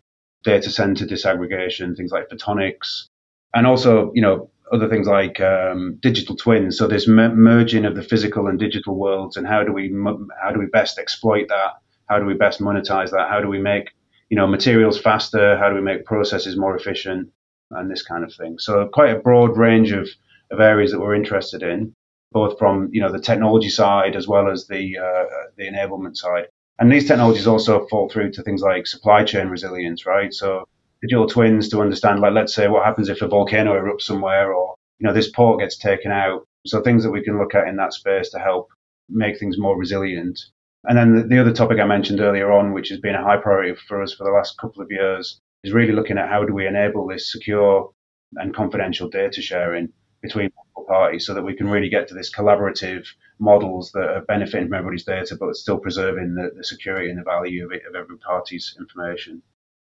data 0.43 0.69
center 0.69 1.05
disaggregation, 1.05 1.95
things 1.95 2.11
like 2.11 2.29
photonics, 2.29 3.05
and 3.53 3.67
also, 3.67 4.11
you 4.13 4.21
know, 4.21 4.49
other 4.71 4.87
things 4.87 5.07
like 5.07 5.39
um, 5.41 5.97
digital 5.99 6.35
twins. 6.35 6.77
So 6.77 6.87
this 6.87 7.07
merging 7.07 7.85
of 7.85 7.95
the 7.95 8.03
physical 8.03 8.47
and 8.47 8.57
digital 8.57 8.95
worlds, 8.95 9.37
and 9.37 9.45
how 9.45 9.63
do 9.63 9.73
we 9.73 9.93
how 10.41 10.51
do 10.51 10.59
we 10.59 10.67
best 10.67 10.97
exploit 10.97 11.47
that? 11.49 11.73
How 12.07 12.19
do 12.19 12.25
we 12.25 12.33
best 12.33 12.61
monetize 12.61 13.11
that? 13.11 13.29
How 13.29 13.41
do 13.41 13.47
we 13.47 13.59
make 13.59 13.89
you 14.29 14.37
know 14.37 14.47
materials 14.47 14.99
faster? 14.99 15.57
How 15.57 15.69
do 15.69 15.75
we 15.75 15.81
make 15.81 16.05
processes 16.05 16.57
more 16.57 16.75
efficient? 16.75 17.29
And 17.71 17.89
this 17.89 18.01
kind 18.01 18.23
of 18.23 18.33
thing. 18.33 18.57
So 18.59 18.87
quite 18.87 19.15
a 19.15 19.19
broad 19.19 19.57
range 19.57 19.91
of 19.91 20.09
of 20.51 20.59
areas 20.59 20.91
that 20.91 20.99
we're 20.99 21.15
interested 21.15 21.63
in, 21.63 21.93
both 22.31 22.57
from 22.57 22.89
you 22.91 23.01
know 23.01 23.11
the 23.11 23.19
technology 23.19 23.69
side 23.69 24.15
as 24.15 24.27
well 24.27 24.49
as 24.49 24.67
the 24.67 24.97
uh, 24.97 25.25
the 25.57 25.65
enablement 25.65 26.17
side. 26.17 26.47
And 26.79 26.91
these 26.91 27.07
technologies 27.07 27.47
also 27.47 27.85
fall 27.87 28.09
through 28.09 28.31
to 28.31 28.41
things 28.41 28.61
like 28.61 28.87
supply 28.87 29.23
chain 29.23 29.47
resilience, 29.47 30.05
right? 30.05 30.33
So 30.33 30.65
digital 31.01 31.27
twins 31.27 31.69
to 31.69 31.81
understand, 31.81 32.21
like 32.21 32.33
let's 32.33 32.55
say, 32.55 32.67
what 32.67 32.85
happens 32.85 33.09
if 33.09 33.21
a 33.21 33.27
volcano 33.27 33.73
erupts 33.73 34.03
somewhere, 34.03 34.53
or 34.53 34.75
you 34.99 35.07
know 35.07 35.13
this 35.13 35.29
port 35.29 35.59
gets 35.59 35.77
taken 35.77 36.11
out. 36.11 36.47
So 36.65 36.81
things 36.81 37.03
that 37.03 37.11
we 37.11 37.23
can 37.23 37.37
look 37.37 37.55
at 37.55 37.67
in 37.67 37.75
that 37.77 37.93
space 37.93 38.29
to 38.31 38.39
help 38.39 38.69
make 39.09 39.39
things 39.39 39.57
more 39.57 39.77
resilient. 39.77 40.39
And 40.85 40.97
then 40.97 41.15
the, 41.15 41.23
the 41.23 41.39
other 41.39 41.53
topic 41.53 41.79
I 41.79 41.85
mentioned 41.85 42.21
earlier 42.21 42.51
on, 42.51 42.73
which 42.73 42.89
has 42.89 42.99
been 42.99 43.15
a 43.15 43.23
high 43.23 43.37
priority 43.37 43.75
for 43.87 44.01
us 44.01 44.13
for 44.13 44.23
the 44.23 44.31
last 44.31 44.57
couple 44.57 44.81
of 44.81 44.89
years, 44.89 45.39
is 45.63 45.73
really 45.73 45.93
looking 45.93 46.17
at 46.17 46.29
how 46.29 46.43
do 46.43 46.53
we 46.53 46.67
enable 46.67 47.05
this 47.07 47.31
secure 47.31 47.91
and 48.35 48.55
confidential 48.55 49.09
data 49.09 49.41
sharing 49.41 49.89
between 50.21 50.51
multiple 50.55 50.85
parties 50.87 51.25
so 51.25 51.33
that 51.33 51.43
we 51.43 51.55
can 51.55 51.67
really 51.67 51.89
get 51.89 52.07
to 52.07 52.13
this 52.13 52.33
collaborative 52.33 53.07
models 53.39 53.91
that 53.93 54.07
are 54.07 54.21
benefiting 54.21 54.67
from 54.67 54.75
everybody's 54.75 55.03
data 55.03 55.35
but 55.39 55.55
still 55.55 55.79
preserving 55.79 56.35
the, 56.35 56.51
the 56.55 56.63
security 56.63 57.09
and 57.09 57.19
the 57.19 57.23
value 57.23 57.65
of, 57.65 57.71
it, 57.71 57.81
of 57.87 57.95
every 57.95 58.17
party's 58.17 58.75
information. 58.79 59.41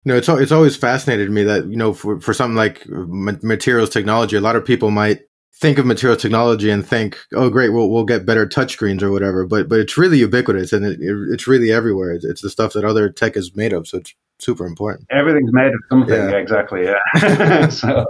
No, 0.04 0.16
it's 0.16 0.28
it's 0.28 0.52
always 0.52 0.76
fascinated 0.76 1.30
me 1.30 1.42
that 1.42 1.66
you 1.66 1.76
know 1.76 1.92
for 1.92 2.20
for 2.20 2.32
something 2.32 2.56
like 2.56 2.86
uh, 2.90 3.04
materials 3.42 3.90
technology, 3.90 4.34
a 4.34 4.40
lot 4.40 4.56
of 4.56 4.64
people 4.64 4.90
might 4.90 5.20
think 5.60 5.76
of 5.76 5.84
materials 5.84 6.22
technology 6.22 6.70
and 6.70 6.86
think, 6.86 7.18
oh, 7.34 7.50
great, 7.50 7.68
we'll 7.68 7.90
we'll 7.90 8.04
get 8.04 8.24
better 8.24 8.46
touchscreens 8.46 9.02
or 9.02 9.10
whatever. 9.10 9.44
But 9.46 9.68
but 9.68 9.78
it's 9.78 9.98
really 9.98 10.18
ubiquitous 10.18 10.72
and 10.72 10.86
it, 10.86 11.00
it, 11.00 11.14
it's 11.30 11.46
really 11.46 11.70
everywhere. 11.70 12.12
It's, 12.12 12.24
it's, 12.24 12.40
the 12.40 12.48
stuff 12.48 12.72
that 12.72 12.84
other 12.84 13.10
tech 13.10 13.36
is 13.36 13.54
made 13.54 13.74
of, 13.74 13.86
so 13.86 13.98
it's 13.98 14.14
super 14.38 14.64
important. 14.64 15.06
Everything's 15.10 15.52
made 15.52 15.72
of 15.74 15.80
something. 15.90 16.14
Yeah 16.14 16.36
exactly. 16.36 16.84
Yeah. 16.84 17.68
so 17.68 18.06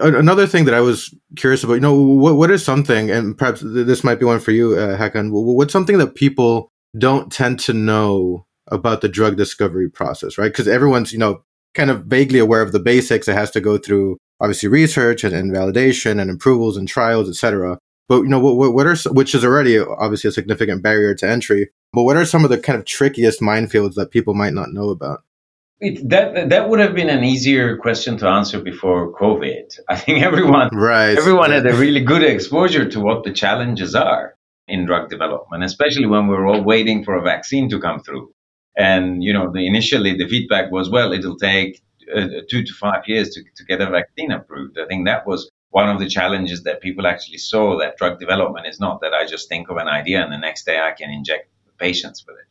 Another 0.00 0.46
thing 0.46 0.64
that 0.66 0.74
I 0.74 0.80
was 0.80 1.12
curious 1.36 1.64
about, 1.64 1.74
you 1.74 1.80
know, 1.80 1.94
what 1.94 2.36
what 2.36 2.50
is 2.52 2.64
something, 2.64 3.10
and 3.10 3.36
perhaps 3.36 3.62
this 3.64 4.04
might 4.04 4.20
be 4.20 4.24
one 4.24 4.38
for 4.38 4.52
you, 4.52 4.76
uh, 4.76 4.96
Hakan. 4.96 5.30
What's 5.32 5.72
something 5.72 5.98
that 5.98 6.14
people 6.14 6.70
don't 6.96 7.32
tend 7.32 7.58
to 7.60 7.72
know 7.72 8.46
about 8.68 9.00
the 9.00 9.08
drug 9.08 9.36
discovery 9.36 9.90
process, 9.90 10.38
right? 10.38 10.52
Because 10.52 10.68
everyone's, 10.68 11.12
you 11.12 11.18
know, 11.18 11.42
kind 11.74 11.90
of 11.90 12.04
vaguely 12.04 12.38
aware 12.38 12.62
of 12.62 12.72
the 12.72 12.78
basics. 12.78 13.26
It 13.26 13.34
has 13.34 13.50
to 13.52 13.60
go 13.60 13.76
through 13.76 14.18
obviously 14.40 14.68
research 14.68 15.24
and, 15.24 15.34
and 15.34 15.52
validation 15.52 16.20
and 16.20 16.30
approvals 16.30 16.76
and 16.76 16.86
trials, 16.86 17.28
etc. 17.28 17.78
But 18.08 18.22
you 18.22 18.28
know, 18.28 18.40
what, 18.40 18.72
what 18.72 18.86
are 18.86 18.96
which 19.10 19.34
is 19.34 19.44
already 19.44 19.78
obviously 19.78 20.28
a 20.28 20.32
significant 20.32 20.82
barrier 20.82 21.14
to 21.16 21.28
entry. 21.28 21.70
But 21.92 22.04
what 22.04 22.16
are 22.16 22.24
some 22.24 22.44
of 22.44 22.50
the 22.50 22.58
kind 22.58 22.78
of 22.78 22.84
trickiest 22.84 23.40
minefields 23.40 23.94
that 23.94 24.10
people 24.10 24.34
might 24.34 24.54
not 24.54 24.72
know 24.72 24.90
about? 24.90 25.22
It, 25.80 26.08
that 26.08 26.48
that 26.48 26.68
would 26.68 26.80
have 26.80 26.94
been 26.94 27.08
an 27.08 27.22
easier 27.22 27.76
question 27.76 28.18
to 28.18 28.26
answer 28.26 28.60
before 28.60 29.12
COVID. 29.12 29.78
I 29.88 29.96
think 29.96 30.22
everyone 30.22 30.70
right. 30.72 31.16
everyone 31.16 31.50
had 31.52 31.66
a 31.66 31.76
really 31.76 32.00
good 32.00 32.24
exposure 32.24 32.88
to 32.88 33.00
what 33.00 33.24
the 33.24 33.32
challenges 33.32 33.94
are 33.94 34.34
in 34.66 34.86
drug 34.86 35.08
development, 35.08 35.62
especially 35.64 36.06
when 36.06 36.26
we 36.26 36.34
were 36.34 36.46
all 36.46 36.62
waiting 36.62 37.04
for 37.04 37.14
a 37.14 37.22
vaccine 37.22 37.68
to 37.70 37.80
come 37.80 38.00
through. 38.00 38.32
And 38.76 39.22
you 39.22 39.32
know, 39.32 39.52
the, 39.52 39.66
initially 39.66 40.16
the 40.16 40.28
feedback 40.28 40.70
was, 40.70 40.90
well, 40.90 41.12
it'll 41.12 41.36
take 41.36 41.80
uh, 42.14 42.28
two 42.50 42.64
to 42.64 42.72
five 42.74 43.02
years 43.06 43.30
to, 43.30 43.42
to 43.56 43.64
get 43.64 43.80
a 43.80 43.90
vaccine 43.90 44.32
approved. 44.32 44.78
I 44.78 44.86
think 44.86 45.06
that 45.06 45.26
was 45.26 45.50
one 45.70 45.88
of 45.88 46.00
the 46.00 46.08
challenges 46.08 46.62
that 46.62 46.80
people 46.80 47.06
actually 47.06 47.38
saw 47.38 47.78
that 47.78 47.96
drug 47.98 48.18
development 48.18 48.66
is 48.66 48.80
not 48.80 49.00
that 49.02 49.12
I 49.12 49.26
just 49.26 49.48
think 49.48 49.68
of 49.68 49.76
an 49.76 49.88
idea 49.88 50.22
and 50.22 50.32
the 50.32 50.38
next 50.38 50.64
day 50.64 50.80
I 50.80 50.92
can 50.92 51.10
inject 51.10 51.48
patients 51.78 52.24
with 52.26 52.36
it. 52.36 52.46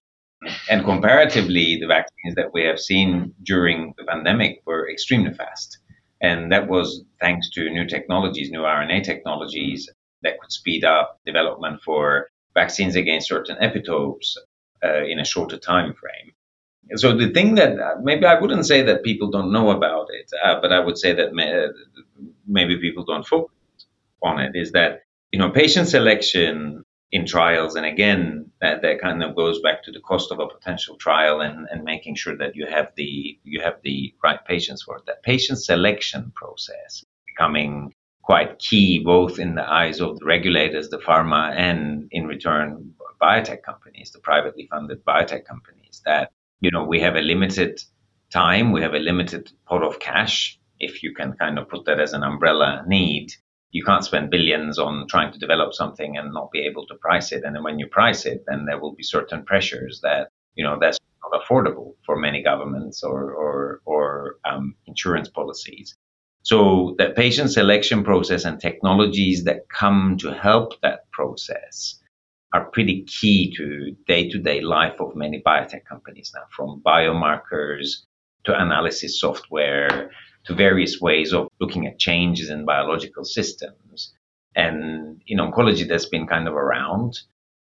And 0.69 0.83
comparatively, 0.85 1.77
the 1.79 1.87
vaccines 1.87 2.35
that 2.35 2.53
we 2.53 2.63
have 2.63 2.79
seen 2.79 3.33
during 3.43 3.93
the 3.97 4.03
pandemic 4.03 4.61
were 4.65 4.89
extremely 4.89 5.33
fast. 5.33 5.79
And 6.21 6.51
that 6.51 6.67
was 6.67 7.03
thanks 7.19 7.49
to 7.51 7.69
new 7.69 7.85
technologies, 7.85 8.51
new 8.51 8.61
RNA 8.61 9.03
technologies 9.03 9.89
that 10.23 10.39
could 10.39 10.51
speed 10.51 10.83
up 10.83 11.19
development 11.25 11.81
for 11.81 12.29
vaccines 12.53 12.95
against 12.95 13.27
certain 13.27 13.57
epitopes 13.57 14.35
uh, 14.83 15.03
in 15.03 15.19
a 15.19 15.25
shorter 15.25 15.57
time 15.57 15.93
frame. 15.93 16.33
So 16.95 17.15
the 17.15 17.29
thing 17.31 17.55
that 17.55 17.79
uh, 17.79 17.95
maybe 18.01 18.25
I 18.25 18.39
wouldn't 18.39 18.65
say 18.65 18.81
that 18.83 19.03
people 19.03 19.29
don't 19.29 19.51
know 19.51 19.71
about 19.71 20.07
it, 20.09 20.31
uh, 20.43 20.61
but 20.61 20.71
I 20.71 20.79
would 20.79 20.97
say 20.97 21.13
that 21.13 21.33
may, 21.33 21.67
maybe 22.47 22.77
people 22.77 23.03
don't 23.03 23.27
focus 23.27 23.53
on 24.23 24.39
it 24.39 24.55
is 24.55 24.71
that 24.71 25.01
you 25.31 25.39
know 25.39 25.49
patient 25.49 25.87
selection 25.89 26.83
in 27.11 27.25
trials. 27.25 27.75
And 27.75 27.85
again, 27.85 28.51
that, 28.61 28.81
that 28.81 29.01
kind 29.01 29.23
of 29.23 29.35
goes 29.35 29.61
back 29.61 29.83
to 29.83 29.91
the 29.91 29.99
cost 29.99 30.31
of 30.31 30.39
a 30.39 30.47
potential 30.47 30.95
trial 30.97 31.41
and, 31.41 31.67
and 31.71 31.83
making 31.83 32.15
sure 32.15 32.37
that 32.37 32.55
you 32.55 32.67
have 32.67 32.91
the 32.95 33.39
you 33.43 33.61
have 33.61 33.75
the 33.83 34.13
right 34.23 34.43
patients 34.45 34.83
for 34.83 34.97
it. 34.97 35.05
That 35.05 35.23
patient 35.23 35.63
selection 35.63 36.31
process 36.35 37.03
becoming 37.25 37.93
quite 38.23 38.59
key 38.59 38.99
both 38.99 39.39
in 39.39 39.55
the 39.55 39.69
eyes 39.69 40.01
of 40.01 40.19
the 40.19 40.25
regulators, 40.25 40.89
the 40.89 40.97
pharma, 40.97 41.55
and 41.55 42.07
in 42.11 42.27
return 42.27 42.93
biotech 43.21 43.63
companies, 43.63 44.11
the 44.11 44.19
privately 44.19 44.67
funded 44.69 45.03
biotech 45.03 45.45
companies. 45.45 46.01
That 46.05 46.31
you 46.59 46.71
know 46.71 46.83
we 46.83 46.99
have 46.99 47.15
a 47.15 47.21
limited 47.21 47.81
time, 48.31 48.71
we 48.71 48.81
have 48.81 48.93
a 48.93 48.99
limited 48.99 49.51
pot 49.65 49.81
of 49.81 49.99
cash, 49.99 50.59
if 50.79 51.03
you 51.03 51.13
can 51.13 51.33
kind 51.33 51.57
of 51.57 51.69
put 51.69 51.85
that 51.85 51.99
as 51.99 52.13
an 52.13 52.23
umbrella 52.23 52.83
need 52.87 53.33
you 53.71 53.83
can't 53.83 54.05
spend 54.05 54.29
billions 54.29 54.79
on 54.79 55.07
trying 55.07 55.31
to 55.33 55.39
develop 55.39 55.73
something 55.73 56.17
and 56.17 56.33
not 56.33 56.51
be 56.51 56.65
able 56.65 56.85
to 56.87 56.95
price 56.95 57.31
it. 57.31 57.43
And 57.43 57.55
then 57.55 57.63
when 57.63 57.79
you 57.79 57.87
price 57.87 58.25
it, 58.25 58.43
then 58.47 58.65
there 58.65 58.79
will 58.79 58.95
be 58.95 59.03
certain 59.03 59.43
pressures 59.43 59.99
that, 60.03 60.29
you 60.55 60.63
know, 60.63 60.77
that's 60.79 60.99
not 61.23 61.41
affordable 61.41 61.95
for 62.05 62.15
many 62.15 62.41
governments 62.41 63.03
or, 63.03 63.33
or, 63.33 63.81
or 63.85 64.37
um, 64.45 64.75
insurance 64.85 65.29
policies. 65.29 65.95
So 66.43 66.95
the 66.97 67.09
patient 67.09 67.51
selection 67.51 68.03
process 68.03 68.45
and 68.45 68.59
technologies 68.59 69.43
that 69.43 69.67
come 69.67 70.17
to 70.19 70.33
help 70.33 70.79
that 70.81 71.11
process 71.11 71.99
are 72.53 72.71
pretty 72.71 73.03
key 73.03 73.53
to 73.57 73.95
day-to-day 74.07 74.61
life 74.61 75.01
of 75.01 75.13
many 75.13 75.41
biotech 75.45 75.83
companies 75.83 76.31
now, 76.33 76.43
from 76.55 76.81
biomarkers 76.85 78.05
to 78.45 78.57
analysis 78.57 79.19
software 79.19 80.09
to 80.47 80.55
various 80.55 80.99
ways 80.99 81.33
of 81.33 81.49
looking 81.59 81.85
at 81.87 81.99
changes 81.99 82.49
in 82.49 82.65
biological 82.65 83.25
systems. 83.25 84.13
And 84.55 85.21
in 85.27 85.37
oncology, 85.39 85.87
that's 85.87 86.07
been 86.07 86.25
kind 86.25 86.47
of 86.47 86.53
around. 86.53 87.19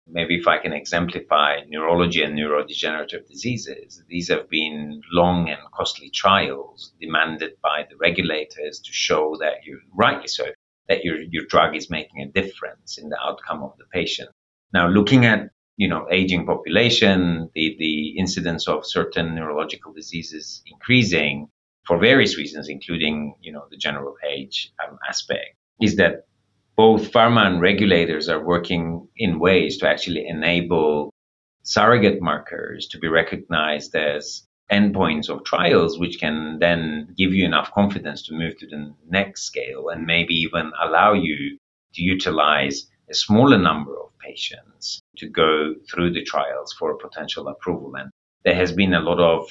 Maybe 0.06 0.36
if 0.36 0.46
I 0.46 0.58
can 0.58 0.72
exemplify 0.72 1.60
neurology 1.68 2.22
and 2.22 2.38
neurodegenerative 2.38 3.28
diseases, 3.28 4.02
these 4.08 4.28
have 4.28 4.48
been 4.48 5.02
long 5.12 5.50
and 5.50 5.58
costly 5.74 6.08
trials 6.10 6.94
demanded 7.00 7.52
by 7.62 7.84
the 7.90 7.96
regulators 7.96 8.80
to 8.80 8.92
show 8.92 9.36
that 9.40 9.66
you, 9.66 9.80
rightly 9.92 10.28
so, 10.28 10.46
that 10.88 11.04
your, 11.04 11.20
your 11.20 11.44
drug 11.46 11.76
is 11.76 11.90
making 11.90 12.22
a 12.22 12.28
difference 12.28 12.96
in 12.96 13.10
the 13.10 13.18
outcome 13.20 13.62
of 13.62 13.76
the 13.76 13.84
patient. 13.92 14.30
Now, 14.72 14.88
looking 14.88 15.26
at 15.26 15.50
you 15.76 15.88
know 15.88 16.06
aging 16.10 16.46
population, 16.46 17.50
the, 17.54 17.76
the 17.78 18.18
incidence 18.18 18.66
of 18.68 18.86
certain 18.86 19.34
neurological 19.34 19.92
diseases 19.92 20.62
increasing, 20.66 21.48
for 21.88 21.98
various 21.98 22.36
reasons, 22.36 22.68
including 22.68 23.34
you 23.40 23.50
know 23.50 23.64
the 23.70 23.78
general 23.78 24.14
age 24.34 24.70
um, 24.84 24.98
aspect, 25.08 25.56
is 25.80 25.96
that 25.96 26.26
both 26.76 27.10
pharma 27.10 27.46
and 27.46 27.62
regulators 27.62 28.28
are 28.28 28.44
working 28.44 29.08
in 29.16 29.40
ways 29.40 29.78
to 29.78 29.88
actually 29.88 30.28
enable 30.28 31.10
surrogate 31.62 32.20
markers 32.20 32.86
to 32.88 32.98
be 32.98 33.08
recognized 33.08 33.96
as 33.96 34.46
endpoints 34.70 35.30
of 35.30 35.44
trials, 35.44 35.98
which 35.98 36.20
can 36.20 36.58
then 36.60 37.08
give 37.16 37.32
you 37.32 37.44
enough 37.46 37.72
confidence 37.72 38.22
to 38.22 38.34
move 38.34 38.56
to 38.58 38.66
the 38.66 38.94
next 39.08 39.44
scale 39.44 39.88
and 39.88 40.04
maybe 40.04 40.34
even 40.34 40.70
allow 40.84 41.14
you 41.14 41.58
to 41.94 42.02
utilize 42.02 42.86
a 43.10 43.14
smaller 43.14 43.58
number 43.58 43.98
of 43.98 44.10
patients 44.18 45.00
to 45.16 45.26
go 45.26 45.74
through 45.90 46.12
the 46.12 46.22
trials 46.22 46.74
for 46.78 46.98
potential 46.98 47.48
approval. 47.48 47.94
And 47.96 48.10
there 48.44 48.54
has 48.54 48.72
been 48.72 48.92
a 48.92 49.00
lot 49.00 49.20
of 49.20 49.48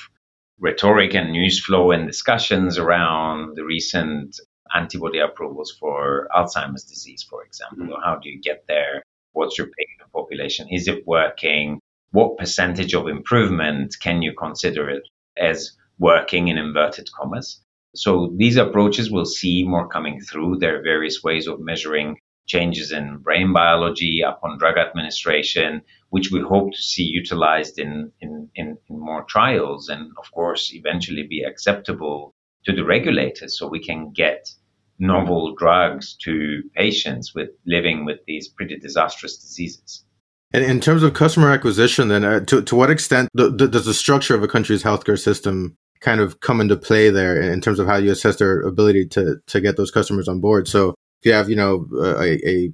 rhetoric 0.59 1.13
and 1.13 1.31
news 1.31 1.63
flow 1.63 1.91
and 1.91 2.07
discussions 2.07 2.77
around 2.77 3.55
the 3.55 3.63
recent 3.63 4.39
antibody 4.75 5.19
approvals 5.19 5.75
for 5.79 6.27
Alzheimer's 6.35 6.83
disease, 6.83 7.23
for 7.29 7.43
example. 7.43 7.85
Mm-hmm. 7.85 8.03
How 8.03 8.15
do 8.17 8.29
you 8.29 8.41
get 8.41 8.65
there? 8.67 9.03
What's 9.33 9.57
your 9.57 9.67
patient 9.67 10.11
population? 10.11 10.67
Is 10.69 10.87
it 10.87 11.05
working? 11.07 11.79
What 12.11 12.37
percentage 12.37 12.93
of 12.93 13.07
improvement 13.07 13.95
can 14.01 14.21
you 14.21 14.33
consider 14.33 14.89
it 14.89 15.03
as 15.37 15.77
working 15.99 16.47
in 16.47 16.57
inverted 16.57 17.09
commas? 17.11 17.61
So 17.95 18.33
these 18.35 18.57
approaches 18.57 19.11
will 19.11 19.25
see 19.25 19.63
more 19.63 19.87
coming 19.87 20.21
through. 20.21 20.57
There 20.57 20.79
are 20.79 20.83
various 20.83 21.23
ways 21.23 21.47
of 21.47 21.59
measuring 21.59 22.17
changes 22.47 22.91
in 22.91 23.17
brain 23.17 23.53
biology 23.53 24.21
upon 24.21 24.57
drug 24.57 24.77
administration, 24.77 25.81
which 26.09 26.31
we 26.31 26.41
hope 26.41 26.71
to 26.73 26.81
see 26.81 27.03
utilized 27.03 27.79
in, 27.79 28.11
in, 28.21 28.49
in, 28.55 28.77
in 28.89 28.99
more 28.99 29.23
trials 29.23 29.89
and, 29.89 30.11
of 30.17 30.31
course, 30.31 30.71
eventually 30.73 31.23
be 31.23 31.43
acceptable 31.43 32.33
to 32.65 32.73
the 32.73 32.83
regulators 32.83 33.57
so 33.57 33.67
we 33.67 33.83
can 33.83 34.11
get 34.11 34.49
novel 34.99 35.55
drugs 35.55 36.15
to 36.15 36.61
patients 36.75 37.35
with 37.35 37.49
living 37.65 38.05
with 38.05 38.19
these 38.25 38.47
pretty 38.47 38.77
disastrous 38.77 39.37
diseases. 39.37 40.03
And 40.53 40.63
in 40.63 40.79
terms 40.79 41.03
of 41.03 41.13
customer 41.13 41.51
acquisition, 41.51 42.07
then 42.07 42.23
uh, 42.23 42.39
to 42.45 42.61
to 42.61 42.75
what 42.75 42.89
extent 42.89 43.29
does 43.35 43.85
the 43.85 43.93
structure 43.93 44.33
of 44.33 44.43
a 44.43 44.47
country's 44.47 44.81
healthcare 44.81 45.19
system 45.19 45.75
kind 45.99 46.21
of 46.21 46.39
come 46.39 46.61
into 46.61 46.77
play 46.77 47.09
there 47.09 47.41
in 47.41 47.59
terms 47.59 47.79
of 47.79 47.87
how 47.87 47.97
you 47.97 48.11
assess 48.11 48.37
their 48.37 48.61
ability 48.61 49.07
to 49.07 49.37
to 49.45 49.61
get 49.61 49.75
those 49.75 49.91
customers 49.91 50.27
on 50.27 50.39
board? 50.39 50.67
So 50.67 50.95
if 51.21 51.25
you 51.25 51.33
have, 51.33 51.49
you 51.49 51.57
know, 51.57 51.85
a, 52.01 52.47
a 52.47 52.71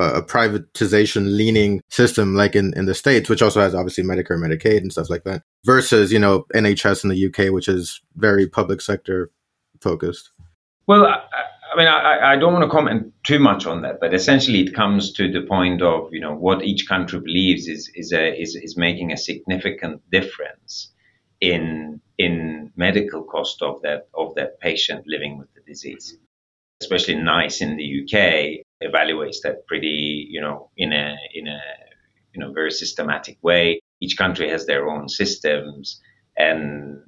a 0.00 0.22
privatization 0.22 1.36
leaning 1.36 1.80
system 1.88 2.34
like 2.34 2.54
in, 2.54 2.72
in 2.76 2.86
the 2.86 2.94
States, 2.94 3.28
which 3.28 3.42
also 3.42 3.60
has 3.60 3.74
obviously 3.74 4.04
Medicare, 4.04 4.38
Medicaid 4.38 4.78
and 4.78 4.92
stuff 4.92 5.10
like 5.10 5.24
that, 5.24 5.42
versus, 5.64 6.12
you 6.12 6.18
know, 6.18 6.46
NHS 6.54 7.04
in 7.04 7.10
the 7.10 7.26
UK, 7.26 7.52
which 7.52 7.68
is 7.68 8.00
very 8.16 8.46
public 8.46 8.80
sector 8.80 9.30
focused? 9.80 10.30
Well, 10.86 11.06
I, 11.06 11.22
I 11.72 11.76
mean, 11.76 11.86
I, 11.86 12.32
I, 12.32 12.36
don't 12.36 12.52
want 12.52 12.64
to 12.64 12.70
comment 12.70 13.12
too 13.24 13.38
much 13.38 13.66
on 13.66 13.82
that, 13.82 14.00
but 14.00 14.12
essentially 14.12 14.60
it 14.60 14.74
comes 14.74 15.12
to 15.12 15.30
the 15.30 15.42
point 15.42 15.82
of, 15.82 16.08
you 16.12 16.20
know, 16.20 16.34
what 16.34 16.64
each 16.64 16.88
country 16.88 17.20
believes 17.20 17.68
is, 17.68 17.90
is, 17.94 18.12
a, 18.12 18.40
is, 18.40 18.56
is 18.56 18.76
making 18.76 19.12
a 19.12 19.16
significant 19.16 20.02
difference 20.10 20.92
in, 21.40 22.00
in 22.18 22.72
medical 22.76 23.22
cost 23.22 23.62
of 23.62 23.80
that, 23.82 24.08
of 24.14 24.34
that 24.34 24.58
patient 24.60 25.04
living 25.06 25.38
with 25.38 25.48
the 25.54 25.60
disease 25.66 26.16
especially 26.80 27.16
NICE 27.16 27.60
in 27.60 27.76
the 27.76 28.02
UK 28.02 28.64
evaluates 28.82 29.38
that 29.44 29.66
pretty, 29.66 30.26
you 30.30 30.40
know, 30.40 30.70
in 30.76 30.92
a 30.92 31.16
in 31.34 31.46
a 31.48 31.60
you 32.32 32.40
know 32.40 32.52
very 32.52 32.70
systematic 32.70 33.38
way. 33.42 33.80
Each 34.00 34.16
country 34.16 34.48
has 34.48 34.66
their 34.66 34.88
own 34.88 35.08
systems, 35.08 36.00
and 36.36 37.02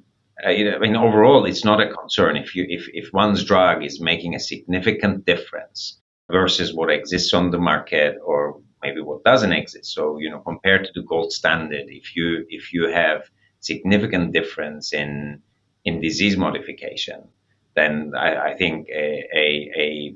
uh, 0.45 0.49
I 0.49 0.79
mean 0.79 0.95
overall, 0.95 1.45
it's 1.45 1.65
not 1.65 1.81
a 1.81 1.91
concern 1.91 2.35
if 2.37 2.55
you 2.55 2.65
if 2.69 2.87
if 2.93 3.11
one's 3.13 3.43
drug 3.43 3.83
is 3.83 4.01
making 4.01 4.35
a 4.35 4.39
significant 4.39 5.25
difference 5.25 5.99
versus 6.31 6.73
what 6.73 6.89
exists 6.89 7.33
on 7.33 7.51
the 7.51 7.59
market 7.59 8.17
or 8.25 8.61
maybe 8.81 9.01
what 9.01 9.23
doesn't 9.23 9.51
exist. 9.53 9.93
So 9.93 10.17
you 10.19 10.29
know, 10.29 10.39
compared 10.39 10.85
to 10.85 10.91
the 10.93 11.05
gold 11.07 11.31
standard, 11.31 11.85
if 11.87 12.15
you 12.15 12.45
if 12.49 12.73
you 12.73 12.89
have 12.89 13.29
significant 13.59 14.33
difference 14.33 14.93
in 14.93 15.41
in 15.85 16.01
disease 16.01 16.37
modification, 16.37 17.27
then 17.75 18.13
I, 18.17 18.51
I 18.51 18.57
think 18.57 18.87
a, 18.89 19.23
a, 19.35 19.71
a, 19.77 20.15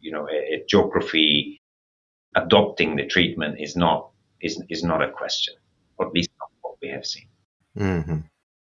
you 0.00 0.12
know 0.12 0.28
a, 0.28 0.54
a, 0.54 0.64
geography 0.68 1.60
adopting 2.34 2.96
the 2.96 3.06
treatment 3.06 3.60
is 3.60 3.76
not 3.76 4.10
is 4.40 4.62
is 4.68 4.82
not 4.82 5.02
a 5.02 5.10
question, 5.10 5.54
or 5.98 6.06
at 6.06 6.12
least 6.12 6.30
not 6.38 6.50
what 6.62 6.76
we 6.82 6.88
have 6.88 7.06
seen. 7.06 7.28
Mm-hmm. 7.78 8.18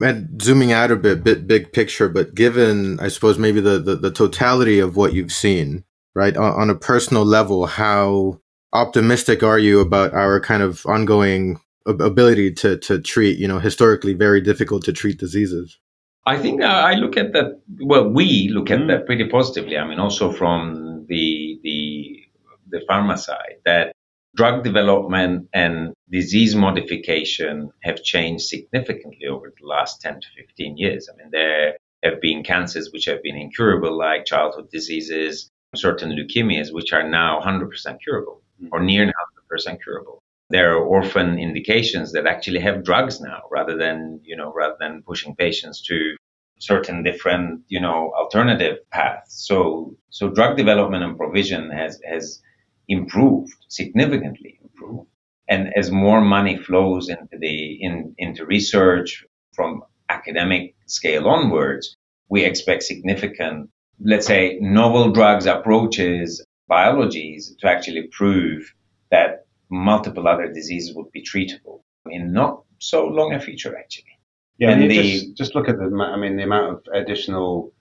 And 0.01 0.41
zooming 0.41 0.73
out 0.73 0.91
a 0.91 0.95
bit, 0.95 1.23
bit 1.23 1.47
big 1.47 1.71
picture, 1.71 2.09
but 2.09 2.35
given 2.35 2.99
I 2.99 3.07
suppose 3.07 3.37
maybe 3.37 3.61
the, 3.61 3.79
the, 3.79 3.95
the 3.95 4.11
totality 4.11 4.79
of 4.79 4.97
what 4.97 5.13
you've 5.13 5.31
seen, 5.31 5.85
right, 6.13 6.35
on, 6.35 6.61
on 6.61 6.69
a 6.69 6.75
personal 6.75 7.23
level, 7.23 7.67
how 7.67 8.41
optimistic 8.73 9.43
are 9.43 9.59
you 9.59 9.79
about 9.79 10.13
our 10.13 10.41
kind 10.41 10.63
of 10.63 10.85
ongoing 10.87 11.59
ability 11.85 12.51
to 12.53 12.77
to 12.77 12.99
treat, 12.99 13.37
you 13.37 13.47
know, 13.47 13.59
historically 13.59 14.13
very 14.13 14.41
difficult 14.41 14.83
to 14.85 14.93
treat 14.93 15.19
diseases? 15.19 15.79
I 16.25 16.37
think 16.37 16.61
uh, 16.61 16.65
I 16.65 16.93
look 16.93 17.17
at 17.17 17.33
that. 17.33 17.61
Well, 17.81 18.09
we 18.09 18.49
look 18.49 18.71
at 18.71 18.79
mm. 18.79 18.87
that 18.87 19.05
pretty 19.05 19.27
positively. 19.27 19.77
I 19.77 19.85
mean, 19.87 19.99
also 19.99 20.31
from 20.31 20.92
the 21.07 21.59
the 21.63 22.23
the 22.69 22.85
pharma 22.89 23.17
side, 23.17 23.57
that 23.65 23.93
drug 24.35 24.63
development 24.63 25.47
and 25.53 25.93
disease 26.09 26.55
modification 26.55 27.71
have 27.83 28.03
changed 28.03 28.45
significantly 28.45 29.27
over 29.27 29.53
the 29.59 29.67
last 29.67 30.01
10 30.01 30.21
to 30.21 30.27
15 30.37 30.77
years. 30.77 31.09
I 31.11 31.15
mean, 31.17 31.29
there 31.31 31.77
have 32.03 32.19
been 32.19 32.43
cancers 32.43 32.89
which 32.91 33.05
have 33.05 33.21
been 33.21 33.37
incurable, 33.37 33.95
like 33.95 34.25
childhood 34.25 34.69
diseases, 34.71 35.49
certain 35.75 36.11
leukemias, 36.11 36.73
which 36.73 36.93
are 36.93 37.07
now 37.07 37.39
100% 37.41 37.99
curable 38.03 38.41
mm. 38.61 38.69
or 38.71 38.81
near 38.81 39.05
100% 39.51 39.81
curable 39.83 40.23
there 40.53 40.73
are 40.73 40.83
orphan 40.83 41.39
indications 41.39 42.11
that 42.11 42.27
actually 42.27 42.59
have 42.59 42.83
drugs 42.83 43.19
now 43.19 43.41
rather 43.51 43.75
than 43.75 44.19
you 44.23 44.35
know 44.35 44.53
rather 44.53 44.75
than 44.79 45.01
pushing 45.01 45.35
patients 45.35 45.81
to 45.81 46.15
certain 46.63 47.03
different, 47.03 47.61
you 47.67 47.81
know, 47.81 48.11
alternative 48.17 48.77
paths. 48.91 49.45
So, 49.47 49.95
so 50.09 50.29
drug 50.29 50.55
development 50.55 51.03
and 51.03 51.17
provision 51.17 51.69
has, 51.71 51.99
has 52.09 52.41
improved, 52.87 53.53
significantly 53.67 54.59
improved. 54.63 55.09
And 55.49 55.73
as 55.75 55.91
more 55.91 56.21
money 56.21 56.57
flows 56.57 57.09
into 57.09 57.37
the, 57.37 57.83
in, 57.83 58.15
into 58.17 58.45
research 58.45 59.25
from 59.53 59.83
academic 60.09 60.75
scale 60.85 61.27
onwards, 61.27 61.97
we 62.29 62.45
expect 62.45 62.83
significant, 62.83 63.69
let's 63.99 64.25
say, 64.25 64.57
novel 64.61 65.11
drugs 65.11 65.45
approaches, 65.45 66.45
biologies 66.67 67.55
to 67.59 67.67
actually 67.67 68.07
prove 68.11 68.73
that 69.11 69.45
multiple 69.69 70.27
other 70.27 70.47
diseases 70.51 70.95
would 70.95 71.11
be 71.11 71.21
treatable 71.21 71.81
in 72.09 72.31
not 72.31 72.63
so 72.79 73.05
long 73.05 73.33
a 73.33 73.39
future, 73.39 73.77
actually. 73.77 74.12
Yeah, 74.57 74.71
and, 74.71 74.89
the, 74.89 75.01
just, 75.01 75.35
just 75.35 75.55
look 75.55 75.67
at 75.67 75.77
the, 75.77 75.85
I 75.85 76.15
mean, 76.15 76.37
the 76.37 76.43
amount 76.43 76.71
of 76.71 76.83
additional 76.93 77.73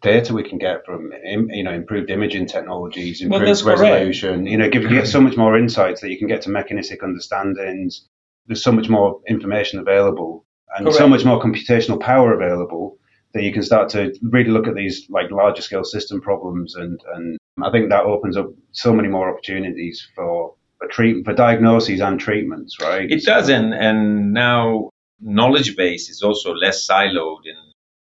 data 0.00 0.32
we 0.32 0.42
can 0.42 0.56
get 0.58 0.84
from 0.86 1.12
you 1.24 1.62
know 1.62 1.72
improved 1.72 2.10
imaging 2.10 2.46
technologies, 2.46 3.20
improved 3.20 3.64
well, 3.64 3.76
resolution. 3.76 4.30
Correct. 4.30 4.50
You 4.50 4.56
know, 4.56 4.70
give, 4.70 4.82
you 4.84 4.88
get 4.88 5.06
so 5.06 5.20
much 5.20 5.36
more 5.36 5.58
insights 5.58 6.00
that 6.00 6.10
you 6.10 6.18
can 6.18 6.28
get 6.28 6.42
to 6.42 6.50
mechanistic 6.50 7.02
understandings. 7.02 8.08
There's 8.46 8.62
so 8.62 8.72
much 8.72 8.88
more 8.88 9.20
information 9.28 9.78
available 9.78 10.44
and 10.76 10.86
correct. 10.86 10.98
so 10.98 11.08
much 11.08 11.24
more 11.24 11.40
computational 11.40 12.00
power 12.00 12.32
available 12.32 12.98
that 13.34 13.42
you 13.42 13.52
can 13.52 13.62
start 13.62 13.88
to 13.90 14.14
really 14.22 14.50
look 14.50 14.66
at 14.66 14.74
these 14.74 15.06
like 15.08 15.30
larger 15.30 15.62
scale 15.62 15.84
system 15.84 16.20
problems 16.20 16.74
and 16.74 17.00
and 17.14 17.38
I 17.62 17.70
think 17.70 17.90
that 17.90 18.04
opens 18.04 18.36
up 18.36 18.50
so 18.72 18.92
many 18.92 19.08
more 19.08 19.30
opportunities 19.30 20.06
for 20.14 20.54
for 20.78 20.88
treat 20.88 21.24
for 21.24 21.34
diagnoses 21.34 22.00
and 22.00 22.18
treatments, 22.18 22.80
right? 22.80 23.10
It 23.10 23.24
does, 23.24 23.48
and 23.48 23.74
and 23.74 24.32
now 24.32 24.90
knowledge 25.22 25.76
base 25.76 26.10
is 26.10 26.22
also 26.22 26.52
less 26.54 26.86
siloed 26.86 27.46
in 27.46 27.56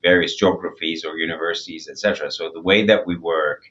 various 0.02 0.36
geographies 0.36 1.04
or 1.04 1.18
universities, 1.18 1.88
etc. 1.88 2.30
So 2.30 2.50
the 2.52 2.62
way 2.62 2.86
that 2.86 3.06
we 3.06 3.16
work 3.16 3.62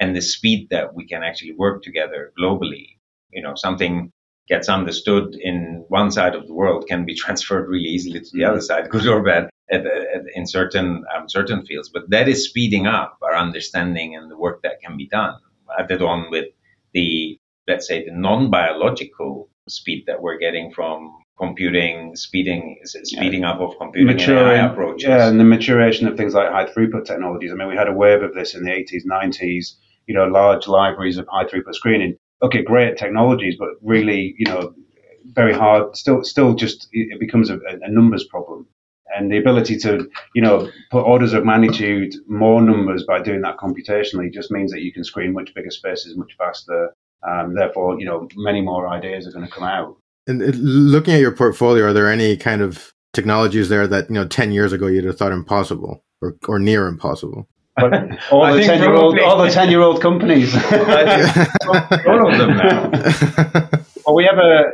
and 0.00 0.16
the 0.16 0.22
speed 0.22 0.68
that 0.70 0.94
we 0.94 1.06
can 1.06 1.22
actually 1.22 1.52
work 1.52 1.82
together 1.82 2.32
globally, 2.38 2.96
you 3.30 3.42
know, 3.42 3.54
something 3.54 4.10
gets 4.48 4.68
understood 4.68 5.34
in 5.40 5.84
one 5.88 6.10
side 6.10 6.34
of 6.34 6.46
the 6.46 6.54
world 6.54 6.86
can 6.88 7.04
be 7.04 7.14
transferred 7.24 7.68
really 7.68 7.88
easily 7.88 8.20
to 8.20 8.30
the 8.32 8.44
other 8.44 8.60
side, 8.60 8.90
good 8.90 9.06
or 9.06 9.22
bad, 9.22 9.50
at, 9.70 9.86
at, 9.86 10.22
in 10.34 10.46
certain 10.46 11.04
um, 11.14 11.28
certain 11.28 11.64
fields. 11.66 11.88
But 11.88 12.10
that 12.10 12.28
is 12.28 12.48
speeding 12.48 12.86
up 12.86 13.18
our 13.22 13.36
understanding 13.36 14.16
and 14.16 14.30
the 14.30 14.38
work 14.38 14.62
that 14.62 14.80
can 14.82 14.96
be 14.96 15.06
done. 15.06 15.36
Added 15.78 16.02
on 16.02 16.30
with 16.30 16.46
the 16.92 17.38
let's 17.66 17.88
say 17.88 18.04
the 18.04 18.12
non-biological 18.12 19.48
speed 19.68 20.04
that 20.06 20.20
we're 20.20 20.38
getting 20.38 20.70
from 20.72 21.23
computing, 21.38 22.14
speeding, 22.14 22.78
speeding 22.84 23.42
yeah. 23.42 23.50
up 23.50 23.60
of 23.60 23.76
computing 23.78 24.16
Maturing, 24.16 24.58
AI 24.58 24.70
approaches. 24.70 25.08
Yeah, 25.08 25.28
and 25.28 25.38
the 25.38 25.44
maturation 25.44 26.06
of 26.06 26.16
things 26.16 26.34
like 26.34 26.50
high 26.50 26.66
throughput 26.66 27.04
technologies. 27.04 27.50
I 27.52 27.56
mean, 27.56 27.68
we 27.68 27.76
had 27.76 27.88
a 27.88 27.92
wave 27.92 28.22
of 28.22 28.34
this 28.34 28.54
in 28.54 28.64
the 28.64 28.70
80s, 28.70 29.04
90s. 29.10 29.74
You 30.06 30.14
know, 30.14 30.26
large 30.26 30.68
libraries 30.68 31.16
of 31.16 31.26
high 31.28 31.44
throughput 31.44 31.74
screening. 31.74 32.16
Okay, 32.42 32.62
great 32.62 32.98
technologies, 32.98 33.56
but 33.58 33.70
really, 33.80 34.34
you 34.38 34.44
know, 34.46 34.74
very 35.32 35.54
hard. 35.54 35.96
Still, 35.96 36.22
still, 36.22 36.54
just 36.54 36.88
it 36.92 37.18
becomes 37.18 37.50
a, 37.50 37.58
a 37.82 37.90
numbers 37.90 38.24
problem. 38.24 38.66
And 39.16 39.30
the 39.30 39.38
ability 39.38 39.76
to, 39.78 40.08
you 40.34 40.42
know, 40.42 40.70
put 40.90 41.02
orders 41.02 41.32
of 41.32 41.44
magnitude 41.44 42.14
more 42.26 42.60
numbers 42.60 43.04
by 43.04 43.22
doing 43.22 43.42
that 43.42 43.58
computationally 43.58 44.32
just 44.32 44.50
means 44.50 44.72
that 44.72 44.82
you 44.82 44.92
can 44.92 45.04
screen 45.04 45.32
much 45.32 45.54
bigger 45.54 45.70
spaces 45.70 46.16
much 46.16 46.34
faster. 46.36 46.94
Um, 47.26 47.54
therefore, 47.54 47.98
you 47.98 48.06
know, 48.06 48.28
many 48.36 48.60
more 48.60 48.88
ideas 48.88 49.26
are 49.26 49.32
going 49.32 49.46
to 49.46 49.50
come 49.50 49.64
out. 49.64 49.96
And 50.26 50.40
looking 50.56 51.14
at 51.14 51.20
your 51.20 51.32
portfolio, 51.32 51.86
are 51.86 51.92
there 51.92 52.10
any 52.10 52.36
kind 52.36 52.62
of 52.62 52.92
technologies 53.12 53.68
there 53.68 53.86
that 53.86 54.08
you 54.08 54.14
know 54.14 54.26
ten 54.26 54.52
years 54.52 54.72
ago 54.72 54.86
you'd 54.86 55.04
have 55.04 55.18
thought 55.18 55.32
impossible 55.32 56.02
or 56.22 56.36
or 56.48 56.58
near 56.58 56.86
impossible? 56.86 57.48
all 57.78 57.90
the 57.90 58.62
ten 58.62 58.80
year 58.80 58.94
old 58.94 59.18
all 59.20 59.42
the 59.42 59.50
ten 59.50 59.70
year 59.70 59.80
old 59.80 60.00
companies. 60.00 60.54
all 62.06 62.32
of 62.32 62.38
them 62.38 62.56
now. 62.56 62.90
well, 64.06 64.14
we 64.14 64.24
have 64.24 64.38
a. 64.38 64.64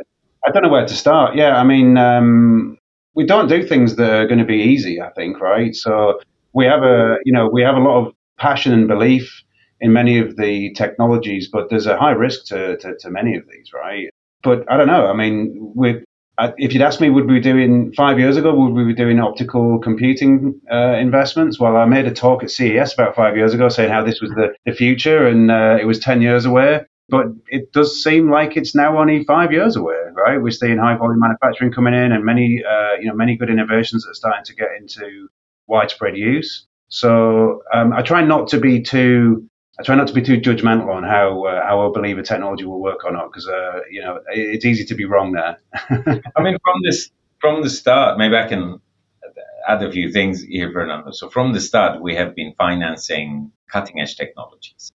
I 0.45 0.51
don't 0.51 0.63
know 0.63 0.69
where 0.69 0.87
to 0.87 0.93
start. 0.93 1.35
Yeah, 1.35 1.57
I 1.57 1.63
mean, 1.63 1.97
um, 1.97 2.77
we 3.13 3.25
don't 3.25 3.47
do 3.47 3.65
things 3.65 3.95
that 3.97 4.09
are 4.09 4.27
going 4.27 4.39
to 4.39 4.45
be 4.45 4.57
easy. 4.57 5.01
I 5.01 5.09
think, 5.11 5.39
right? 5.39 5.75
So 5.75 6.19
we 6.53 6.65
have 6.65 6.83
a, 6.83 7.17
you 7.25 7.33
know, 7.33 7.47
we 7.47 7.61
have 7.61 7.75
a 7.75 7.79
lot 7.79 8.05
of 8.05 8.13
passion 8.37 8.73
and 8.73 8.87
belief 8.87 9.43
in 9.79 9.93
many 9.93 10.19
of 10.19 10.37
the 10.37 10.73
technologies, 10.73 11.49
but 11.51 11.69
there's 11.69 11.87
a 11.87 11.97
high 11.97 12.11
risk 12.11 12.45
to, 12.45 12.77
to, 12.77 12.95
to 12.99 13.09
many 13.09 13.35
of 13.35 13.43
these, 13.49 13.71
right? 13.73 14.09
But 14.43 14.69
I 14.71 14.77
don't 14.77 14.87
know. 14.87 15.07
I 15.07 15.13
mean, 15.13 15.73
if 16.57 16.73
you'd 16.73 16.81
asked 16.81 17.01
me, 17.01 17.09
would 17.09 17.27
we 17.27 17.35
be 17.35 17.41
doing 17.41 17.93
five 17.93 18.19
years 18.19 18.37
ago? 18.37 18.55
Would 18.55 18.73
we 18.73 18.85
be 18.85 18.93
doing 18.93 19.19
optical 19.19 19.79
computing 19.79 20.59
uh, 20.71 20.93
investments? 20.93 21.59
Well, 21.59 21.77
I 21.77 21.85
made 21.85 22.05
a 22.05 22.13
talk 22.13 22.43
at 22.43 22.51
CES 22.51 22.93
about 22.93 23.15
five 23.15 23.35
years 23.35 23.53
ago 23.53 23.69
saying 23.69 23.91
how 23.91 24.03
this 24.03 24.21
was 24.21 24.31
the, 24.31 24.53
the 24.65 24.73
future, 24.73 25.27
and 25.27 25.51
uh, 25.51 25.77
it 25.79 25.85
was 25.85 25.99
ten 25.99 26.21
years 26.21 26.45
away. 26.45 26.81
But 27.09 27.25
it 27.47 27.73
does 27.73 28.01
seem 28.01 28.31
like 28.31 28.55
it's 28.55 28.73
now 28.73 28.97
only 28.97 29.25
five 29.25 29.51
years 29.51 29.75
away, 29.75 29.97
right? 30.13 30.41
We're 30.41 30.51
seeing 30.51 30.77
high 30.77 30.95
volume 30.95 31.19
manufacturing 31.19 31.73
coming 31.73 31.93
in, 31.93 32.11
and 32.11 32.23
many, 32.23 32.63
uh, 32.63 32.93
you 32.99 33.07
know, 33.07 33.15
many 33.15 33.35
good 33.35 33.49
innovations 33.49 34.03
that 34.03 34.11
are 34.11 34.13
starting 34.13 34.45
to 34.45 34.55
get 34.55 34.69
into 34.79 35.27
widespread 35.67 36.15
use. 36.15 36.65
So 36.87 37.63
um, 37.73 37.93
I 37.93 38.01
try 38.01 38.23
not 38.23 38.49
to 38.49 38.59
be 38.59 38.81
too 38.81 39.49
I 39.81 39.83
try 39.83 39.95
not 39.95 40.05
to 40.09 40.13
be 40.13 40.21
too 40.21 40.37
judgmental 40.39 40.93
on 40.93 41.01
how 41.01 41.43
uh, 41.45 41.65
how 41.65 41.89
I 41.89 41.91
believe 41.91 42.19
a 42.19 42.21
technology 42.21 42.65
will 42.65 42.79
work 42.79 43.03
or 43.03 43.11
not 43.11 43.31
because 43.31 43.47
uh, 43.47 43.79
you 43.89 44.01
know 44.01 44.19
it's 44.29 44.63
easy 44.63 44.85
to 44.85 44.93
be 44.93 45.05
wrong 45.05 45.31
there. 45.31 45.57
I 46.37 46.43
mean, 46.43 46.57
from 46.63 46.77
this 46.85 47.09
from 47.39 47.63
the 47.63 47.69
start, 47.69 48.19
maybe 48.19 48.35
I 48.35 48.47
can 48.47 48.79
add 49.67 49.81
a 49.81 49.91
few 49.91 50.11
things 50.11 50.43
here, 50.43 50.71
Fernando. 50.71 51.09
So 51.11 51.31
from 51.31 51.53
the 51.53 51.59
start, 51.59 51.99
we 51.99 52.13
have 52.13 52.35
been 52.35 52.53
financing 52.59 53.51
cutting 53.71 53.99
edge 53.99 54.17
technologies. 54.17 54.91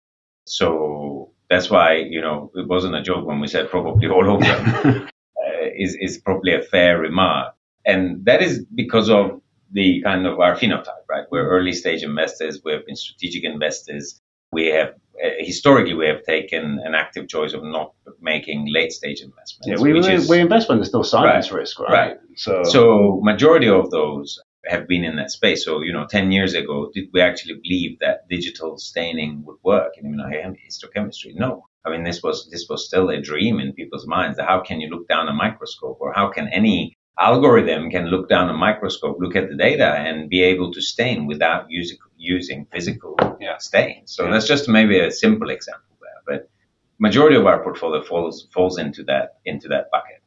So 0.47 1.31
that's 1.49 1.71
why 1.71 1.99
you 1.99 2.21
know 2.21 2.51
it 2.57 2.67
wasn't 2.67 2.97
a 2.97 3.03
joke 3.03 3.25
when 3.25 3.39
we 3.39 3.47
said 3.47 3.71
probably 3.71 4.09
all 4.09 4.35
of 4.35 4.41
them 4.41 5.09
uh, 5.45 5.67
is 5.79 5.97
is 6.01 6.19
probably 6.19 6.55
a 6.57 6.63
fair 6.63 6.99
remark, 6.99 7.55
and 7.87 8.25
that 8.25 8.43
is 8.43 8.65
because 8.75 9.09
of 9.11 9.41
the 9.71 10.03
kind 10.03 10.27
of 10.27 10.41
our 10.41 10.57
phenotype, 10.57 11.07
right? 11.09 11.27
We're 11.31 11.49
early 11.49 11.73
stage 11.73 12.03
investors. 12.03 12.61
We 12.65 12.73
have 12.73 12.85
been 12.85 12.97
strategic 12.97 13.45
investors 13.45 14.21
we 14.53 14.67
have 14.67 14.95
uh, 15.23 15.29
historically 15.39 15.95
we 15.95 16.07
have 16.07 16.23
taken 16.25 16.81
an 16.85 16.95
active 16.95 17.29
choice 17.29 17.53
of 17.53 17.63
not 17.65 17.93
making 18.21 18.67
late 18.73 18.93
stage 18.93 19.21
investments. 19.21 19.67
Yeah, 19.67 19.77
we, 19.79 19.93
we, 19.93 20.13
is, 20.13 20.29
we 20.29 20.41
invest 20.41 20.69
when 20.69 20.79
there's 20.79 20.89
still 20.89 21.05
science 21.05 21.51
right, 21.51 21.61
risk, 21.61 21.81
right? 21.81 21.93
Right. 21.93 22.17
So, 22.37 22.63
so 22.65 23.21
majority 23.23 23.69
of 23.69 23.91
those 23.91 24.41
have 24.67 24.87
been 24.87 25.05
in 25.05 25.17
that 25.17 25.31
space. 25.31 25.65
So, 25.65 25.83
you 25.83 25.93
know, 25.93 26.07
10 26.07 26.33
years 26.33 26.55
ago, 26.55 26.91
did 26.95 27.09
we 27.13 27.21
actually 27.21 27.55
believe 27.63 27.99
that 28.01 28.29
digital 28.29 28.79
staining 28.79 29.43
would 29.45 29.59
work 29.63 29.93
in 29.99 30.05
immunohistochemistry? 30.05 31.35
No. 31.35 31.67
I 31.85 31.91
mean, 31.91 32.05
this 32.05 32.23
was, 32.23 32.49
this 32.51 32.67
was 32.69 32.87
still 32.87 33.11
a 33.11 33.21
dream 33.21 33.59
in 33.59 33.73
people's 33.73 34.07
minds. 34.07 34.39
How 34.39 34.61
can 34.61 34.81
you 34.81 34.89
look 34.89 35.09
down 35.09 35.29
a 35.29 35.33
microscope 35.33 35.99
or 36.01 36.13
how 36.13 36.29
can 36.29 36.49
any 36.49 36.97
algorithm 37.19 37.91
can 37.91 38.07
look 38.07 38.29
down 38.29 38.49
a 38.49 38.55
microscope, 38.55 39.19
look 39.21 39.37
at 39.37 39.49
the 39.49 39.57
data, 39.57 39.95
and 39.97 40.29
be 40.29 40.43
able 40.43 40.73
to 40.73 40.81
stain 40.81 41.27
without 41.27 41.67
using, 41.69 41.99
using 42.17 42.67
physical 42.73 43.17
yeah. 43.41 43.59
stains. 43.59 44.15
So 44.15 44.25
yeah. 44.25 44.33
that's 44.33 44.47
just 44.47 44.69
maybe 44.69 44.99
a 44.99 45.11
simple 45.11 45.51
example 45.51 45.97
there, 46.01 46.39
but 46.39 46.51
majority 46.99 47.37
of 47.37 47.47
our 47.47 47.63
portfolio 47.63 48.03
falls 48.03 48.47
falls 48.53 48.79
into 48.79 49.03
that 49.05 49.37
into 49.45 49.69
that 49.69 49.91
bucket. 49.91 50.23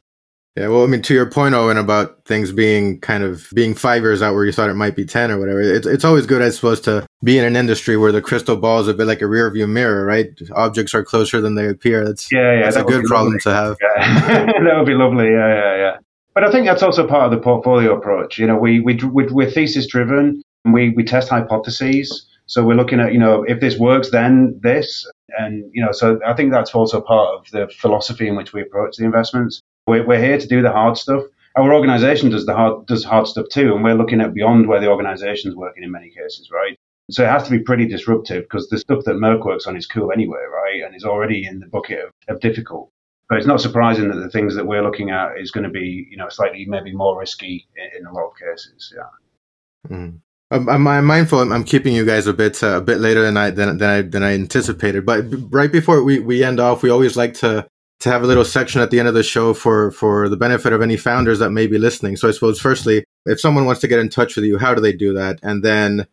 Yeah, 0.58 0.70
well, 0.70 0.84
I 0.84 0.88
mean, 0.88 1.02
to 1.02 1.14
your 1.14 1.30
point, 1.30 1.54
Owen, 1.54 1.78
about 1.78 2.24
things 2.24 2.54
being 2.54 3.02
kind 3.02 3.24
of 3.24 3.50
being 3.54 3.76
five 3.76 4.04
years 4.04 4.22
out 4.22 4.36
where 4.36 4.46
you 4.46 4.54
thought 4.54 4.70
it 4.70 4.76
might 4.76 4.96
be 4.96 5.04
10 5.04 5.30
or 5.30 5.38
whatever, 5.38 5.60
it's, 5.60 5.86
it's 5.86 6.06
always 6.06 6.26
good, 6.26 6.42
I 6.42 6.50
suppose, 6.50 6.80
to 6.82 7.06
be 7.22 7.38
in 7.38 7.44
an 7.44 7.58
industry 7.58 7.98
where 7.98 8.14
the 8.14 8.22
crystal 8.22 8.56
ball 8.56 8.80
is 8.80 8.88
a 8.88 8.94
bit 8.94 9.06
like 9.06 9.22
a 9.22 9.28
rear 9.28 9.52
view 9.52 9.68
mirror, 9.68 10.06
right? 10.06 10.28
Objects 10.54 10.94
are 10.94 11.04
closer 11.04 11.42
than 11.42 11.56
they 11.56 11.68
appear. 11.68 12.06
That's, 12.06 12.32
yeah, 12.32 12.54
yeah, 12.54 12.62
that's 12.64 12.78
that 12.78 12.86
a 12.86 12.88
good 12.88 13.04
problem 13.04 13.34
lovely. 13.34 13.42
to 13.42 13.54
have. 13.54 13.78
Yeah. 13.82 14.46
that 14.64 14.78
would 14.78 14.86
be 14.86 14.94
lovely. 14.94 15.26
Yeah, 15.26 15.56
yeah, 15.56 15.76
yeah. 15.76 15.98
But 16.36 16.44
I 16.44 16.52
think 16.52 16.68
that's 16.68 16.84
also 16.84 17.08
part 17.08 17.24
of 17.24 17.32
the 17.32 17.42
portfolio 17.42 17.98
approach. 17.98 18.38
You 18.38 18.46
know, 18.46 18.58
we, 18.58 18.82
we, 18.82 19.00
we're 19.02 19.50
thesis 19.50 19.88
driven 19.88 20.44
and 20.66 20.74
we, 20.74 20.90
we 20.90 21.06
test 21.06 21.30
hypotheses. 21.30 22.28
So 22.46 22.64
we're 22.64 22.76
looking 22.76 23.00
at, 23.00 23.14
you 23.14 23.20
know, 23.20 23.44
if 23.44 23.62
this 23.62 23.80
works, 23.80 24.12
then 24.12 24.60
this. 24.62 25.10
And, 25.40 25.64
you 25.74 25.84
know, 25.84 25.94
so 25.94 26.20
I 26.28 26.34
think 26.34 26.52
that's 26.52 26.76
also 26.76 27.00
part 27.00 27.40
of 27.40 27.52
the 27.52 27.74
philosophy 27.80 28.28
in 28.28 28.36
which 28.36 28.52
we 28.52 28.62
approach 28.62 28.98
the 28.98 29.06
investments. 29.06 29.62
We're, 29.88 30.06
we're 30.06 30.22
here 30.22 30.38
to 30.38 30.48
do 30.48 30.62
the 30.62 30.72
hard 30.72 30.98
stuff. 30.98 31.24
Our 31.56 31.74
organization 31.74 32.30
does 32.30 32.46
the 32.46 32.54
hard, 32.54 32.86
does 32.86 33.06
hard 33.06 33.28
stuff 33.28 33.48
too. 33.50 33.74
And 33.74 33.82
we're 33.82 33.96
looking 33.96 34.20
at 34.20 34.34
beyond 34.34 34.68
where 34.68 34.82
the 34.82 34.90
organization 34.90 35.52
is 35.52 35.56
working 35.56 35.84
in 35.84 35.92
many 35.92 36.10
cases, 36.10 36.50
right? 36.52 36.78
So 37.12 37.24
it 37.24 37.30
has 37.30 37.44
to 37.44 37.52
be 37.52 37.60
pretty 37.60 37.88
disruptive 37.88 38.44
because 38.44 38.68
the 38.68 38.80
stuff 38.80 39.06
that 39.06 39.16
Merck 39.16 39.46
works 39.46 39.68
on 39.68 39.78
is 39.78 39.88
cool 39.88 40.12
anyway, 40.12 40.44
right? 40.52 40.82
And 40.86 40.96
is 40.96 41.06
already 41.06 41.46
in 41.46 41.62
the 41.62 41.68
bucket 41.68 42.00
of, 42.00 42.12
of 42.28 42.42
difficult. 42.42 42.92
But 43.28 43.40
it's 43.40 43.48
not 43.48 43.62
surprising 43.62 44.10
that 44.10 44.18
the 44.18 44.30
things 44.30 44.56
that 44.56 44.68
we're 44.68 44.84
looking 44.84 45.10
at 45.10 45.40
is 45.40 45.52
going 45.52 45.64
to 45.64 45.70
be, 45.70 46.08
you 46.10 46.18
know, 46.18 46.30
slightly 46.30 46.66
maybe 46.66 46.94
more 46.94 47.20
risky 47.20 47.68
in, 47.76 48.02
in 48.02 48.06
a 48.06 48.14
lot 48.14 48.28
of 48.28 48.34
cases. 48.38 48.94
Yeah. 48.96 49.96
Mm. 49.98 50.20
I'm, 50.52 50.88
I'm, 50.88 51.06
mindful. 51.06 51.40
I'm, 51.40 51.64
keeping 51.64 51.96
you 51.96 52.06
guys 52.06 52.28
a 52.28 52.34
bit 52.34 52.62
uh, 52.62 52.78
a 52.78 52.82
bit 52.82 53.00
later 53.00 53.24
than 53.24 53.36
I 53.36 53.50
than, 53.50 53.78
than 53.80 53.90
I 53.90 54.02
than 54.04 54.24
I 54.24 54.34
anticipated. 54.34 55.06
But 55.06 55.26
right 55.52 55.72
before 55.72 56.04
we, 56.04 56.20
we 56.20 56.44
end 56.44 56.60
off, 56.60 56.84
we 56.84 56.92
always 56.92 57.18
like 57.18 57.34
to 57.36 57.68
to 58.02 58.10
have 58.10 58.24
a 58.24 58.28
little 58.28 58.46
section 58.46 58.82
at 58.82 58.92
the 58.92 59.00
end 59.00 59.08
of 59.08 59.16
the 59.16 59.24
show 59.24 59.54
for 59.54 59.92
for 59.92 60.30
the 60.30 60.38
benefit 60.38 60.72
of 60.72 60.82
any 60.82 60.98
founders 60.98 61.40
that 61.40 61.50
may 61.50 61.66
be 61.66 61.80
listening. 61.80 62.16
So 62.16 62.28
I 62.28 62.32
suppose 62.32 62.60
firstly, 62.60 63.04
If 63.26 63.40
someone 63.40 63.66
wants 63.66 63.82
to 63.82 63.88
get 63.88 64.00
in 64.00 64.10
touch 64.10 64.36
with 64.36 64.46
you, 64.46 64.60
how 64.60 64.76
do 64.76 64.82
they 64.82 64.94
do 64.94 65.14
that? 65.14 65.40
And 65.42 65.64
then 65.64 66.06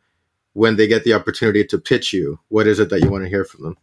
when 0.55 0.77
they 0.77 0.87
get 0.87 1.05
the 1.05 1.13
opportunity 1.13 1.65
to 1.65 1.79
pitch 1.79 2.13
you, 2.13 2.39
what 2.49 2.67
is 2.67 2.79
it 2.79 2.89
that 2.91 3.01
you 3.01 3.11
want 3.11 3.25
to 3.25 3.31
hear 3.31 3.45
from 3.45 3.63
them? 3.65 3.77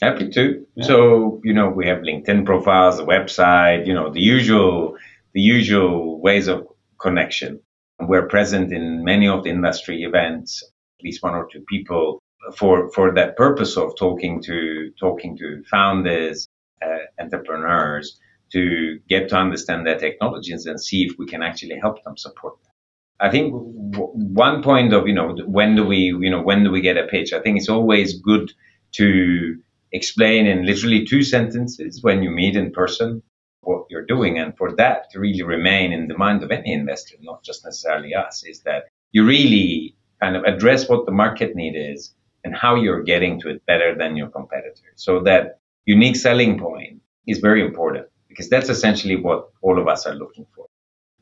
Happy 0.00 0.28
to. 0.30 0.66
Yeah. 0.74 0.84
So, 0.84 1.40
you 1.42 1.54
know, 1.54 1.70
we 1.70 1.86
have 1.86 1.98
LinkedIn 2.00 2.44
profiles, 2.44 2.98
the 2.98 3.04
website, 3.06 3.86
you 3.86 3.94
know, 3.94 4.10
the 4.12 4.20
usual 4.20 4.96
the 5.32 5.40
usual 5.40 6.20
ways 6.20 6.48
of 6.48 6.66
connection. 7.00 7.60
We're 8.00 8.26
present 8.28 8.72
in 8.72 9.04
many 9.04 9.26
of 9.28 9.44
the 9.44 9.50
industry 9.50 10.02
events, 10.02 10.62
at 10.62 11.04
least 11.04 11.22
one 11.22 11.34
or 11.34 11.48
two 11.50 11.62
people 11.68 12.22
for 12.56 12.90
for 12.90 13.14
that 13.14 13.36
purpose 13.36 13.76
of 13.78 13.96
talking 13.96 14.42
to 14.42 14.90
talking 15.00 15.36
to 15.38 15.62
founders, 15.70 16.46
uh, 16.84 16.98
entrepreneurs 17.18 18.18
to 18.52 18.98
get 19.08 19.30
to 19.30 19.36
understand 19.36 19.86
their 19.86 19.98
technologies 19.98 20.66
and 20.66 20.80
see 20.80 21.04
if 21.04 21.18
we 21.18 21.26
can 21.26 21.42
actually 21.42 21.78
help 21.80 22.02
them 22.04 22.16
support 22.18 22.54
them. 22.62 22.72
I 23.18 23.30
think 23.30 23.52
w- 23.92 24.12
one 24.14 24.62
point 24.62 24.92
of 24.92 25.08
you 25.08 25.14
know 25.14 25.34
when 25.46 25.74
do 25.74 25.86
we 25.86 25.96
you 25.96 26.30
know 26.30 26.42
when 26.42 26.64
do 26.64 26.70
we 26.70 26.82
get 26.82 26.98
a 26.98 27.06
pitch? 27.06 27.32
I 27.32 27.40
think 27.40 27.56
it's 27.56 27.70
always 27.70 28.20
good 28.20 28.52
to 28.92 29.56
explain 29.92 30.46
in 30.46 30.66
literally 30.66 31.04
two 31.04 31.22
sentences 31.22 32.02
when 32.02 32.22
you 32.22 32.30
meet 32.30 32.56
in 32.56 32.72
person 32.72 33.22
what 33.60 33.86
you're 33.90 34.06
doing, 34.06 34.38
and 34.38 34.56
for 34.56 34.72
that 34.76 35.10
to 35.10 35.20
really 35.20 35.42
remain 35.42 35.92
in 35.92 36.06
the 36.06 36.16
mind 36.16 36.42
of 36.42 36.50
any 36.52 36.72
investor, 36.72 37.16
not 37.20 37.42
just 37.42 37.64
necessarily 37.64 38.14
us, 38.14 38.44
is 38.44 38.60
that 38.60 38.84
you 39.10 39.24
really 39.24 39.96
kind 40.20 40.36
of 40.36 40.44
address 40.44 40.88
what 40.88 41.04
the 41.04 41.12
market 41.12 41.56
need 41.56 41.74
is 41.76 42.14
and 42.44 42.54
how 42.54 42.76
you're 42.76 43.02
getting 43.02 43.40
to 43.40 43.48
it 43.48 43.66
better 43.66 43.94
than 43.96 44.16
your 44.16 44.28
competitors. 44.28 44.94
So 44.94 45.20
that 45.24 45.58
unique 45.84 46.16
selling 46.16 46.58
point 46.58 47.02
is 47.26 47.38
very 47.38 47.64
important 47.64 48.06
because 48.28 48.48
that's 48.48 48.68
essentially 48.68 49.16
what 49.16 49.48
all 49.62 49.80
of 49.80 49.88
us 49.88 50.06
are 50.06 50.14
looking 50.14 50.46
for. 50.54 50.66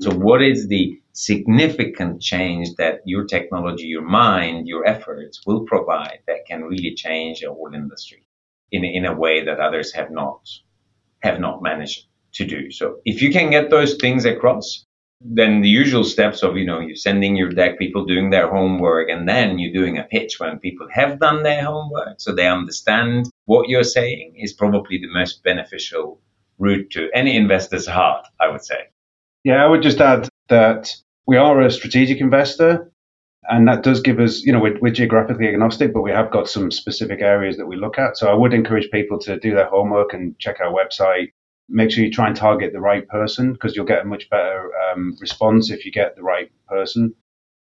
So 0.01 0.11
mm-hmm. 0.11 0.23
what 0.23 0.43
is 0.43 0.69
the 0.69 1.01
significant 1.13 2.21
change 2.21 2.75
that 2.75 3.01
your 3.07 3.25
technology, 3.25 3.85
your 3.85 4.03
mind, 4.03 4.67
your 4.67 4.87
efforts 4.87 5.41
will 5.47 5.65
provide 5.65 6.19
that 6.27 6.47
can 6.47 6.65
really 6.65 6.95
change 6.95 7.43
a 7.43 7.53
whole 7.53 7.73
industry 7.73 8.24
in, 8.75 8.85
in 8.85 9.05
a 9.05 9.15
way 9.15 9.45
that 9.45 9.61
others 9.61 9.93
have 9.93 10.11
not, 10.11 10.41
have 11.23 11.39
not 11.41 11.63
managed 11.63 12.07
to 12.35 12.45
do. 12.45 12.71
So 12.71 12.99
if 13.05 13.23
you 13.23 13.31
can 13.31 13.51
get 13.51 13.71
those 13.71 13.95
things 13.95 14.25
across, 14.25 14.85
then 15.21 15.63
the 15.63 15.69
usual 15.69 16.05
steps 16.05 16.43
of, 16.43 16.57
you 16.57 16.67
know, 16.67 16.81
you're 16.81 16.97
sending 16.97 17.37
your 17.37 17.49
deck, 17.49 17.79
people 17.79 18.05
doing 18.05 18.31
their 18.31 18.51
homework, 18.51 19.09
and 19.09 19.29
then 19.29 19.59
you're 19.59 19.73
doing 19.73 19.97
a 19.99 20.05
pitch 20.05 20.39
when 20.39 20.59
people 20.59 20.87
have 20.93 21.21
done 21.21 21.43
their 21.43 21.65
homework 21.65 22.21
so 22.21 22.35
they 22.35 22.47
understand 22.47 23.31
what 23.47 23.69
you're 23.69 23.85
saying 23.99 24.35
is 24.37 24.53
probably 24.53 24.99
the 24.99 25.13
most 25.13 25.43
beneficial 25.43 26.21
route 26.59 26.91
to 26.91 27.09
any 27.15 27.37
investor's 27.37 27.87
heart, 27.87 28.27
I 28.41 28.49
would 28.49 28.65
say. 28.65 28.89
Yeah, 29.45 29.65
I 29.65 29.67
would 29.67 29.83
just 29.83 30.01
add 30.01 30.29
that 30.49 30.95
we 31.27 31.37
are 31.37 31.61
a 31.61 31.71
strategic 31.71 32.21
investor, 32.21 32.91
and 33.49 33.69
that 33.69 33.83
does 33.83 34.01
give 34.01 34.21
us, 34.21 34.43
you 34.43 34.53
know, 34.53 34.61
we're, 34.61 34.79
we're, 34.81 34.93
geographically 34.93 35.49
agnostic, 35.49 35.93
but 35.93 36.03
we 36.03 36.11
have 36.11 36.31
got 36.31 36.49
some 36.49 36.71
specific 36.71 37.21
areas 37.21 37.57
that 37.57 37.67
we 37.67 37.77
look 37.77 37.99
at. 37.99 38.17
So 38.17 38.29
I 38.31 38.35
would 38.35 38.55
encourage 38.55 38.91
people 38.91 39.19
to 39.21 39.39
do 39.39 39.55
their 39.55 39.69
homework 39.69 40.13
and 40.15 40.39
check 40.39 40.61
our 40.61 40.73
website, 40.73 41.33
make 41.69 41.91
sure 41.91 42.05
you 42.05 42.11
try 42.11 42.27
and 42.27 42.37
target 42.37 42.73
the 42.73 42.81
right 42.81 43.07
person 43.09 43.53
because 43.53 43.77
you'll 43.77 43.87
get 43.87 44.03
a 44.03 44.05
much 44.05 44.29
better 44.31 44.71
um, 44.91 45.17
response 45.21 45.71
if 45.71 45.85
you 45.85 45.93
get 45.93 46.17
the 46.17 46.23
right 46.23 46.51
person. 46.69 47.15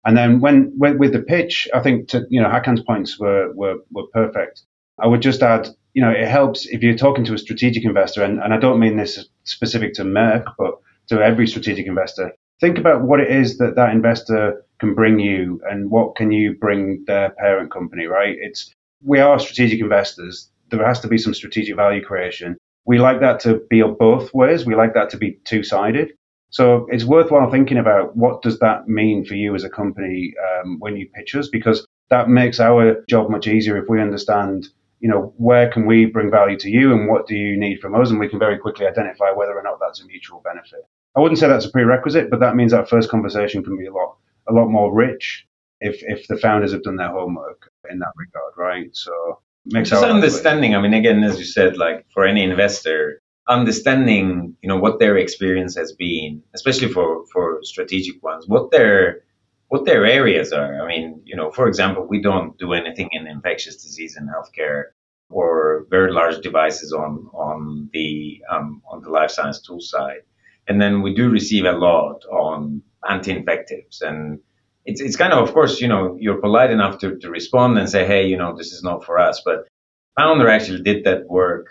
And 0.05 0.17
then 0.17 0.41
when, 0.41 0.73
when 0.77 0.99
with 0.99 1.13
the 1.13 1.23
pitch, 1.23 1.69
I 1.75 1.81
think 1.81 2.09
to, 2.09 2.27
you 2.29 2.41
know 2.41 2.49
Hakan's 2.49 2.83
points 2.83 3.19
were, 3.19 3.53
were 3.53 3.77
were 3.93 4.07
perfect. 4.13 4.63
I 4.99 5.07
would 5.07 5.23
just 5.23 5.43
add, 5.43 5.69
you 5.95 6.03
know, 6.03 6.11
it 6.11 6.27
helps 6.27 6.67
if 6.67 6.83
you're 6.83 6.97
talking 6.97 7.25
to 7.27 7.35
a 7.35 7.39
strategic 7.39 7.85
investor, 7.85 8.23
and, 8.23 8.41
and 8.41 8.53
I 8.53 8.59
don't 8.59 8.81
mean 8.81 8.97
this 8.97 9.25
specific 9.45 9.95
to 9.95 10.05
Merck, 10.05 10.45
but 10.59 10.75
to 11.09 11.23
every 11.23 11.47
strategic 11.47 11.87
investor. 11.87 12.33
Think 12.61 12.79
about 12.79 13.03
what 13.03 13.21
it 13.21 13.31
is 13.31 13.59
that 13.59 13.77
that 13.77 13.91
investor 13.91 14.65
can 14.83 14.95
bring 14.95 15.17
you, 15.19 15.61
and 15.71 15.91
what 15.91 16.17
can 16.17 16.31
you 16.31 16.55
bring 16.65 17.05
their 17.07 17.31
parent 17.31 17.71
company. 17.71 18.05
Right? 18.07 18.37
It's 18.39 18.61
we 19.03 19.19
are 19.21 19.39
strategic 19.39 19.81
investors. 19.81 20.51
There 20.71 20.87
has 20.87 21.01
to 21.01 21.09
be 21.09 21.19
some 21.19 21.35
strategic 21.35 21.77
value 21.77 22.05
creation 22.11 22.57
we 22.85 22.99
like 22.99 23.21
that 23.21 23.41
to 23.41 23.61
be 23.71 23.83
both 23.83 24.33
ways. 24.35 24.67
We 24.67 24.75
like 24.75 24.95
that 24.95 25.11
to 25.11 25.17
be 25.17 25.39
two 25.45 25.63
sided. 25.63 26.13
So 26.51 26.87
it's 26.91 27.05
worthwhile 27.05 27.51
thinking 27.51 27.79
about 27.79 28.17
what 28.17 28.43
does 28.43 28.59
that 28.59 28.89
mean 28.89 29.25
for 29.25 29.35
you 29.35 29.55
as 29.55 29.65
a 29.65 29.71
company 29.71 30.35
um, 30.47 30.79
when 30.81 30.97
you 30.97 31.09
pitch 31.15 31.35
us, 31.35 31.49
because 31.49 31.87
that 32.11 32.29
makes 32.29 32.61
our 32.61 33.03
job 33.09 33.31
much 33.31 33.47
easier 33.47 33.79
if 33.79 33.89
we 33.89 34.03
understand, 34.03 34.69
you 35.01 35.09
know, 35.09 35.33
where 35.39 35.71
can 35.71 35.87
we 35.87 36.05
bring 36.05 36.31
value 36.31 36.59
to 36.59 36.69
you 36.69 36.93
and 36.93 37.09
what 37.09 37.27
do 37.27 37.35
you 37.35 37.57
need 37.57 37.81
from 37.81 37.95
us, 37.95 38.11
and 38.11 38.21
we 38.21 38.29
can 38.29 38.39
very 38.39 38.59
quickly 38.59 38.87
identify 38.87 39.31
whether 39.31 39.57
or 39.57 39.63
not 39.63 39.79
that's 39.81 40.03
a 40.03 40.07
mutual 40.07 40.43
benefit. 40.45 40.85
I 41.17 41.21
wouldn't 41.21 41.39
say 41.39 41.49
that's 41.49 41.65
a 41.65 41.71
prerequisite, 41.71 42.29
but 42.31 42.41
that 42.41 42.57
means 42.57 42.73
that 42.73 42.89
first 42.89 43.09
conversation 43.09 43.63
can 43.63 43.79
be 43.79 43.87
a 43.87 43.93
lot 43.93 44.17
a 44.49 44.53
lot 44.53 44.69
more 44.69 44.93
rich 44.95 45.47
if 45.81 46.03
if 46.03 46.27
the 46.29 46.37
founders 46.37 46.73
have 46.73 46.83
done 46.83 46.97
their 46.97 47.11
homework 47.11 47.71
in 47.91 47.99
that 47.99 48.13
regard, 48.17 48.53
right? 48.57 48.91
So 48.93 49.41
makes 49.67 49.91
just 49.91 50.05
understanding. 50.05 50.75
I 50.75 50.81
mean, 50.81 50.95
again, 50.95 51.23
as 51.25 51.39
you 51.39 51.45
said, 51.45 51.77
like 51.77 52.07
for 52.15 52.25
any 52.25 52.43
investor, 52.43 53.21
understanding 53.49 54.57
you 54.63 54.69
know 54.69 54.79
what 54.79 54.99
their 54.99 55.17
experience 55.19 55.77
has 55.77 55.93
been, 55.93 56.43
especially 56.55 56.89
for 56.89 57.25
for 57.33 57.59
strategic 57.63 58.23
ones, 58.23 58.47
what 58.47 58.71
their 58.71 59.23
what 59.69 59.85
their 59.85 60.05
areas 60.07 60.53
are. 60.53 60.83
I 60.83 60.87
mean, 60.87 61.23
you 61.25 61.35
know, 61.35 61.51
for 61.51 61.67
example, 61.67 62.07
we 62.07 62.21
don't 62.21 62.57
do 62.59 62.73
anything 62.73 63.09
in 63.13 63.27
infectious 63.27 63.77
disease 63.83 64.17
and 64.17 64.29
healthcare 64.29 64.85
or 65.31 65.87
very 65.91 66.13
large 66.13 66.41
devices 66.43 66.93
on 66.93 67.29
on 67.33 67.91
the 67.93 68.41
um, 68.51 68.83
on 68.91 69.03
the 69.03 69.11
life 69.11 69.31
science 69.31 69.61
tool 69.61 69.81
side, 69.81 70.23
and 70.69 70.81
then 70.81 71.03
we 71.03 71.15
do 71.15 71.29
receive 71.29 71.65
a 71.65 71.73
lot 71.73 72.25
on 72.27 72.83
anti-infectives. 73.09 74.03
And 74.03 74.41
it's 74.85 75.01
it's 75.01 75.17
kind 75.17 75.33
of 75.33 75.47
of 75.47 75.55
course 75.55 75.81
you 75.81 75.89
know 75.89 76.17
you're 76.21 76.41
polite 76.41 76.71
enough 76.71 76.99
to, 76.99 77.17
to 77.19 77.31
respond 77.31 77.79
and 77.79 77.89
say 77.89 78.05
hey 78.07 78.27
you 78.27 78.37
know 78.37 78.57
this 78.57 78.73
is 78.73 78.83
not 78.83 79.05
for 79.05 79.19
us. 79.19 79.43
But 79.45 79.69
founder 80.17 80.49
actually 80.49 80.83
did 80.83 81.05
that 81.05 81.29
work 81.29 81.69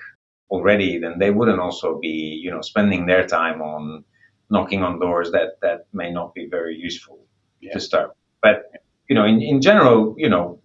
already 0.49 0.99
then 0.99 1.17
they 1.19 1.31
wouldn't 1.31 1.59
also 1.59 1.99
be 1.99 2.39
you 2.43 2.51
know 2.51 2.61
spending 2.61 3.05
their 3.05 3.25
time 3.25 3.61
on 3.61 4.03
knocking 4.49 4.83
on 4.83 4.99
doors 4.99 5.31
that 5.31 5.59
that 5.61 5.87
may 5.93 6.11
not 6.11 6.33
be 6.33 6.47
very 6.49 6.75
useful 6.75 7.25
yeah. 7.59 7.73
to 7.73 7.79
start. 7.79 8.15
But 8.41 8.71
you 9.09 9.15
know 9.15 9.25
in, 9.25 9.41
in 9.41 9.61
general 9.61 10.15
you 10.17 10.29
know 10.29 10.61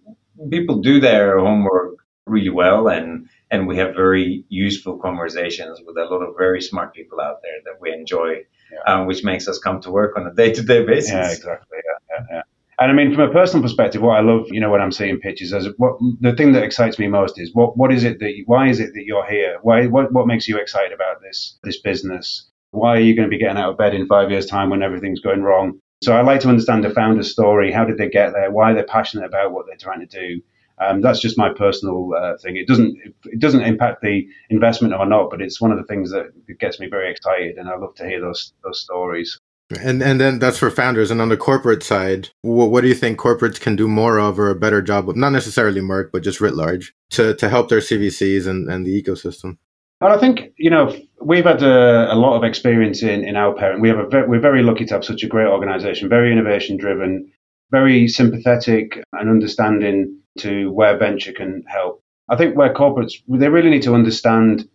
people 0.49 0.79
do 0.79 0.99
their 0.99 1.39
homework 1.39 1.97
really 2.25 2.49
well 2.49 2.87
and 2.87 3.29
and 3.49 3.67
we 3.67 3.77
have 3.77 3.95
very 3.95 4.45
useful 4.49 4.97
conversations 4.97 5.79
with 5.85 5.97
a 5.97 6.05
lot 6.05 6.21
of 6.21 6.35
very 6.37 6.61
smart 6.61 6.93
people 6.93 7.19
out 7.21 7.41
there 7.41 7.59
that 7.65 7.81
we 7.81 7.93
enjoy 7.93 8.43
yeah. 8.71 8.93
um, 8.93 9.07
which 9.07 9.23
makes 9.23 9.47
us 9.47 9.57
come 9.59 9.81
to 9.81 9.91
work 9.91 10.17
on 10.17 10.27
a 10.27 10.33
day-to-day 10.33 10.85
basis 10.85 11.11
yeah 11.11 11.31
exactly 11.31 11.77
yeah, 11.85 12.25
yeah. 12.31 12.41
And 12.79 12.91
I 12.91 12.93
mean, 12.93 13.13
from 13.13 13.27
a 13.27 13.33
personal 13.33 13.63
perspective, 13.63 14.03
what 14.03 14.17
I 14.17 14.21
love, 14.21 14.45
you 14.51 14.59
know, 14.59 14.69
when 14.69 14.81
I'm 14.81 14.91
seeing 14.91 15.19
pitches, 15.19 15.51
as 15.51 15.67
what 15.77 15.97
the 16.21 16.35
thing 16.35 16.51
that 16.51 16.63
excites 16.63 16.99
me 16.99 17.07
most 17.07 17.39
is 17.39 17.49
what 17.53 17.75
what 17.75 17.91
is 17.91 18.03
it 18.03 18.19
that 18.19 18.35
you, 18.35 18.43
why 18.45 18.69
is 18.69 18.79
it 18.79 18.93
that 18.93 19.03
you're 19.03 19.27
here? 19.27 19.57
Why 19.63 19.87
what 19.87 20.13
what 20.13 20.27
makes 20.27 20.47
you 20.47 20.57
excited 20.57 20.93
about 20.93 21.21
this 21.21 21.57
this 21.63 21.81
business? 21.81 22.47
Why 22.71 22.97
are 22.97 22.99
you 22.99 23.15
going 23.15 23.27
to 23.27 23.35
be 23.35 23.39
getting 23.39 23.57
out 23.57 23.71
of 23.71 23.77
bed 23.79 23.95
in 23.95 24.07
five 24.07 24.29
years' 24.29 24.45
time 24.45 24.69
when 24.69 24.83
everything's 24.83 25.21
going 25.21 25.41
wrong? 25.41 25.79
So 26.03 26.13
I 26.13 26.21
like 26.21 26.41
to 26.41 26.49
understand 26.49 26.83
the 26.83 26.91
founder's 26.91 27.31
story. 27.31 27.71
How 27.71 27.83
did 27.83 27.97
they 27.97 28.09
get 28.09 28.33
there? 28.33 28.51
Why 28.51 28.73
they're 28.73 28.83
passionate 28.83 29.25
about 29.25 29.51
what 29.51 29.65
they're 29.65 29.77
trying 29.77 30.01
to 30.01 30.05
do? 30.05 30.41
Um, 30.79 31.01
that's 31.01 31.19
just 31.19 31.37
my 31.37 31.49
personal 31.53 32.13
uh, 32.13 32.37
thing. 32.37 32.55
It 32.55 32.67
doesn't 32.67 32.97
it 33.25 33.39
doesn't 33.39 33.61
impact 33.61 34.01
the 34.01 34.27
investment 34.49 34.93
or 34.93 35.05
not, 35.05 35.29
but 35.29 35.41
it's 35.41 35.59
one 35.59 35.71
of 35.71 35.77
the 35.77 35.83
things 35.83 36.11
that 36.11 36.27
gets 36.59 36.79
me 36.79 36.87
very 36.87 37.11
excited, 37.11 37.57
and 37.57 37.67
I 37.67 37.75
love 37.77 37.95
to 37.95 38.07
hear 38.07 38.21
those 38.21 38.53
those 38.63 38.81
stories. 38.81 39.39
And 39.81 40.01
and 40.01 40.21
then 40.21 40.39
that's 40.39 40.59
for 40.59 40.69
founders. 40.69 41.11
And 41.11 41.21
on 41.21 41.29
the 41.29 41.37
corporate 41.37 41.83
side, 41.83 42.29
what, 42.41 42.71
what 42.71 42.81
do 42.81 42.87
you 42.87 42.95
think 42.95 43.19
corporates 43.19 43.59
can 43.59 43.75
do 43.75 43.87
more 43.87 44.19
of 44.19 44.39
or 44.39 44.49
a 44.49 44.55
better 44.55 44.81
job 44.81 45.09
of? 45.09 45.17
Not 45.17 45.31
necessarily 45.31 45.81
Merck, 45.81 46.11
but 46.13 46.23
just 46.23 46.39
writ 46.39 46.53
large 46.53 46.93
to, 47.11 47.33
to 47.35 47.49
help 47.49 47.69
their 47.69 47.79
CVCs 47.79 48.47
and, 48.47 48.69
and 48.69 48.85
the 48.85 49.01
ecosystem. 49.01 49.57
Well, 49.99 50.15
I 50.15 50.19
think 50.19 50.53
you 50.57 50.69
know 50.69 50.95
we've 51.19 51.43
had 51.43 51.63
a, 51.63 52.13
a 52.13 52.15
lot 52.15 52.37
of 52.37 52.43
experience 52.43 53.01
in, 53.01 53.27
in 53.27 53.35
our 53.35 53.53
parent. 53.55 53.81
We 53.81 53.89
have 53.89 53.99
a 53.99 54.07
ve- 54.07 54.27
we're 54.27 54.39
very 54.39 54.63
lucky 54.63 54.85
to 54.85 54.93
have 54.93 55.03
such 55.03 55.23
a 55.23 55.27
great 55.27 55.47
organisation, 55.47 56.07
very 56.07 56.31
innovation 56.31 56.77
driven, 56.77 57.31
very 57.71 58.07
sympathetic 58.07 59.03
and 59.13 59.29
understanding 59.29 60.19
to 60.39 60.71
where 60.71 60.97
venture 60.97 61.33
can 61.33 61.63
help. 61.67 62.01
I 62.29 62.35
think 62.35 62.55
where 62.55 62.73
corporates 62.73 63.15
they 63.27 63.49
really 63.49 63.69
need 63.69 63.83
to 63.83 63.95
understand 63.95 64.67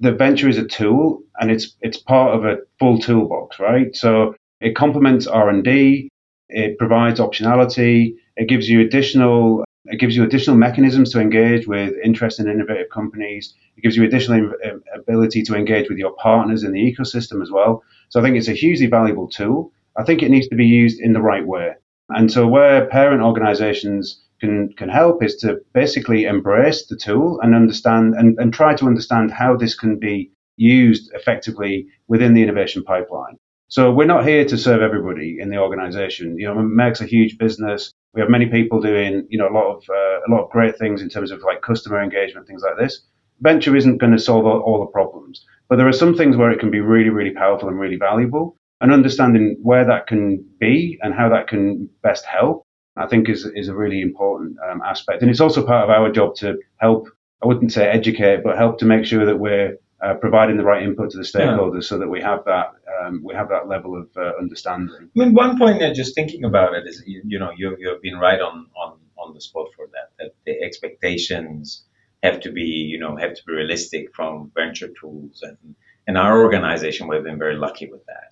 the 0.00 0.12
venture 0.12 0.48
is 0.48 0.58
a 0.58 0.66
tool 0.66 1.22
and 1.38 1.50
it's 1.50 1.76
it's 1.80 1.96
part 1.96 2.34
of 2.34 2.44
a 2.44 2.58
full 2.78 2.98
toolbox, 2.98 3.60
right? 3.60 3.94
So 3.94 4.34
it 4.60 4.74
complements 4.76 5.26
R 5.26 5.48
and 5.48 5.62
D, 5.62 6.08
it 6.48 6.78
provides 6.78 7.20
optionality, 7.20 8.14
it 8.36 8.48
gives 8.48 8.68
you 8.68 8.80
additional 8.80 9.64
it 9.86 9.98
gives 9.98 10.14
you 10.16 10.22
additional 10.22 10.56
mechanisms 10.56 11.10
to 11.12 11.20
engage 11.20 11.66
with 11.66 11.94
interesting 12.04 12.46
innovative 12.46 12.88
companies. 12.90 13.54
It 13.76 13.82
gives 13.82 13.96
you 13.96 14.04
additional 14.04 14.52
um, 14.64 14.82
ability 14.94 15.42
to 15.44 15.56
engage 15.56 15.88
with 15.88 15.98
your 15.98 16.14
partners 16.16 16.62
in 16.62 16.72
the 16.72 16.78
ecosystem 16.78 17.42
as 17.42 17.50
well. 17.50 17.82
So 18.08 18.20
I 18.20 18.22
think 18.22 18.36
it's 18.36 18.48
a 18.48 18.52
hugely 18.52 18.86
valuable 18.86 19.28
tool. 19.28 19.72
I 19.96 20.04
think 20.04 20.22
it 20.22 20.30
needs 20.30 20.48
to 20.48 20.56
be 20.56 20.66
used 20.66 21.00
in 21.00 21.12
the 21.12 21.20
right 21.20 21.46
way. 21.46 21.72
And 22.10 22.30
so 22.30 22.46
where 22.46 22.86
parent 22.86 23.22
organizations 23.22 24.20
can 24.42 24.54
can 24.80 24.90
help 25.00 25.22
is 25.22 25.36
to 25.42 25.48
basically 25.80 26.20
embrace 26.34 26.80
the 26.86 26.96
tool 27.06 27.28
and 27.42 27.54
understand 27.54 28.06
and, 28.18 28.28
and 28.40 28.52
try 28.52 28.74
to 28.74 28.86
understand 28.92 29.26
how 29.30 29.50
this 29.56 29.74
can 29.82 29.92
be 30.08 30.16
used 30.56 31.04
effectively 31.14 31.74
within 32.08 32.34
the 32.34 32.42
innovation 32.42 32.82
pipeline. 32.92 33.36
So 33.68 33.90
we're 33.96 34.14
not 34.14 34.26
here 34.26 34.44
to 34.44 34.58
serve 34.66 34.82
everybody 34.82 35.38
in 35.42 35.48
the 35.48 35.56
organization. 35.66 36.38
You 36.38 36.46
know, 36.48 36.56
Merck's 36.80 37.00
a 37.00 37.12
huge 37.16 37.38
business. 37.38 37.90
We 38.14 38.20
have 38.20 38.36
many 38.36 38.46
people 38.56 38.82
doing, 38.82 39.26
you 39.30 39.38
know, 39.38 39.48
a 39.48 39.56
lot 39.58 39.68
of 39.74 39.78
uh, 39.88 40.18
a 40.26 40.28
lot 40.34 40.44
of 40.44 40.50
great 40.56 40.76
things 40.76 41.00
in 41.00 41.08
terms 41.08 41.30
of 41.30 41.40
like 41.48 41.62
customer 41.62 42.02
engagement, 42.02 42.46
things 42.46 42.64
like 42.66 42.78
this. 42.82 42.94
Venture 43.40 43.74
isn't 43.80 43.98
going 44.02 44.12
to 44.12 44.26
solve 44.28 44.44
all, 44.46 44.60
all 44.66 44.80
the 44.80 44.92
problems, 44.98 45.36
but 45.68 45.76
there 45.76 45.88
are 45.88 46.00
some 46.02 46.14
things 46.14 46.36
where 46.36 46.52
it 46.52 46.60
can 46.60 46.70
be 46.70 46.80
really, 46.94 47.12
really 47.18 47.34
powerful 47.42 47.68
and 47.68 47.80
really 47.80 48.00
valuable. 48.10 48.56
And 48.82 48.92
understanding 48.92 49.44
where 49.62 49.86
that 49.86 50.08
can 50.08 50.44
be 50.58 50.98
and 51.02 51.14
how 51.14 51.28
that 51.28 51.46
can 51.46 51.88
best 52.02 52.24
help, 52.24 52.66
I 52.96 53.06
think, 53.06 53.28
is 53.28 53.44
is 53.44 53.68
a 53.68 53.74
really 53.74 54.00
important 54.00 54.56
um, 54.68 54.82
aspect. 54.82 55.22
And 55.22 55.30
it's 55.30 55.40
also 55.40 55.64
part 55.64 55.84
of 55.84 55.90
our 55.90 56.10
job 56.10 56.34
to 56.36 56.58
help. 56.76 57.08
I 57.42 57.46
wouldn't 57.46 57.72
say 57.72 57.88
educate, 57.88 58.44
but 58.44 58.56
help 58.56 58.78
to 58.78 58.84
make 58.84 59.04
sure 59.04 59.26
that 59.26 59.38
we're 59.38 59.78
uh, 60.02 60.14
providing 60.14 60.56
the 60.56 60.64
right 60.64 60.82
input 60.82 61.10
to 61.10 61.16
the 61.16 61.22
stakeholders 61.22 61.82
yeah. 61.82 61.88
so 61.88 61.98
that 61.98 62.08
we 62.08 62.20
have 62.20 62.44
that 62.44 62.72
um, 63.00 63.22
we 63.24 63.34
have 63.34 63.48
that 63.48 63.68
level 63.68 63.96
of 63.96 64.08
uh, 64.16 64.32
understanding. 64.38 64.94
I 65.00 65.18
mean, 65.18 65.32
one 65.32 65.56
point 65.58 65.80
just 65.94 66.14
thinking 66.14 66.44
about 66.44 66.74
it 66.74 66.86
is 66.86 67.02
you, 67.06 67.22
you 67.24 67.38
know 67.38 67.50
you 67.56 67.76
you've 67.78 68.02
been 68.02 68.18
right 68.18 68.40
on 68.40 68.66
on 68.76 68.98
on 69.16 69.32
the 69.34 69.40
spot 69.40 69.68
for 69.76 69.86
that 69.92 70.10
that 70.18 70.34
the 70.44 70.60
expectations 70.60 71.84
have 72.22 72.40
to 72.40 72.50
be 72.50 72.62
you 72.62 72.98
know 72.98 73.16
have 73.16 73.34
to 73.34 73.42
be 73.46 73.52
realistic 73.52 74.14
from 74.14 74.50
venture 74.54 74.88
tools 75.00 75.42
and 75.42 75.76
and 76.06 76.18
our 76.18 76.42
organization 76.42 77.06
we've 77.06 77.22
been 77.22 77.38
very 77.38 77.56
lucky 77.56 77.88
with 77.90 78.04
that. 78.06 78.31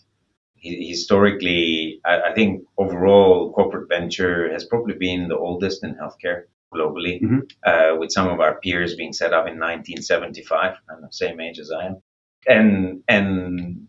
Historically, 0.62 2.00
I, 2.04 2.20
I 2.30 2.34
think 2.34 2.64
overall 2.76 3.52
corporate 3.52 3.88
venture 3.88 4.52
has 4.52 4.64
probably 4.64 4.94
been 4.94 5.28
the 5.28 5.36
oldest 5.36 5.82
in 5.84 5.94
healthcare 5.94 6.44
globally, 6.72 7.20
mm-hmm. 7.22 7.38
uh, 7.64 7.98
with 7.98 8.12
some 8.12 8.28
of 8.28 8.40
our 8.40 8.60
peers 8.60 8.94
being 8.94 9.12
set 9.12 9.32
up 9.32 9.46
in 9.46 9.58
1975. 9.58 10.76
I'm 10.90 11.02
the 11.02 11.08
same 11.10 11.40
age 11.40 11.58
as 11.58 11.70
I 11.70 11.86
am, 11.86 12.02
and 12.46 13.02
and 13.08 13.88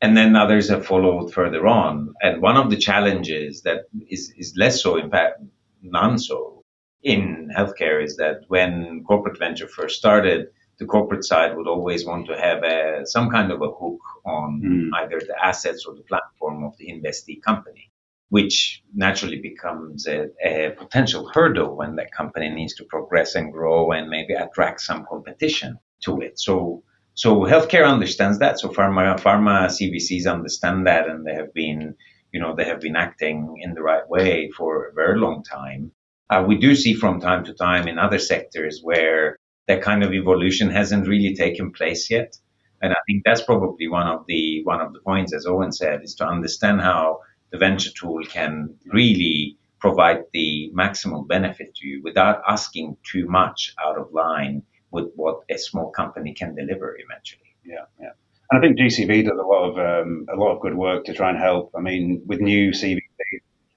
and 0.00 0.16
then 0.16 0.36
others 0.36 0.68
have 0.68 0.84
followed 0.86 1.32
further 1.32 1.66
on. 1.66 2.14
And 2.20 2.42
one 2.42 2.56
of 2.56 2.70
the 2.70 2.76
challenges 2.76 3.62
that 3.62 3.84
is 4.08 4.32
is 4.36 4.54
less 4.56 4.82
so, 4.82 4.96
in 4.96 5.10
fact, 5.10 5.42
none 5.82 6.18
so 6.18 6.64
in 7.02 7.50
healthcare 7.56 8.02
is 8.02 8.16
that 8.16 8.42
when 8.48 9.04
corporate 9.04 9.38
venture 9.38 9.68
first 9.68 9.98
started, 9.98 10.48
the 10.78 10.86
corporate 10.86 11.24
side 11.24 11.56
would 11.56 11.68
always 11.68 12.04
want 12.04 12.26
to 12.26 12.36
have 12.36 12.62
a, 12.62 13.02
some 13.04 13.30
kind 13.30 13.52
of 13.52 13.60
a 13.62 13.70
hook 13.70 14.00
on 14.24 14.60
mm. 14.64 14.88
either 15.02 15.20
the 15.20 15.36
assets 15.42 15.84
or 15.86 15.94
the 15.94 16.02
platform 16.02 16.64
of 16.64 16.76
the 16.78 16.86
investee 16.86 17.40
company 17.42 17.92
which 18.32 18.82
naturally 18.94 19.38
becomes 19.38 20.06
a, 20.06 20.28
a, 20.42 20.70
potential 20.78 21.30
hurdle 21.34 21.76
when 21.76 21.96
that 21.96 22.10
company 22.12 22.48
needs 22.48 22.74
to 22.74 22.82
progress 22.84 23.34
and 23.34 23.52
grow 23.52 23.92
and 23.92 24.08
maybe 24.08 24.32
attract 24.32 24.80
some 24.80 25.04
competition 25.04 25.78
to 26.02 26.18
it. 26.22 26.38
So, 26.38 26.82
so 27.12 27.40
healthcare 27.40 27.86
understands 27.86 28.38
that. 28.38 28.58
So 28.58 28.70
pharma, 28.70 29.20
pharma 29.20 29.66
CVCs 29.66 30.26
understand 30.26 30.86
that, 30.86 31.10
and 31.10 31.26
they 31.26 31.34
have 31.34 31.52
been, 31.52 31.94
you 32.32 32.40
know, 32.40 32.56
they 32.56 32.64
have 32.64 32.80
been 32.80 32.96
acting 32.96 33.58
in 33.60 33.74
the 33.74 33.82
right 33.82 34.08
way 34.08 34.50
for 34.56 34.86
a 34.86 34.94
very 34.94 35.18
long 35.18 35.44
time. 35.44 35.92
Uh, 36.30 36.42
we 36.48 36.56
do 36.56 36.74
see 36.74 36.94
from 36.94 37.20
time 37.20 37.44
to 37.44 37.52
time 37.52 37.86
in 37.86 37.98
other 37.98 38.18
sectors 38.18 38.80
where 38.82 39.36
that 39.68 39.82
kind 39.82 40.02
of 40.02 40.12
evolution 40.12 40.70
hasn't 40.70 41.06
really 41.08 41.34
taken 41.34 41.72
place 41.72 42.10
yet. 42.10 42.36
And 42.80 42.92
I 42.92 42.96
think 43.06 43.22
that's 43.24 43.42
probably 43.42 43.88
one 43.88 44.08
of 44.08 44.24
the 44.26 44.62
one 44.64 44.80
of 44.80 44.92
the 44.92 45.00
points, 45.00 45.32
as 45.32 45.46
Owen 45.46 45.72
said, 45.72 46.02
is 46.02 46.14
to 46.16 46.26
understand 46.26 46.80
how 46.80 47.20
the 47.50 47.58
venture 47.58 47.90
tool 47.90 48.24
can 48.24 48.74
really 48.86 49.56
provide 49.78 50.22
the 50.32 50.72
maximal 50.74 51.26
benefit 51.26 51.74
to 51.76 51.86
you 51.86 52.00
without 52.02 52.42
asking 52.48 52.96
too 53.04 53.26
much 53.28 53.74
out 53.84 53.98
of 53.98 54.12
line 54.12 54.62
with 54.90 55.06
what 55.16 55.40
a 55.50 55.58
small 55.58 55.90
company 55.90 56.32
can 56.34 56.54
deliver 56.54 56.96
eventually. 56.98 57.54
Yeah, 57.64 57.86
yeah. 58.00 58.10
And 58.50 58.58
I 58.58 58.60
think 58.60 58.78
GCV 58.78 59.24
does 59.24 59.38
a 59.38 59.46
lot 59.46 59.70
of 59.70 59.78
um, 59.78 60.26
a 60.32 60.36
lot 60.36 60.54
of 60.54 60.60
good 60.60 60.74
work 60.74 61.04
to 61.04 61.14
try 61.14 61.30
and 61.30 61.38
help. 61.38 61.72
I 61.76 61.80
mean, 61.80 62.22
with 62.26 62.40
new 62.40 62.70
CVC, 62.70 63.00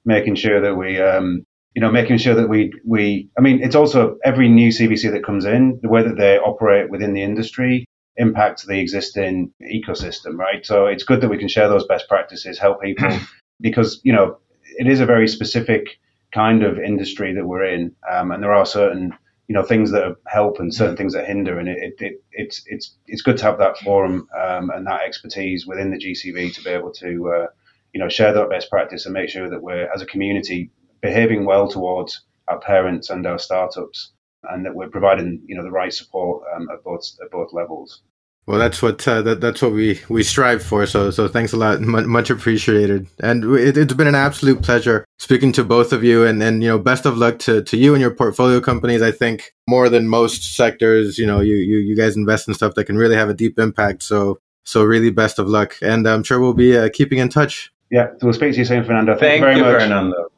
making 0.04 0.36
sure 0.36 0.62
that 0.62 0.76
we, 0.76 1.00
um, 1.00 1.46
you 1.76 1.82
know, 1.82 1.92
making 1.92 2.18
sure 2.18 2.36
that 2.36 2.48
we 2.48 2.74
we. 2.86 3.30
I 3.38 3.42
mean, 3.42 3.62
it's 3.62 3.76
also 3.76 4.18
every 4.24 4.48
new 4.48 4.70
CVC 4.70 5.12
that 5.12 5.26
comes 5.26 5.44
in, 5.44 5.78
the 5.82 5.90
way 5.90 6.02
that 6.04 6.18
they 6.18 6.38
operate 6.40 6.90
within 6.90 7.14
the 7.14 7.22
industry 7.22 7.86
impacts 8.16 8.66
the 8.66 8.80
existing 8.80 9.52
ecosystem, 9.62 10.38
right? 10.38 10.66
So 10.66 10.86
it's 10.86 11.04
good 11.04 11.20
that 11.20 11.30
we 11.30 11.38
can 11.38 11.50
share 11.50 11.68
those 11.68 11.86
best 11.86 12.08
practices, 12.08 12.58
help 12.58 12.82
people 12.82 13.10
because 13.62 14.00
you 14.04 14.14
know 14.14 14.38
it 14.78 14.88
is 14.88 15.02
a 15.02 15.06
very 15.06 15.28
specific 15.28 16.00
kind 16.34 16.64
of 16.64 16.80
industry 16.80 17.34
that 17.34 17.46
we're 17.46 17.66
in, 17.66 17.94
um, 18.10 18.32
and 18.32 18.42
there 18.42 18.54
are 18.54 18.66
certain 18.66 19.14
you 19.50 19.54
know 19.54 19.64
things 19.64 19.92
that 19.92 20.16
help 20.28 20.60
and 20.60 20.74
certain 20.74 20.96
things 20.96 21.14
that 21.14 21.28
hinder, 21.28 21.60
and 21.60 21.68
it, 21.68 21.78
it, 21.78 21.94
it 22.00 22.24
it's 22.32 22.64
it's 22.68 22.96
it's 23.08 23.22
good 23.22 23.38
to 23.38 23.44
have 23.44 23.58
that 23.58 23.78
forum 23.80 24.30
um, 24.42 24.70
and 24.70 24.88
that 24.88 25.02
expertise 25.02 25.68
within 25.68 25.92
the 25.92 26.00
GCV 26.00 26.54
to 26.54 26.64
be 26.64 26.70
able 26.70 26.94
to 26.94 27.34
uh, 27.34 27.48
you 27.94 28.00
know 28.00 28.08
share 28.08 28.32
that 28.32 28.50
best 28.50 28.70
practice 28.70 29.06
and 29.06 29.14
make 29.14 29.28
sure 29.28 29.50
that 29.50 29.62
we're 29.62 29.92
as 29.94 30.02
a 30.02 30.06
community 30.06 30.72
behaving 31.02 31.46
well 31.46 31.68
towards 31.68 32.22
our 32.48 32.60
parents 32.60 33.10
and 33.10 33.26
our 33.26 33.40
startups, 33.40 34.12
and 34.44 34.66
that 34.66 34.76
we're 34.76 34.90
providing 34.90 35.42
you 35.46 35.56
know 35.56 35.64
the 35.64 35.72
right 35.72 35.94
support 35.94 36.44
um, 36.56 36.70
at 36.72 36.84
both 36.84 37.06
at 37.24 37.32
both 37.32 37.54
levels. 37.54 38.02
Well, 38.48 38.60
that's 38.60 38.80
what 38.80 39.08
uh, 39.08 39.24
that, 39.24 39.42
that's 39.42 39.62
what 39.64 39.72
we, 39.72 40.00
we 40.08 40.22
strive 40.22 40.62
for. 40.62 40.86
So 40.86 41.10
so 41.10 41.28
thanks 41.28 41.52
a 41.52 41.58
lot, 41.58 41.78
M- 41.78 42.10
much 42.10 42.30
appreciated. 42.30 43.08
And 43.20 43.44
it, 43.56 43.76
has 43.76 43.88
been 43.88 44.08
an 44.08 44.14
absolute 44.14 44.62
pleasure 44.62 45.04
speaking 45.18 45.52
to 45.54 45.64
both 45.64 45.92
of 45.92 46.04
you. 46.04 46.24
And 46.26 46.44
and 46.44 46.62
you 46.62 46.70
know, 46.70 46.78
best 46.78 47.08
of 47.08 47.18
luck 47.18 47.40
to, 47.40 47.64
to 47.64 47.78
you 47.78 47.96
and 47.96 48.02
your 48.02 48.14
portfolio 48.14 48.60
companies. 48.62 49.02
I 49.02 49.12
think 49.12 49.54
more 49.68 49.90
than 49.90 50.08
most 50.08 50.56
sectors, 50.56 51.18
you 51.18 51.26
know, 51.26 51.40
you, 51.40 51.56
you 51.56 51.78
you 51.78 51.96
guys 51.96 52.16
invest 52.16 52.48
in 52.48 52.54
stuff 52.54 52.76
that 52.76 52.86
can 52.86 52.98
really 52.98 53.16
have 53.16 53.30
a 53.30 53.34
deep 53.34 53.58
impact. 53.58 54.04
So 54.04 54.40
so 54.64 54.84
really, 54.84 55.10
best 55.10 55.40
of 55.40 55.48
luck. 55.48 55.76
And 55.82 56.08
I'm 56.08 56.24
sure 56.24 56.40
we'll 56.40 56.54
be 56.54 56.78
uh, 56.78 56.90
keeping 56.94 57.18
in 57.18 57.30
touch. 57.30 57.72
Yeah, 57.90 58.10
we'll 58.22 58.34
speak 58.34 58.54
to 58.54 58.60
you 58.60 58.66
soon, 58.66 58.84
Fernando. 58.84 59.14
Thank, 59.14 59.44
Thank 59.44 59.58
you 59.58 59.64
very 59.64 59.74
you, 59.74 59.74
much. 59.74 59.82
Fernando. 59.82 60.32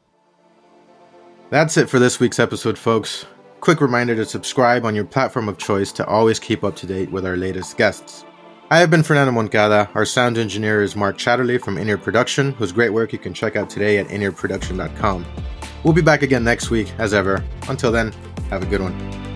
That's 1.50 1.78
it 1.78 1.88
for 1.88 1.98
this 1.98 2.20
week's 2.20 2.38
episode, 2.38 2.76
folks. 2.76 3.24
Quick 3.60 3.80
reminder 3.80 4.14
to 4.14 4.26
subscribe 4.26 4.84
on 4.84 4.94
your 4.94 5.06
platform 5.06 5.48
of 5.48 5.56
choice 5.56 5.92
to 5.92 6.06
always 6.06 6.38
keep 6.38 6.62
up 6.62 6.76
to 6.76 6.86
date 6.86 7.10
with 7.10 7.24
our 7.24 7.36
latest 7.36 7.78
guests. 7.78 8.26
I 8.70 8.78
have 8.78 8.90
been 8.90 9.02
Fernando 9.02 9.32
Moncada. 9.32 9.88
Our 9.94 10.04
sound 10.04 10.36
engineer 10.36 10.82
is 10.82 10.94
Mark 10.94 11.16
Chatterley 11.16 11.58
from 11.58 11.78
Inner 11.78 11.96
Production, 11.96 12.52
whose 12.52 12.70
great 12.70 12.92
work 12.92 13.14
you 13.14 13.18
can 13.18 13.32
check 13.32 13.56
out 13.56 13.70
today 13.70 13.96
at 13.96 14.08
innerproduction.com. 14.08 15.24
We'll 15.84 15.94
be 15.94 16.02
back 16.02 16.20
again 16.20 16.44
next 16.44 16.68
week, 16.68 16.92
as 16.98 17.14
ever. 17.14 17.42
Until 17.68 17.90
then, 17.92 18.12
have 18.50 18.62
a 18.62 18.66
good 18.66 18.82
one. 18.82 19.27